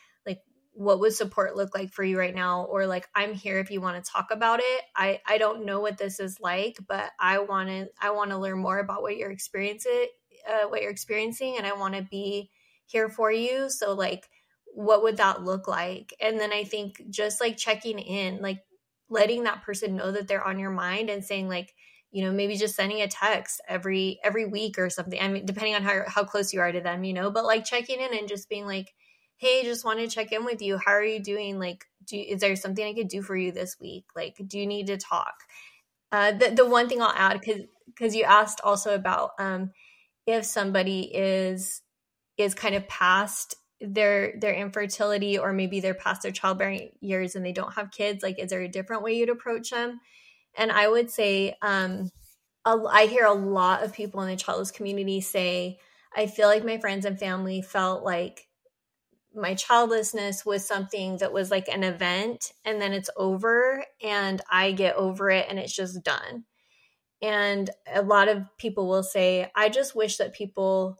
what 0.75 0.99
would 0.99 1.13
support 1.13 1.55
look 1.55 1.73
like 1.73 1.93
for 1.93 2.03
you 2.03 2.19
right 2.19 2.35
now 2.35 2.65
or 2.65 2.85
like 2.85 3.07
i'm 3.15 3.33
here 3.33 3.59
if 3.59 3.71
you 3.71 3.79
want 3.79 4.03
to 4.03 4.11
talk 4.11 4.27
about 4.31 4.59
it. 4.61 4.81
I 4.95 5.21
i 5.25 5.37
don't 5.37 5.65
know 5.65 5.79
what 5.79 5.97
this 5.97 6.19
is 6.19 6.39
like 6.39 6.77
but 6.87 7.11
i 7.19 7.39
want 7.39 7.69
to 7.69 7.87
i 8.01 8.11
want 8.11 8.31
to 8.31 8.37
learn 8.37 8.59
more 8.59 8.79
about 8.79 9.01
what 9.01 9.15
you're 9.15 9.31
experiencing 9.31 10.07
uh, 10.47 10.67
what 10.67 10.81
you're 10.81 10.91
experiencing 10.91 11.55
and 11.57 11.65
i 11.65 11.73
want 11.73 11.95
to 11.95 12.01
be 12.03 12.51
here 12.85 13.09
for 13.09 13.31
you. 13.31 13.69
So 13.69 13.93
like 13.93 14.29
what 14.65 15.03
would 15.03 15.17
that 15.17 15.43
look 15.43 15.67
like? 15.67 16.13
And 16.19 16.39
then 16.39 16.51
i 16.51 16.63
think 16.63 17.01
just 17.09 17.39
like 17.41 17.57
checking 17.57 17.99
in 17.99 18.41
like 18.41 18.59
letting 19.09 19.43
that 19.43 19.63
person 19.63 19.95
know 19.95 20.11
that 20.11 20.27
they're 20.27 20.45
on 20.45 20.59
your 20.59 20.71
mind 20.71 21.09
and 21.09 21.23
saying 21.23 21.47
like 21.47 21.73
you 22.11 22.23
know 22.23 22.31
maybe 22.31 22.57
just 22.57 22.75
sending 22.75 23.01
a 23.01 23.07
text 23.07 23.61
every 23.67 24.19
every 24.23 24.45
week 24.45 24.77
or 24.77 24.89
something. 24.89 25.19
I 25.21 25.27
mean 25.27 25.45
depending 25.45 25.75
on 25.75 25.83
how 25.83 26.03
how 26.07 26.23
close 26.23 26.53
you 26.53 26.59
are 26.59 26.71
to 26.71 26.81
them 26.81 27.03
you 27.03 27.13
know 27.13 27.31
but 27.31 27.45
like 27.45 27.65
checking 27.65 27.99
in 27.99 28.17
and 28.17 28.27
just 28.27 28.49
being 28.49 28.65
like 28.65 28.93
hey 29.37 29.63
just 29.63 29.85
want 29.85 29.99
to 29.99 30.07
check 30.07 30.31
in 30.31 30.45
with 30.45 30.61
you. 30.61 30.77
How 30.77 30.91
are 30.91 31.03
you 31.03 31.19
doing? 31.19 31.59
Like 31.59 31.85
do 32.05 32.17
is 32.17 32.41
there 32.41 32.55
something 32.55 32.85
i 32.85 32.93
could 32.93 33.07
do 33.07 33.21
for 33.21 33.35
you 33.35 33.51
this 33.51 33.77
week? 33.79 34.05
Like 34.15 34.35
do 34.47 34.59
you 34.59 34.67
need 34.67 34.87
to 34.87 34.97
talk? 34.97 35.33
Uh 36.11 36.31
the, 36.31 36.51
the 36.51 36.65
one 36.65 36.87
thing 36.87 37.01
i'll 37.01 37.13
add 37.15 37.39
because 37.39 37.61
because 37.87 38.15
you 38.15 38.23
asked 38.23 38.61
also 38.63 38.95
about 38.95 39.31
um 39.39 39.71
if 40.27 40.45
somebody 40.45 41.01
is 41.01 41.81
is 42.37 42.53
kind 42.53 42.75
of 42.75 42.87
past 42.87 43.55
their 43.81 44.33
their 44.39 44.53
infertility 44.53 45.37
or 45.37 45.53
maybe 45.53 45.79
they're 45.79 45.93
past 45.93 46.21
their 46.21 46.31
childbearing 46.31 46.89
years 47.01 47.35
and 47.35 47.45
they 47.45 47.51
don't 47.51 47.73
have 47.73 47.91
kids 47.91 48.23
like 48.23 48.39
is 48.39 48.49
there 48.49 48.61
a 48.61 48.67
different 48.67 49.03
way 49.03 49.13
you'd 49.13 49.29
approach 49.29 49.71
them? 49.71 49.99
And 50.57 50.71
I 50.71 50.87
would 50.87 51.11
say, 51.11 51.55
um, 51.61 52.09
I 52.65 53.05
hear 53.05 53.25
a 53.25 53.33
lot 53.33 53.83
of 53.83 53.93
people 53.93 54.21
in 54.21 54.29
the 54.29 54.35
childless 54.35 54.71
community 54.71 55.21
say, 55.21 55.77
I 56.15 56.27
feel 56.27 56.47
like 56.47 56.65
my 56.65 56.79
friends 56.79 57.05
and 57.05 57.19
family 57.19 57.61
felt 57.61 58.03
like 58.03 58.44
my 59.35 59.53
childlessness 59.53 60.45
was 60.45 60.65
something 60.65 61.17
that 61.17 61.33
was 61.33 61.51
like 61.51 61.67
an 61.67 61.83
event 61.83 62.51
and 62.63 62.81
then 62.81 62.93
it's 62.93 63.09
over 63.17 63.83
and 64.01 64.41
I 64.49 64.71
get 64.71 64.95
over 64.95 65.29
it 65.29 65.47
and 65.49 65.59
it's 65.59 65.75
just 65.75 66.03
done. 66.03 66.45
And 67.21 67.69
a 67.91 68.01
lot 68.01 68.27
of 68.27 68.43
people 68.57 68.87
will 68.87 69.03
say, 69.03 69.51
I 69.55 69.69
just 69.69 69.95
wish 69.95 70.17
that 70.17 70.33
people 70.33 70.97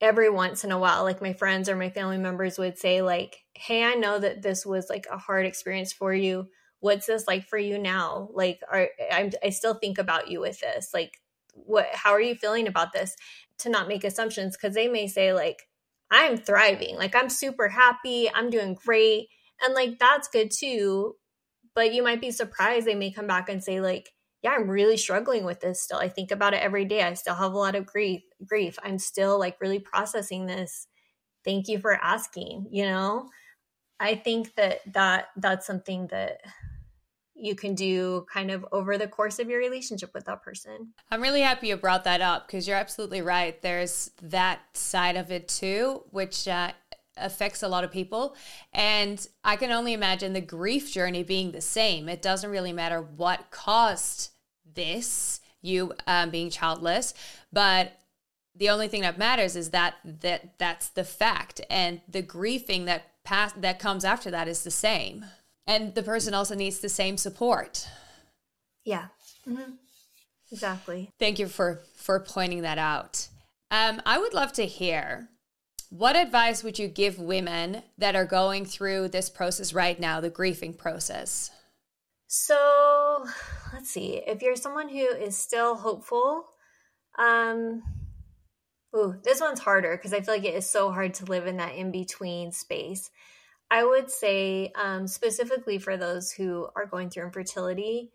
every 0.00 0.28
once 0.28 0.64
in 0.64 0.72
a 0.72 0.78
while, 0.78 1.02
like 1.02 1.22
my 1.22 1.32
friends 1.32 1.68
or 1.68 1.76
my 1.76 1.90
family 1.90 2.18
members 2.18 2.58
would 2.58 2.78
say, 2.78 3.00
like, 3.02 3.38
hey, 3.54 3.84
I 3.84 3.94
know 3.94 4.18
that 4.18 4.42
this 4.42 4.66
was 4.66 4.88
like 4.90 5.06
a 5.10 5.18
hard 5.18 5.46
experience 5.46 5.92
for 5.92 6.12
you. 6.12 6.48
What's 6.80 7.06
this 7.06 7.26
like 7.26 7.46
for 7.46 7.58
you 7.58 7.78
now? 7.78 8.28
Like 8.34 8.60
are 8.70 8.88
I'm, 9.10 9.30
i 9.42 9.50
still 9.50 9.74
think 9.74 9.98
about 9.98 10.28
you 10.28 10.40
with 10.40 10.60
this. 10.60 10.90
Like 10.92 11.18
what 11.54 11.86
how 11.92 12.10
are 12.10 12.20
you 12.20 12.34
feeling 12.34 12.66
about 12.68 12.92
this? 12.92 13.16
To 13.58 13.70
not 13.70 13.88
make 13.88 14.04
assumptions 14.04 14.56
because 14.56 14.74
they 14.74 14.88
may 14.88 15.06
say 15.06 15.32
like 15.32 15.62
i'm 16.10 16.36
thriving. 16.36 16.96
Like 16.96 17.14
i'm 17.14 17.28
super 17.28 17.68
happy. 17.68 18.30
I'm 18.32 18.50
doing 18.50 18.74
great. 18.74 19.28
And 19.62 19.74
like 19.74 19.98
that's 19.98 20.28
good 20.28 20.50
too. 20.50 21.16
But 21.74 21.92
you 21.92 22.02
might 22.02 22.20
be 22.20 22.30
surprised 22.30 22.86
they 22.86 22.94
may 22.94 23.12
come 23.12 23.26
back 23.26 23.48
and 23.48 23.62
say 23.62 23.80
like 23.80 24.10
yeah 24.42 24.52
i'm 24.52 24.68
really 24.68 24.96
struggling 24.96 25.44
with 25.44 25.60
this 25.60 25.82
still. 25.82 25.98
I 25.98 26.08
think 26.08 26.30
about 26.30 26.54
it 26.54 26.62
every 26.62 26.84
day. 26.84 27.02
I 27.02 27.14
still 27.14 27.34
have 27.34 27.52
a 27.52 27.58
lot 27.58 27.74
of 27.74 27.86
grief 27.86 28.22
grief. 28.46 28.78
I'm 28.82 28.98
still 28.98 29.38
like 29.38 29.60
really 29.60 29.80
processing 29.80 30.46
this. 30.46 30.86
Thank 31.44 31.68
you 31.68 31.78
for 31.78 31.94
asking 31.94 32.68
you 32.70 32.84
know? 32.84 33.28
I 34.00 34.16
think 34.16 34.54
that 34.56 34.80
that 34.92 35.28
that's 35.36 35.66
something 35.66 36.08
that 36.08 36.40
you 37.34 37.54
can 37.54 37.74
do 37.74 38.26
kind 38.32 38.50
of 38.50 38.64
over 38.72 38.96
the 38.96 39.08
course 39.08 39.38
of 39.38 39.48
your 39.48 39.58
relationship 39.58 40.12
with 40.14 40.24
that 40.26 40.42
person. 40.42 40.92
I'm 41.10 41.20
really 41.20 41.40
happy 41.40 41.68
you 41.68 41.76
brought 41.76 42.04
that 42.04 42.20
up 42.20 42.46
because 42.46 42.66
you're 42.66 42.76
absolutely 42.76 43.22
right. 43.22 43.60
There's 43.60 44.10
that 44.22 44.60
side 44.74 45.16
of 45.16 45.30
it 45.32 45.48
too, 45.48 46.04
which 46.10 46.46
uh, 46.46 46.72
affects 47.16 47.62
a 47.62 47.68
lot 47.68 47.84
of 47.84 47.90
people. 47.90 48.36
And 48.72 49.26
I 49.42 49.56
can 49.56 49.72
only 49.72 49.92
imagine 49.92 50.32
the 50.32 50.40
grief 50.40 50.92
journey 50.92 51.22
being 51.22 51.52
the 51.52 51.60
same. 51.60 52.08
It 52.08 52.22
doesn't 52.22 52.50
really 52.50 52.72
matter 52.72 53.00
what 53.00 53.50
caused 53.50 54.30
this, 54.74 55.40
you 55.60 55.92
um, 56.06 56.30
being 56.30 56.50
childless, 56.50 57.14
but 57.52 57.98
the 58.56 58.70
only 58.70 58.88
thing 58.88 59.02
that 59.02 59.18
matters 59.18 59.56
is 59.56 59.70
that 59.70 59.94
that 60.04 60.58
that's 60.58 60.88
the 60.90 61.04
fact 61.04 61.60
and 61.68 62.00
the 62.08 62.22
grieving 62.22 62.84
that 62.84 63.10
pass 63.24 63.52
that 63.54 63.78
comes 63.78 64.04
after 64.04 64.30
that 64.30 64.46
is 64.46 64.62
the 64.62 64.70
same 64.70 65.24
and 65.66 65.94
the 65.94 66.02
person 66.02 66.34
also 66.34 66.54
needs 66.54 66.78
the 66.78 66.88
same 66.88 67.16
support. 67.16 67.88
Yeah. 68.84 69.06
Mm-hmm. 69.48 69.72
exactly. 70.52 71.10
Thank 71.18 71.38
you 71.38 71.46
for 71.48 71.82
for 71.96 72.20
pointing 72.20 72.62
that 72.62 72.78
out. 72.78 73.28
Um, 73.70 74.00
i 74.06 74.18
would 74.18 74.34
love 74.34 74.52
to 74.54 74.66
hear 74.66 75.28
what 75.90 76.16
advice 76.16 76.64
would 76.64 76.78
you 76.78 76.88
give 76.88 77.18
women 77.18 77.82
that 77.98 78.16
are 78.16 78.24
going 78.24 78.64
through 78.64 79.08
this 79.08 79.30
process 79.30 79.72
right 79.72 79.98
now 79.98 80.20
the 80.20 80.30
grieving 80.30 80.74
process? 80.74 81.50
So 82.26 83.24
let's 83.72 83.90
see. 83.90 84.22
If 84.26 84.42
you're 84.42 84.56
someone 84.56 84.88
who 84.88 85.06
is 85.06 85.36
still 85.36 85.76
hopeful 85.76 86.46
um 87.18 87.82
ooh 88.96 89.14
this 89.22 89.40
one's 89.40 89.60
harder 89.60 89.96
because 89.96 90.12
i 90.12 90.20
feel 90.20 90.34
like 90.34 90.44
it 90.44 90.54
is 90.54 90.68
so 90.68 90.90
hard 90.90 91.14
to 91.14 91.24
live 91.26 91.46
in 91.46 91.58
that 91.58 91.74
in 91.74 91.90
between 91.92 92.50
space 92.50 93.10
I 93.70 93.84
would 93.84 94.10
say, 94.10 94.72
um, 94.74 95.06
specifically 95.06 95.78
for 95.78 95.96
those 95.96 96.30
who 96.30 96.68
are 96.76 96.86
going 96.86 97.10
through 97.10 97.24
infertility, 97.24 98.12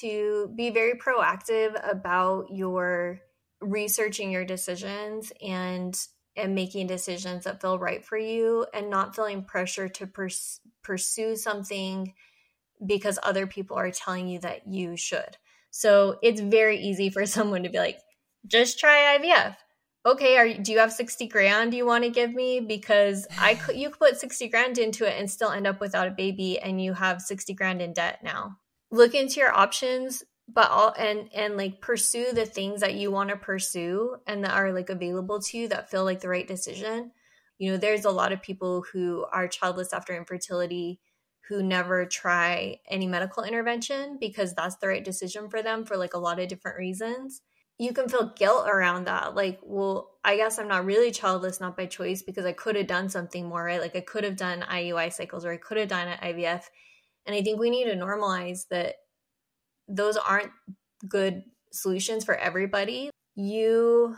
to 0.00 0.52
be 0.56 0.70
very 0.70 0.94
proactive 0.94 1.78
about 1.88 2.46
your 2.50 3.20
researching 3.60 4.30
your 4.30 4.44
decisions 4.44 5.32
and 5.42 5.98
and 6.36 6.54
making 6.54 6.86
decisions 6.86 7.44
that 7.44 7.60
feel 7.60 7.78
right 7.78 8.04
for 8.04 8.16
you 8.16 8.64
and 8.72 8.88
not 8.88 9.16
feeling 9.16 9.42
pressure 9.42 9.88
to 9.88 10.06
pers- 10.06 10.60
pursue 10.84 11.34
something 11.34 12.14
because 12.86 13.18
other 13.24 13.48
people 13.48 13.76
are 13.76 13.90
telling 13.90 14.28
you 14.28 14.38
that 14.38 14.68
you 14.68 14.96
should. 14.96 15.36
So 15.70 16.18
it's 16.22 16.40
very 16.40 16.78
easy 16.78 17.10
for 17.10 17.26
someone 17.26 17.64
to 17.64 17.70
be 17.70 17.78
like, 17.78 17.98
just 18.46 18.78
try 18.78 19.18
IVF. 19.18 19.56
Okay, 20.08 20.38
are 20.38 20.54
do 20.54 20.72
you 20.72 20.78
have 20.78 20.90
60 20.90 21.28
grand 21.28 21.74
you 21.74 21.84
want 21.84 22.02
to 22.04 22.08
give 22.08 22.32
me? 22.32 22.60
Because 22.60 23.26
I 23.38 23.56
could 23.56 23.76
you 23.76 23.90
could 23.90 23.98
put 23.98 24.18
60 24.18 24.48
grand 24.48 24.78
into 24.78 25.06
it 25.06 25.18
and 25.18 25.30
still 25.30 25.50
end 25.50 25.66
up 25.66 25.82
without 25.82 26.08
a 26.08 26.12
baby 26.12 26.58
and 26.58 26.82
you 26.82 26.94
have 26.94 27.20
60 27.20 27.52
grand 27.52 27.82
in 27.82 27.92
debt 27.92 28.20
now. 28.24 28.56
Look 28.90 29.14
into 29.14 29.40
your 29.40 29.54
options 29.54 30.24
but 30.50 30.70
all 30.70 30.94
and 30.98 31.28
and 31.34 31.58
like 31.58 31.82
pursue 31.82 32.32
the 32.32 32.46
things 32.46 32.80
that 32.80 32.94
you 32.94 33.10
want 33.10 33.28
to 33.28 33.36
pursue 33.36 34.16
and 34.26 34.44
that 34.44 34.54
are 34.54 34.72
like 34.72 34.88
available 34.88 35.40
to 35.40 35.58
you 35.58 35.68
that 35.68 35.90
feel 35.90 36.04
like 36.04 36.20
the 36.20 36.28
right 36.28 36.48
decision. 36.48 37.12
You 37.58 37.72
know 37.72 37.76
there's 37.76 38.06
a 38.06 38.10
lot 38.10 38.32
of 38.32 38.40
people 38.40 38.86
who 38.90 39.26
are 39.30 39.46
childless 39.46 39.92
after 39.92 40.16
infertility 40.16 41.00
who 41.50 41.62
never 41.62 42.06
try 42.06 42.78
any 42.88 43.06
medical 43.06 43.42
intervention 43.42 44.16
because 44.18 44.54
that's 44.54 44.76
the 44.76 44.88
right 44.88 45.04
decision 45.04 45.50
for 45.50 45.62
them 45.62 45.84
for 45.84 45.98
like 45.98 46.14
a 46.14 46.18
lot 46.18 46.38
of 46.38 46.48
different 46.48 46.78
reasons 46.78 47.42
you 47.78 47.92
can 47.92 48.08
feel 48.08 48.32
guilt 48.36 48.68
around 48.68 49.04
that. 49.04 49.34
Like 49.34 49.60
well 49.62 50.18
i 50.24 50.36
guess 50.36 50.58
i'm 50.58 50.68
not 50.68 50.84
really 50.84 51.10
childless 51.10 51.60
not 51.60 51.76
by 51.76 51.86
choice 51.86 52.22
because 52.22 52.44
i 52.44 52.52
could 52.52 52.76
have 52.76 52.86
done 52.86 53.08
something 53.08 53.46
more 53.46 53.64
right? 53.64 53.80
Like 53.80 53.96
i 53.96 54.00
could 54.00 54.24
have 54.24 54.36
done 54.36 54.64
iui 54.68 55.12
cycles 55.12 55.44
or 55.44 55.52
i 55.52 55.56
could 55.56 55.76
have 55.78 55.88
done 55.88 56.08
ivf 56.18 56.62
and 57.24 57.36
i 57.36 57.42
think 57.42 57.58
we 57.58 57.70
need 57.70 57.84
to 57.84 57.94
normalize 57.94 58.66
that 58.70 58.96
those 59.88 60.16
aren't 60.16 60.50
good 61.08 61.42
solutions 61.72 62.24
for 62.24 62.34
everybody. 62.34 63.10
You 63.34 64.16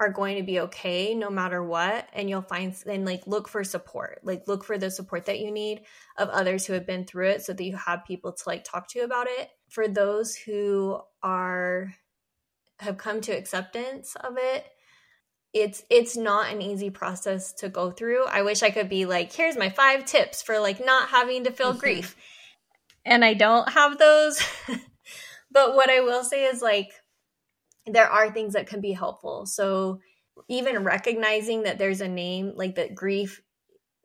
are 0.00 0.10
going 0.10 0.36
to 0.36 0.42
be 0.42 0.60
okay 0.60 1.14
no 1.14 1.30
matter 1.30 1.62
what 1.62 2.08
and 2.12 2.28
you'll 2.28 2.42
find 2.42 2.74
and 2.86 3.04
like 3.04 3.26
look 3.26 3.48
for 3.48 3.62
support. 3.62 4.20
Like 4.24 4.44
look 4.46 4.64
for 4.64 4.78
the 4.78 4.90
support 4.90 5.26
that 5.26 5.40
you 5.40 5.50
need 5.50 5.82
of 6.18 6.28
others 6.28 6.66
who 6.66 6.72
have 6.72 6.86
been 6.86 7.04
through 7.04 7.30
it 7.30 7.42
so 7.42 7.52
that 7.52 7.64
you 7.64 7.76
have 7.76 8.04
people 8.04 8.32
to 8.32 8.42
like 8.46 8.64
talk 8.64 8.88
to 8.88 9.00
about 9.00 9.26
it. 9.28 9.50
For 9.68 9.88
those 9.88 10.34
who 10.34 11.00
are 11.22 11.94
have 12.82 12.96
come 12.96 13.20
to 13.20 13.32
acceptance 13.32 14.16
of 14.16 14.34
it 14.36 14.66
it's 15.54 15.82
it's 15.90 16.16
not 16.16 16.52
an 16.52 16.62
easy 16.62 16.90
process 16.90 17.52
to 17.52 17.68
go 17.68 17.90
through 17.90 18.24
i 18.26 18.42
wish 18.42 18.62
i 18.62 18.70
could 18.70 18.88
be 18.88 19.04
like 19.04 19.32
here's 19.32 19.56
my 19.56 19.68
five 19.68 20.04
tips 20.04 20.42
for 20.42 20.58
like 20.58 20.84
not 20.84 21.08
having 21.08 21.44
to 21.44 21.50
feel 21.50 21.70
mm-hmm. 21.70 21.80
grief 21.80 22.16
and 23.04 23.24
i 23.24 23.34
don't 23.34 23.68
have 23.70 23.98
those 23.98 24.42
but 25.52 25.74
what 25.74 25.90
I 25.90 26.00
will 26.00 26.24
say 26.24 26.44
is 26.44 26.62
like 26.62 26.92
there 27.86 28.08
are 28.08 28.30
things 28.30 28.54
that 28.54 28.66
can 28.66 28.80
be 28.80 28.92
helpful. 28.92 29.44
So 29.46 30.00
even 30.48 30.84
recognizing 30.84 31.64
that 31.64 31.78
there's 31.78 32.00
a 32.00 32.08
name 32.08 32.52
like 32.56 32.76
that 32.76 32.94
grief 32.94 33.42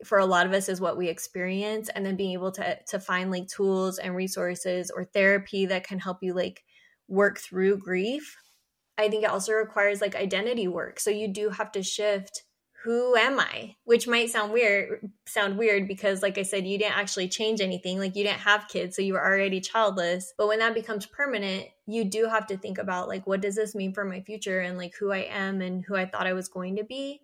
for 0.04 0.18
a 0.18 0.26
lot 0.26 0.46
of 0.46 0.52
us 0.52 0.68
is 0.68 0.80
what 0.80 0.96
we 0.96 1.08
experience 1.08 1.88
and 1.88 2.04
then 2.04 2.16
being 2.16 2.32
able 2.32 2.52
to 2.52 2.78
to 2.88 3.00
find 3.00 3.30
like 3.30 3.48
tools 3.48 3.98
and 3.98 4.14
resources 4.14 4.90
or 4.94 5.04
therapy 5.04 5.66
that 5.66 5.86
can 5.86 5.98
help 5.98 6.18
you 6.22 6.34
like 6.34 6.62
work 7.08 7.38
through 7.38 7.78
grief. 7.78 8.36
I 8.98 9.08
think 9.08 9.24
it 9.24 9.30
also 9.30 9.52
requires 9.52 10.00
like 10.00 10.16
identity 10.16 10.68
work. 10.68 11.00
So 11.00 11.10
you 11.10 11.28
do 11.28 11.50
have 11.50 11.72
to 11.72 11.82
shift 11.82 12.42
who 12.84 13.16
am 13.16 13.40
I? 13.40 13.74
Which 13.84 14.06
might 14.06 14.30
sound 14.30 14.52
weird 14.52 15.10
sound 15.26 15.58
weird 15.58 15.88
because 15.88 16.22
like 16.22 16.38
I 16.38 16.42
said 16.42 16.66
you 16.66 16.78
didn't 16.78 16.96
actually 16.96 17.28
change 17.28 17.60
anything 17.60 17.98
like 17.98 18.14
you 18.14 18.24
didn't 18.24 18.40
have 18.40 18.68
kids 18.68 18.94
so 18.94 19.02
you 19.02 19.14
were 19.14 19.24
already 19.24 19.60
childless 19.60 20.32
but 20.38 20.46
when 20.46 20.60
that 20.60 20.74
becomes 20.74 21.06
permanent 21.06 21.66
you 21.86 22.04
do 22.04 22.26
have 22.26 22.46
to 22.48 22.56
think 22.56 22.78
about 22.78 23.08
like 23.08 23.26
what 23.26 23.40
does 23.40 23.56
this 23.56 23.74
mean 23.74 23.92
for 23.92 24.04
my 24.04 24.20
future 24.20 24.60
and 24.60 24.78
like 24.78 24.94
who 24.94 25.10
I 25.10 25.26
am 25.30 25.60
and 25.60 25.84
who 25.84 25.96
I 25.96 26.06
thought 26.06 26.26
I 26.26 26.34
was 26.34 26.48
going 26.48 26.76
to 26.76 26.84
be 26.84 27.20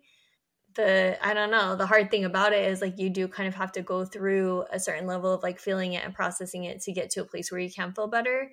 the 0.75 1.17
I 1.25 1.33
don't 1.33 1.51
know 1.51 1.77
the 1.77 1.87
hard 1.87 2.11
thing 2.11 2.25
about 2.25 2.51
it 2.51 2.69
is 2.69 2.81
like 2.81 2.99
you 2.99 3.09
do 3.09 3.27
kind 3.29 3.47
of 3.47 3.55
have 3.55 3.71
to 3.73 3.81
go 3.81 4.03
through 4.03 4.65
a 4.71 4.79
certain 4.79 5.07
level 5.07 5.33
of 5.33 5.41
like 5.41 5.59
feeling 5.59 5.93
it 5.93 6.03
and 6.03 6.13
processing 6.13 6.65
it 6.65 6.81
to 6.81 6.91
get 6.91 7.11
to 7.11 7.21
a 7.21 7.25
place 7.25 7.49
where 7.49 7.61
you 7.61 7.71
can 7.71 7.93
feel 7.93 8.07
better 8.07 8.51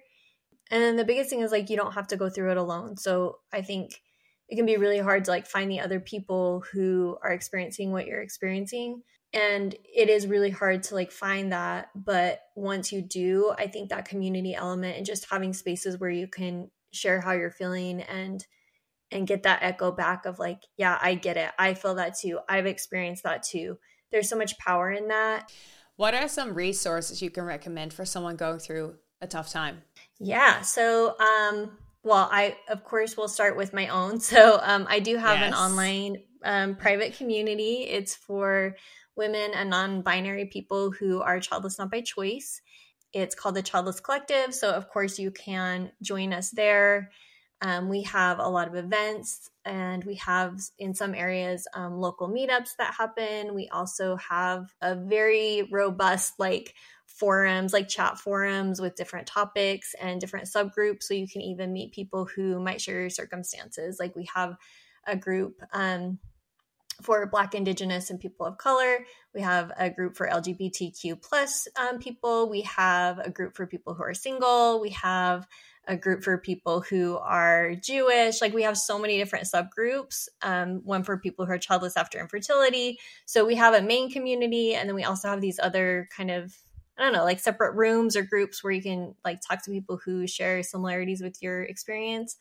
and 0.73 0.83
then 0.83 0.97
the 0.97 1.05
biggest 1.05 1.29
thing 1.29 1.43
is 1.43 1.53
like 1.53 1.69
you 1.69 1.77
don't 1.77 1.93
have 1.93 2.09
to 2.09 2.17
go 2.17 2.31
through 2.31 2.51
it 2.51 2.57
alone. 2.57 2.97
So 2.97 3.37
I 3.53 3.61
think 3.61 4.01
it 4.49 4.57
can 4.57 4.65
be 4.65 4.79
really 4.79 4.99
hard 4.99 5.27
to 5.27 5.31
like 5.31 5.47
find 5.47 5.71
the 5.71 5.81
other 5.81 6.01
people 6.01 6.65
who 6.73 7.19
are 7.23 7.31
experiencing 7.31 7.93
what 7.93 8.07
you're 8.07 8.23
experiencing. 8.23 9.03
And 9.35 9.75
it 9.85 10.09
is 10.09 10.27
really 10.27 10.49
hard 10.49 10.83
to 10.85 10.95
like 10.95 11.13
find 11.13 11.53
that. 11.53 11.91
But 11.95 12.41
once 12.55 12.91
you 12.91 13.03
do 13.03 13.53
i 13.57 13.67
think 13.67 13.91
that 13.91 14.07
community 14.07 14.55
element 14.55 14.97
and 14.97 15.07
just 15.07 15.31
having 15.31 15.53
spaces 15.53 15.99
where 15.99 16.11
you 16.11 16.27
can 16.27 16.71
share 16.93 17.21
how 17.21 17.33
you're 17.33 17.51
feeling 17.51 18.03
and 18.03 18.45
and 19.11 19.27
get 19.27 19.43
that 19.43 19.63
echo 19.63 19.91
back 19.91 20.27
of 20.27 20.39
like 20.39 20.63
yeah 20.77 20.99
i 21.03 21.15
get 21.15 21.37
it. 21.37 21.51
I 21.59 21.75
feel 21.75 21.97
that 21.97 22.19
too. 22.19 22.41
I've 22.49 22.67
experienced 22.67 23.25
that 23.25 23.43
too. 23.43 23.77
There's 24.11 24.29
so 24.31 24.37
much 24.37 24.59
power 24.59 24.91
in 24.91 25.09
that. 25.09 25.53
What 25.97 26.15
are 26.15 26.29
some 26.29 26.55
resources 26.55 27.21
you 27.21 27.31
can 27.31 27.45
recommend 27.45 27.93
for 27.93 28.07
someone 28.07 28.37
going 28.37 28.59
through 28.59 28.97
a 29.21 29.27
tough 29.27 29.51
time 29.51 29.83
yeah 30.23 30.61
so 30.63 31.15
um 31.19 31.71
well, 32.05 32.29
I 32.31 32.57
of 32.69 32.85
course 32.85 33.17
will 33.17 33.29
start 33.29 33.57
with 33.57 33.73
my 33.73 33.89
own. 33.89 34.21
So 34.33 34.61
um, 34.63 34.87
I 34.89 35.01
do 35.01 35.17
have 35.17 35.41
yes. 35.41 35.49
an 35.49 35.55
online 35.55 36.23
um, 36.45 36.77
private 36.77 37.17
community. 37.17 37.83
It's 37.83 38.15
for 38.15 38.77
women 39.17 39.53
and 39.55 39.71
non-binary 39.71 40.47
people 40.47 40.91
who 40.91 41.21
are 41.21 41.39
childless 41.39 41.79
not 41.79 41.91
by 41.91 42.01
choice. 42.01 42.63
It's 43.13 43.35
called 43.35 43.57
the 43.57 43.63
Childless 43.63 44.01
Collective. 44.01 44.55
So 44.55 44.71
of 44.71 44.89
course 44.89 45.19
you 45.19 45.31
can 45.31 45.93
join 46.03 46.33
us 46.33 46.51
there. 46.51 47.11
Um, 47.61 47.89
we 47.89 48.03
have 48.05 48.39
a 48.39 48.49
lot 48.49 48.69
of 48.69 48.75
events 48.75 49.51
and 49.65 50.03
we 50.05 50.17
have 50.17 50.59
in 50.79 50.95
some 50.95 51.15
areas 51.15 51.67
um, 51.75 51.99
local 51.99 52.29
meetups 52.29 52.71
that 52.79 52.95
happen. 52.95 53.55
We 53.55 53.69
also 53.69 54.17
have 54.17 54.73
a 54.81 54.95
very 54.95 55.69
robust 55.71 56.35
like 56.39 56.75
forums 57.17 57.73
like 57.73 57.89
chat 57.89 58.19
forums 58.19 58.81
with 58.81 58.97
different 58.97 59.27
topics 59.27 59.95
and 60.01 60.21
different 60.21 60.47
subgroups 60.47 61.05
so 61.05 61.15
you 61.15 61.29
can 61.29 61.43
even 61.43 61.73
meet 61.73 61.93
people 61.93 62.25
who 62.25 62.61
might 62.61 62.81
share 62.81 63.01
your 63.01 63.11
circumstances. 63.11 63.99
Like 64.01 64.17
we 64.17 64.29
have 64.35 64.57
a 65.07 65.17
group 65.17 65.61
um, 65.73 66.19
for 67.03 67.27
black 67.27 67.55
indigenous 67.55 68.11
and 68.11 68.21
people 68.21 68.47
of 68.47 68.59
color. 68.59 69.05
We 69.35 69.41
have 69.41 69.73
a 69.77 69.91
group 69.91 70.17
for 70.17 70.29
lgbtq 70.29 71.21
plus 71.23 71.69
um, 71.77 71.99
people. 71.99 72.49
We 72.49 72.63
have 72.63 73.19
a 73.19 73.31
group 73.31 73.57
for 73.57 73.67
people 73.67 73.95
who 73.95 74.03
are 74.03 74.15
single. 74.15 74.81
We 74.81 74.91
have 74.91 75.47
a 75.89 75.97
group 75.97 76.23
for 76.23 76.39
people 76.39 76.81
who 76.81 77.19
are 77.19 77.75
jewish. 77.75 78.41
Like 78.41 78.55
we 78.55 78.63
have 78.63 78.79
so 78.79 78.99
many 78.99 79.19
different 79.19 79.47
subgroups 79.47 80.29
um, 80.43 80.81
one 80.85 81.03
for 81.03 81.19
people 81.19 81.45
who 81.45 81.53
are 81.53 81.59
childless 81.59 81.97
after 81.97 82.21
infertility. 82.21 82.99
So 83.27 83.45
we 83.45 83.57
have 83.57 83.75
a 83.75 83.83
main 83.83 84.11
community 84.11 84.75
and 84.75 84.89
then 84.89 84.95
we 84.95 85.05
also 85.05 85.29
have 85.29 85.41
these 85.41 85.59
other 85.61 86.09
kind 86.17 86.31
of 86.31 86.55
I 86.99 87.03
don't 87.03 87.13
know, 87.13 87.25
like 87.25 87.41
separate 87.41 87.75
rooms 87.75 88.17
or 88.17 88.23
groups 88.23 88.63
where 88.63 88.73
you 88.73 88.83
can 88.83 89.15
like 89.25 89.41
talk 89.41 89.65
to 89.65 89.71
people 89.71 89.99
who 90.05 90.27
share 90.27 90.63
similarities 90.63 91.23
with 91.23 91.43
your 91.43 91.63
experience. 91.63 92.37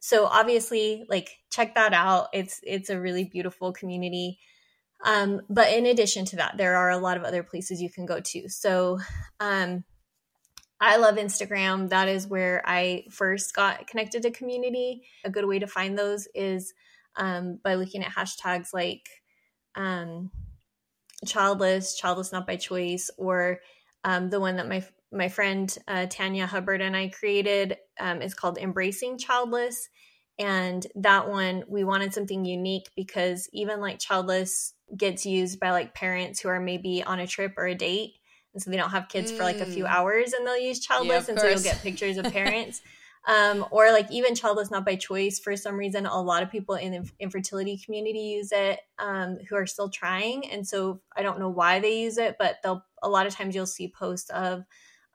So 0.00 0.26
obviously, 0.26 1.06
like 1.08 1.30
check 1.50 1.74
that 1.76 1.94
out. 1.94 2.28
It's 2.32 2.60
it's 2.62 2.90
a 2.90 3.00
really 3.00 3.24
beautiful 3.24 3.72
community. 3.72 4.38
Um, 5.04 5.42
but 5.48 5.72
in 5.72 5.86
addition 5.86 6.24
to 6.26 6.36
that, 6.36 6.56
there 6.56 6.76
are 6.76 6.90
a 6.90 6.98
lot 6.98 7.16
of 7.16 7.24
other 7.24 7.42
places 7.42 7.80
you 7.80 7.90
can 7.90 8.06
go 8.06 8.20
to. 8.20 8.48
So 8.48 8.98
um, 9.40 9.84
I 10.80 10.96
love 10.96 11.16
Instagram. 11.16 11.90
That 11.90 12.08
is 12.08 12.26
where 12.26 12.62
I 12.66 13.04
first 13.10 13.54
got 13.54 13.86
connected 13.86 14.22
to 14.22 14.30
community. 14.30 15.02
A 15.24 15.30
good 15.30 15.46
way 15.46 15.58
to 15.58 15.66
find 15.66 15.98
those 15.98 16.28
is 16.34 16.74
um, 17.16 17.58
by 17.62 17.74
looking 17.74 18.02
at 18.02 18.12
hashtags 18.12 18.74
like 18.74 19.08
um, 19.74 20.30
childless, 21.26 21.96
childless 21.96 22.32
not 22.32 22.46
by 22.46 22.56
choice, 22.56 23.10
or 23.16 23.60
um, 24.04 24.30
the 24.30 24.40
one 24.40 24.56
that 24.56 24.68
my 24.68 24.84
my 25.12 25.28
friend 25.28 25.76
uh, 25.86 26.06
Tanya 26.06 26.46
Hubbard 26.46 26.80
and 26.80 26.96
I 26.96 27.08
created 27.08 27.76
um, 28.00 28.20
is 28.20 28.34
called 28.34 28.58
Embracing 28.58 29.18
Childless. 29.18 29.88
And 30.38 30.84
that 30.96 31.28
one, 31.28 31.62
we 31.68 31.84
wanted 31.84 32.12
something 32.12 32.44
unique 32.44 32.90
because 32.96 33.48
even 33.52 33.80
like 33.80 34.00
childless 34.00 34.74
gets 34.96 35.24
used 35.24 35.60
by 35.60 35.70
like 35.70 35.94
parents 35.94 36.40
who 36.40 36.48
are 36.48 36.58
maybe 36.58 37.04
on 37.04 37.20
a 37.20 37.26
trip 37.26 37.54
or 37.56 37.66
a 37.66 37.74
date. 37.76 38.14
And 38.52 38.62
so 38.62 38.70
they 38.70 38.76
don't 38.76 38.90
have 38.90 39.08
kids 39.08 39.30
mm. 39.30 39.36
for 39.36 39.44
like 39.44 39.60
a 39.60 39.66
few 39.66 39.84
mm. 39.84 39.88
hours 39.88 40.32
and 40.32 40.44
they'll 40.44 40.58
use 40.58 40.80
childless. 40.80 41.28
Yeah, 41.28 41.34
and 41.34 41.38
course. 41.38 41.42
so 41.42 41.48
you'll 41.48 41.74
get 41.74 41.82
pictures 41.82 42.16
of 42.16 42.24
parents. 42.32 42.82
um, 43.26 43.64
or 43.70 43.90
like 43.90 44.10
even 44.10 44.34
childless 44.34 44.70
not 44.70 44.84
by 44.84 44.96
choice 44.96 45.38
for 45.38 45.56
some 45.56 45.76
reason 45.76 46.04
a 46.04 46.20
lot 46.20 46.42
of 46.42 46.50
people 46.50 46.74
in 46.74 46.92
the 46.92 47.10
infertility 47.18 47.80
community 47.82 48.18
use 48.18 48.52
it 48.52 48.80
um, 48.98 49.38
who 49.48 49.56
are 49.56 49.66
still 49.66 49.88
trying 49.88 50.46
and 50.50 50.66
so 50.66 51.00
i 51.16 51.22
don't 51.22 51.38
know 51.38 51.48
why 51.48 51.80
they 51.80 52.00
use 52.00 52.18
it 52.18 52.36
but 52.38 52.56
they'll 52.62 52.84
a 53.04 53.08
lot 53.08 53.26
of 53.26 53.34
times 53.34 53.54
you'll 53.54 53.66
see 53.66 53.88
posts 53.88 54.30
of 54.30 54.64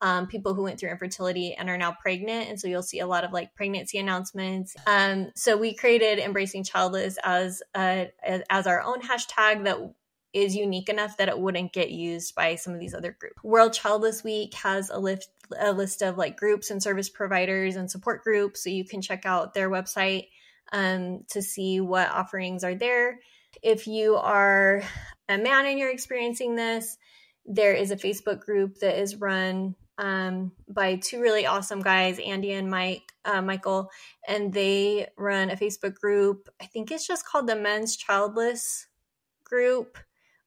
um, 0.01 0.27
people 0.27 0.53
who 0.53 0.63
went 0.63 0.79
through 0.79 0.91
infertility 0.91 1.53
and 1.53 1.69
are 1.69 1.77
now 1.77 1.91
pregnant 1.91 2.49
and 2.49 2.59
so 2.59 2.69
you'll 2.69 2.81
see 2.81 2.99
a 2.99 3.07
lot 3.07 3.25
of 3.25 3.33
like 3.33 3.53
pregnancy 3.55 3.97
announcements 3.97 4.75
um, 4.87 5.29
so 5.35 5.57
we 5.57 5.73
created 5.73 6.19
embracing 6.19 6.63
childless 6.63 7.17
as 7.23 7.61
a, 7.75 8.09
as 8.49 8.65
our 8.65 8.81
own 8.81 9.01
hashtag 9.01 9.65
that 9.65 9.77
is 10.33 10.55
unique 10.55 10.89
enough 10.89 11.17
that 11.17 11.29
it 11.29 11.39
wouldn't 11.39 11.73
get 11.73 11.89
used 11.89 12.35
by 12.35 12.55
some 12.55 12.73
of 12.73 12.79
these 12.79 12.93
other 12.93 13.15
groups. 13.19 13.43
World 13.43 13.73
Childless 13.73 14.23
Week 14.23 14.53
has 14.55 14.89
a 14.89 14.99
list 14.99 15.29
a 15.59 15.71
list 15.71 16.03
of 16.03 16.17
like 16.17 16.37
groups 16.37 16.69
and 16.69 16.81
service 16.81 17.09
providers 17.09 17.75
and 17.75 17.89
support 17.89 18.23
groups, 18.23 18.63
so 18.63 18.69
you 18.69 18.85
can 18.85 19.01
check 19.01 19.25
out 19.25 19.55
their 19.55 19.69
website 19.69 20.27
um, 20.71 21.23
to 21.31 21.41
see 21.41 21.81
what 21.81 22.11
offerings 22.11 22.63
are 22.63 22.75
there. 22.75 23.19
if 23.63 23.87
you 23.87 24.15
are 24.15 24.83
a 25.27 25.37
man 25.37 25.65
and 25.65 25.79
you're 25.79 25.89
experiencing 25.91 26.55
this, 26.55 26.97
there 27.45 27.73
is 27.73 27.91
a 27.91 27.95
Facebook 27.95 28.39
group 28.39 28.79
that 28.79 28.99
is 28.99 29.15
run 29.15 29.75
um, 29.97 30.53
by 30.67 30.95
two 30.95 31.19
really 31.19 31.45
awesome 31.45 31.81
guys, 31.81 32.19
Andy 32.19 32.53
and 32.53 32.69
Mike 32.69 33.11
uh, 33.25 33.41
Michael, 33.41 33.91
and 34.27 34.53
they 34.53 35.07
run 35.17 35.49
a 35.49 35.57
Facebook 35.57 35.95
group. 35.95 36.47
I 36.61 36.65
think 36.65 36.89
it's 36.89 37.05
just 37.05 37.25
called 37.25 37.47
the 37.47 37.55
Men's 37.55 37.97
Childless 37.97 38.87
Group. 39.43 39.97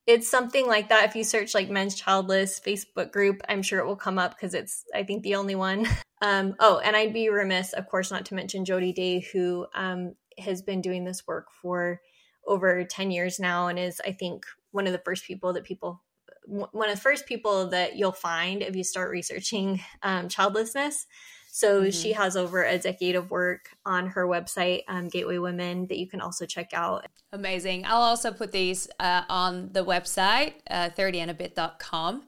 It's 0.07 0.28
something 0.28 0.66
like 0.66 0.88
that. 0.88 1.05
If 1.05 1.14
you 1.14 1.22
search 1.22 1.55
like 1.55 1.68
Men's 1.68 1.95
Childless 1.95 2.61
Facebook 2.61 3.12
group, 3.12 3.43
I'm 3.49 3.62
sure 3.62 3.78
it 3.78 3.86
will 3.86 3.95
come 3.95 4.18
up 4.18 4.34
because 4.34 4.55
it's 4.55 4.84
I 4.95 5.03
think 5.05 5.22
the 5.22 5.36
only 5.36 5.55
one. 5.55 5.86
Um, 6.22 6.55
oh, 6.61 6.78
and 6.78 6.95
I'd 6.95 7.12
be 7.12 7.30
remiss, 7.30 7.72
of 7.72 7.88
course, 7.88 8.12
not 8.12 8.26
to 8.26 8.36
mention 8.36 8.64
Jody 8.64 8.93
Day, 8.93 9.26
who 9.32 9.66
um, 9.74 10.14
has 10.38 10.62
been 10.62 10.80
doing 10.80 11.03
this 11.03 11.26
work 11.26 11.49
for 11.61 12.01
over 12.47 12.84
10 12.84 13.11
years 13.11 13.40
now 13.40 13.66
and 13.66 13.76
is, 13.76 14.01
I 14.07 14.12
think, 14.12 14.47
one 14.70 14.86
of 14.86 14.93
the 14.93 15.03
first 15.05 15.24
people 15.24 15.53
that 15.55 15.64
people 15.64 16.01
one 16.45 16.88
of 16.88 16.95
the 16.95 17.01
first 17.01 17.26
people 17.26 17.68
that 17.68 17.97
you'll 17.97 18.12
find 18.12 18.62
if 18.62 18.74
you 18.74 18.84
start 18.84 19.11
researching 19.11 19.80
um, 20.03 20.28
childlessness. 20.28 21.07
So 21.55 21.82
mm-hmm. 21.82 21.90
she 21.90 22.12
has 22.12 22.34
over 22.34 22.64
a 22.64 22.78
decade 22.78 23.14
of 23.14 23.30
work 23.30 23.68
on 23.84 24.07
her 24.09 24.26
website, 24.26 24.84
um, 24.88 25.09
Gateway 25.09 25.36
Women, 25.36 25.86
that 25.88 25.99
you 25.99 26.09
can 26.09 26.22
also 26.22 26.47
check 26.47 26.72
out. 26.72 27.07
Amazing. 27.30 27.84
I'll 27.84 28.01
also 28.01 28.32
put 28.32 28.53
these 28.53 28.88
uh, 28.99 29.22
on 29.28 29.70
the 29.72 29.84
website, 29.84 30.55
uh, 30.70 30.88
30andabit.com. 30.97 32.22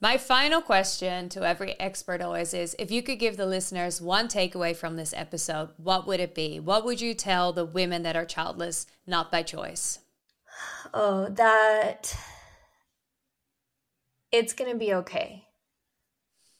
My 0.00 0.16
final 0.16 0.60
question 0.60 1.28
to 1.30 1.46
every 1.46 1.78
expert 1.80 2.20
always 2.20 2.54
is 2.54 2.76
if 2.78 2.90
you 2.90 3.02
could 3.02 3.18
give 3.18 3.36
the 3.36 3.46
listeners 3.46 4.00
one 4.00 4.28
takeaway 4.28 4.74
from 4.76 4.96
this 4.96 5.12
episode, 5.16 5.70
what 5.76 6.06
would 6.06 6.20
it 6.20 6.34
be? 6.34 6.60
What 6.60 6.84
would 6.84 7.00
you 7.00 7.14
tell 7.14 7.52
the 7.52 7.64
women 7.64 8.02
that 8.02 8.16
are 8.16 8.24
childless, 8.24 8.86
not 9.08 9.30
by 9.32 9.42
choice? 9.42 9.98
Oh, 10.94 11.26
that 11.30 12.16
it's 14.32 14.54
going 14.54 14.70
to 14.70 14.78
be 14.78 14.94
okay. 14.94 15.44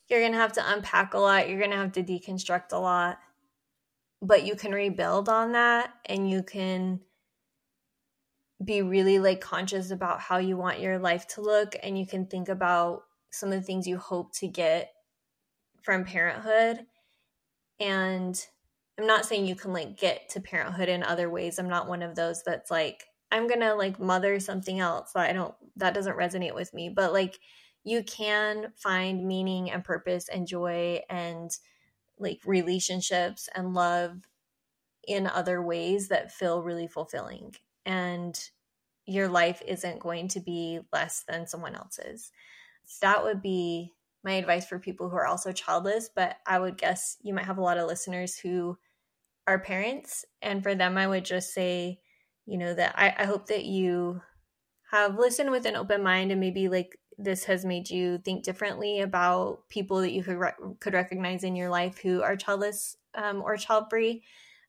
You're 0.09 0.21
going 0.21 0.33
to 0.33 0.39
have 0.39 0.53
to 0.55 0.73
unpack 0.73 1.15
a 1.15 1.19
lot, 1.19 1.49
you're 1.49 1.59
going 1.59 1.71
to 1.71 1.77
have 1.77 1.93
to 1.93 2.03
deconstruct 2.03 2.73
a 2.73 2.79
lot, 2.79 3.19
but 4.21 4.45
you 4.45 4.55
can 4.55 4.73
rebuild 4.73 5.29
on 5.29 5.53
that 5.53 5.91
and 6.07 6.29
you 6.29 6.43
can 6.43 7.01
be 8.63 8.83
really 8.83 9.19
like 9.19 9.41
conscious 9.41 9.91
about 9.91 10.21
how 10.21 10.39
you 10.39 10.57
want 10.57 10.81
your 10.81 10.99
life 10.99 11.27
to 11.27 11.41
look 11.41 11.75
and 11.83 11.99
you 11.99 12.07
can 12.07 12.27
think 12.27 12.49
about 12.49 13.03
some 13.31 13.51
of 13.51 13.59
the 13.59 13.63
things 13.63 13.89
you 13.89 13.99
hope 13.99 14.33
to 14.35 14.47
get 14.47 14.93
from 15.83 16.05
parenthood 16.05 16.87
and 17.81 18.47
I'm 18.99 19.07
not 19.07 19.25
saying 19.25 19.47
you 19.47 19.57
can 19.57 19.73
like 19.73 19.99
get 19.99 20.29
to 20.31 20.41
parenthood 20.41 20.89
in 20.89 21.03
other 21.03 21.31
ways. 21.31 21.59
I'm 21.59 21.69
not 21.69 21.89
one 21.89 22.03
of 22.03 22.15
those 22.15 22.43
that's 22.45 22.71
like 22.71 23.05
I'm 23.31 23.49
going 23.49 23.61
to 23.61 23.75
like 23.75 23.99
mother 23.99 24.39
something 24.39 24.79
else 24.79 25.13
I 25.17 25.33
don't 25.33 25.55
that 25.77 25.95
doesn't 25.95 26.17
resonate 26.17 26.55
with 26.55 26.73
me, 26.75 26.89
but 26.89 27.13
like 27.13 27.39
you 27.85 28.03
can 28.05 28.73
find 28.77 29.27
meaning 29.27 29.71
and 29.71 29.85
purpose 29.85 30.29
and 30.29 30.47
joy 30.47 31.01
and 31.11 31.51
like 32.19 32.41
relationships 32.45 33.49
and 33.55 33.75
love 33.75 34.19
in 35.07 35.27
other 35.27 35.61
ways 35.61 36.09
that 36.09 36.33
feel 36.33 36.63
really 36.63 36.87
fulfilling. 36.87 37.55
And 37.85 38.39
your 39.05 39.29
life 39.29 39.63
isn't 39.67 39.99
going 39.99 40.29
to 40.29 40.41
be 40.41 40.81
less 40.93 41.25
than 41.27 41.47
someone 41.47 41.75
else's. 41.75 42.31
So 42.85 43.07
that 43.07 43.25
would 43.25 43.43
be 43.43 43.93
my 44.23 44.33
advice 44.33 44.67
for 44.67 44.79
people 44.79 45.09
who 45.09 45.17
are 45.17 45.27
also 45.27 45.51
childless. 45.51 46.09
But 46.15 46.37
I 46.47 46.61
would 46.61 46.79
guess 46.79 47.17
you 47.23 47.35
might 47.35 47.47
have 47.47 47.59
a 47.59 47.63
lot 47.63 47.79
of 47.79 47.89
listeners 47.89 48.39
who 48.39 48.79
are 49.49 49.59
parents. 49.59 50.25
And 50.41 50.63
for 50.63 50.77
them, 50.77 50.97
I 50.97 51.09
would 51.09 51.25
just 51.25 51.53
say, 51.53 51.99
you 52.47 52.59
know, 52.59 52.75
that 52.75 52.95
I, 52.97 53.15
I 53.19 53.25
hope 53.25 53.47
that 53.49 53.65
you 53.65 54.21
have 54.93 55.19
listened 55.19 55.51
with 55.51 55.67
an 55.67 55.75
open 55.75 56.03
mind 56.03 56.31
and 56.31 56.41
maybe 56.41 56.69
like 56.69 56.97
this 57.25 57.45
has 57.45 57.65
made 57.65 57.91
you 57.91 58.19
think 58.19 58.45
differently 58.45 59.01
about 59.01 59.69
people 59.69 60.01
that 60.01 60.13
you 60.13 60.23
could 60.23 60.39
re- 60.39 60.53
could 60.81 60.95
recognize 60.95 61.45
in 61.45 61.57
your 61.57 61.69
life 61.69 61.99
who 61.99 62.23
are 62.23 62.37
childless 62.37 62.97
um, 63.15 63.43
or 63.43 63.57
child 63.57 63.87
free, 63.91 64.23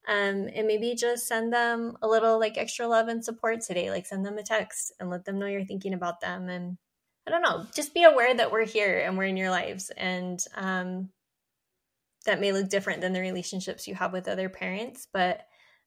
um, 0.08 0.50
and 0.54 0.68
maybe 0.68 0.96
just 0.96 1.28
send 1.28 1.52
them 1.52 1.98
a 2.02 2.08
little 2.08 2.40
like 2.40 2.58
extra 2.58 2.88
love 2.88 3.08
and 3.08 3.24
support 3.24 3.62
today. 3.62 3.90
Like 3.90 4.06
send 4.06 4.26
them 4.26 4.38
a 4.38 4.44
text 4.44 4.94
and 5.00 5.10
let 5.10 5.26
them 5.26 5.40
know 5.40 5.48
you're 5.48 5.66
thinking 5.66 5.94
about 5.94 6.22
them. 6.22 6.50
And 6.50 6.78
I 7.28 7.32
don't 7.32 7.42
know, 7.42 7.66
just 7.74 7.94
be 7.94 8.04
aware 8.04 8.34
that 8.36 8.52
we're 8.52 8.66
here 8.66 9.00
and 9.00 9.18
we're 9.18 9.24
in 9.26 9.38
your 9.38 9.50
lives, 9.50 9.92
and 9.96 10.44
um, 10.56 11.10
that 12.26 12.40
may 12.40 12.52
look 12.52 12.70
different 12.70 13.02
than 13.02 13.14
the 13.14 13.22
relationships 13.22 13.88
you 13.88 13.96
have 13.96 14.14
with 14.14 14.28
other 14.28 14.50
parents, 14.50 15.08
but 15.12 15.46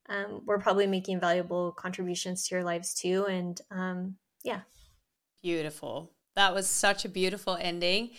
um, 0.08 0.42
we're 0.46 0.58
probably 0.58 0.86
making 0.86 1.20
valuable 1.20 1.72
contributions 1.72 2.46
to 2.46 2.54
your 2.54 2.64
lives 2.64 2.94
too. 2.94 3.26
And 3.26 3.60
um, 3.70 4.16
yeah. 4.44 4.60
Beautiful. 5.42 6.12
That 6.36 6.54
was 6.54 6.68
such 6.68 7.06
a 7.06 7.08
beautiful 7.08 7.56
ending. 7.58 8.10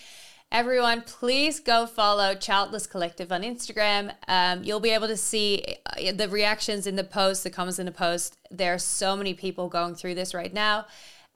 Everyone, 0.51 1.01
please 1.01 1.59
go 1.59 1.85
follow 1.85 2.33
Childless 2.33 2.87
Collective 2.87 3.31
on 3.31 3.43
Instagram. 3.43 4.11
Um, 4.27 4.63
you'll 4.63 4.79
be 4.79 4.89
able 4.89 5.07
to 5.07 5.17
see 5.17 5.75
uh, 5.85 6.13
the 6.13 6.27
reactions 6.27 6.87
in 6.87 6.95
the 6.95 7.03
post, 7.03 7.43
the 7.43 7.51
comments 7.51 7.77
in 7.77 7.85
the 7.85 7.91
post. 7.91 8.35
There 8.49 8.73
are 8.73 8.79
so 8.79 9.15
many 9.15 9.35
people 9.35 9.69
going 9.69 9.93
through 9.93 10.15
this 10.15 10.33
right 10.33 10.51
now. 10.51 10.87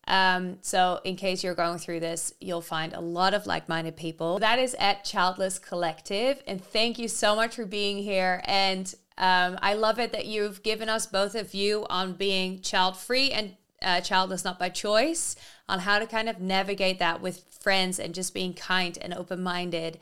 Um, 0.07 0.57
so, 0.63 1.01
in 1.03 1.17
case 1.17 1.43
you're 1.43 1.53
going 1.53 1.77
through 1.77 1.99
this, 1.99 2.33
you'll 2.41 2.61
find 2.61 2.93
a 2.93 2.99
lot 2.99 3.35
of 3.35 3.45
like 3.45 3.69
minded 3.69 3.95
people. 3.95 4.39
That 4.39 4.57
is 4.57 4.75
at 4.79 5.03
Childless 5.03 5.59
Collective. 5.59 6.41
And 6.47 6.63
thank 6.63 6.97
you 6.97 7.07
so 7.07 7.35
much 7.35 7.55
for 7.55 7.65
being 7.67 7.99
here. 7.99 8.41
And 8.45 8.91
um, 9.19 9.59
I 9.61 9.75
love 9.75 9.99
it 9.99 10.13
that 10.13 10.25
you've 10.25 10.63
given 10.63 10.89
us 10.89 11.05
both 11.05 11.35
a 11.35 11.43
view 11.43 11.85
on 11.91 12.13
being 12.13 12.61
child 12.61 12.97
free 12.97 13.31
and 13.31 13.55
uh, 13.81 14.01
childless 14.01 14.43
not 14.43 14.59
by 14.59 14.69
choice 14.69 15.35
on 15.67 15.79
how 15.79 15.99
to 15.99 16.05
kind 16.05 16.29
of 16.29 16.39
navigate 16.39 16.99
that 16.99 17.21
with 17.21 17.43
friends 17.59 17.99
and 17.99 18.13
just 18.13 18.33
being 18.33 18.53
kind 18.53 18.97
and 19.01 19.13
open 19.13 19.41
minded. 19.41 19.97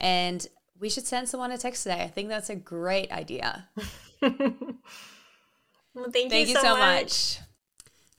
And 0.00 0.46
we 0.78 0.88
should 0.88 1.06
send 1.06 1.28
someone 1.28 1.50
a 1.50 1.58
text 1.58 1.82
today. 1.82 2.02
I 2.02 2.08
think 2.08 2.28
that's 2.28 2.50
a 2.50 2.56
great 2.56 3.10
idea. 3.10 3.68
well, 4.22 4.32
thank, 6.12 6.30
thank 6.30 6.48
you, 6.48 6.54
so, 6.54 6.62
so 6.62 6.76
much. 6.76 7.02
much. 7.02 7.38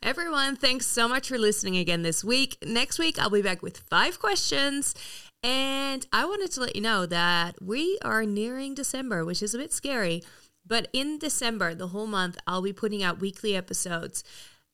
Everyone, 0.01 0.55
thanks 0.55 0.87
so 0.87 1.07
much 1.07 1.27
for 1.27 1.37
listening 1.37 1.75
again 1.75 2.03
this 2.03 2.23
week. 2.23 2.57
Next 2.65 2.99
week, 2.99 3.19
I'll 3.19 3.29
be 3.29 3.41
back 3.41 3.61
with 3.61 3.77
five 3.77 4.19
questions. 4.19 4.95
And 5.43 6.05
I 6.11 6.25
wanted 6.25 6.51
to 6.53 6.61
let 6.61 6.75
you 6.75 6.81
know 6.81 7.05
that 7.05 7.61
we 7.61 7.97
are 8.01 8.25
nearing 8.25 8.73
December, 8.73 9.25
which 9.25 9.41
is 9.41 9.53
a 9.53 9.57
bit 9.57 9.73
scary. 9.73 10.23
But 10.65 10.87
in 10.93 11.17
December, 11.17 11.73
the 11.73 11.87
whole 11.87 12.07
month, 12.07 12.37
I'll 12.45 12.61
be 12.61 12.73
putting 12.73 13.03
out 13.03 13.19
weekly 13.19 13.55
episodes 13.55 14.23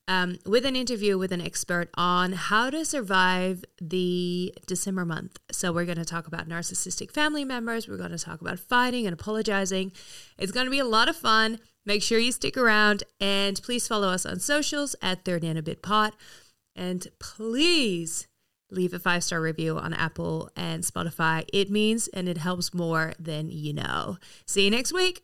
um, 0.07 0.37
with 0.45 0.65
an 0.65 0.75
interview 0.75 1.17
with 1.17 1.31
an 1.31 1.41
expert 1.41 1.89
on 1.95 2.33
how 2.33 2.69
to 2.69 2.85
survive 2.85 3.63
the 3.81 4.53
December 4.67 5.05
month. 5.05 5.39
So, 5.51 5.71
we're 5.71 5.85
going 5.85 5.97
to 5.97 6.05
talk 6.05 6.27
about 6.27 6.47
narcissistic 6.47 7.11
family 7.11 7.45
members. 7.45 7.87
We're 7.87 7.97
going 7.97 8.11
to 8.11 8.19
talk 8.19 8.41
about 8.41 8.59
fighting 8.59 9.05
and 9.05 9.13
apologizing. 9.13 9.91
It's 10.37 10.51
going 10.51 10.65
to 10.65 10.71
be 10.71 10.79
a 10.79 10.85
lot 10.85 11.09
of 11.09 11.15
fun. 11.15 11.59
Make 11.85 12.01
sure 12.01 12.17
you 12.17 12.31
stick 12.31 12.57
around 12.57 13.03
and 13.19 13.61
please 13.61 13.87
follow 13.87 14.09
us 14.09 14.25
on 14.25 14.39
socials 14.39 14.95
at 15.01 15.23
30 15.23 15.49
and 15.49 15.59
a 15.59 15.63
bit 15.63 15.83
pod. 15.83 16.13
And 16.75 17.07
please 17.19 18.27
leave 18.71 18.93
a 18.93 18.99
five 18.99 19.23
star 19.23 19.39
review 19.39 19.77
on 19.77 19.93
Apple 19.93 20.49
and 20.55 20.83
Spotify. 20.83 21.45
It 21.53 21.69
means 21.69 22.07
and 22.09 22.27
it 22.27 22.37
helps 22.37 22.73
more 22.73 23.13
than 23.19 23.49
you 23.49 23.73
know. 23.73 24.17
See 24.47 24.65
you 24.65 24.71
next 24.71 24.93
week. 24.93 25.23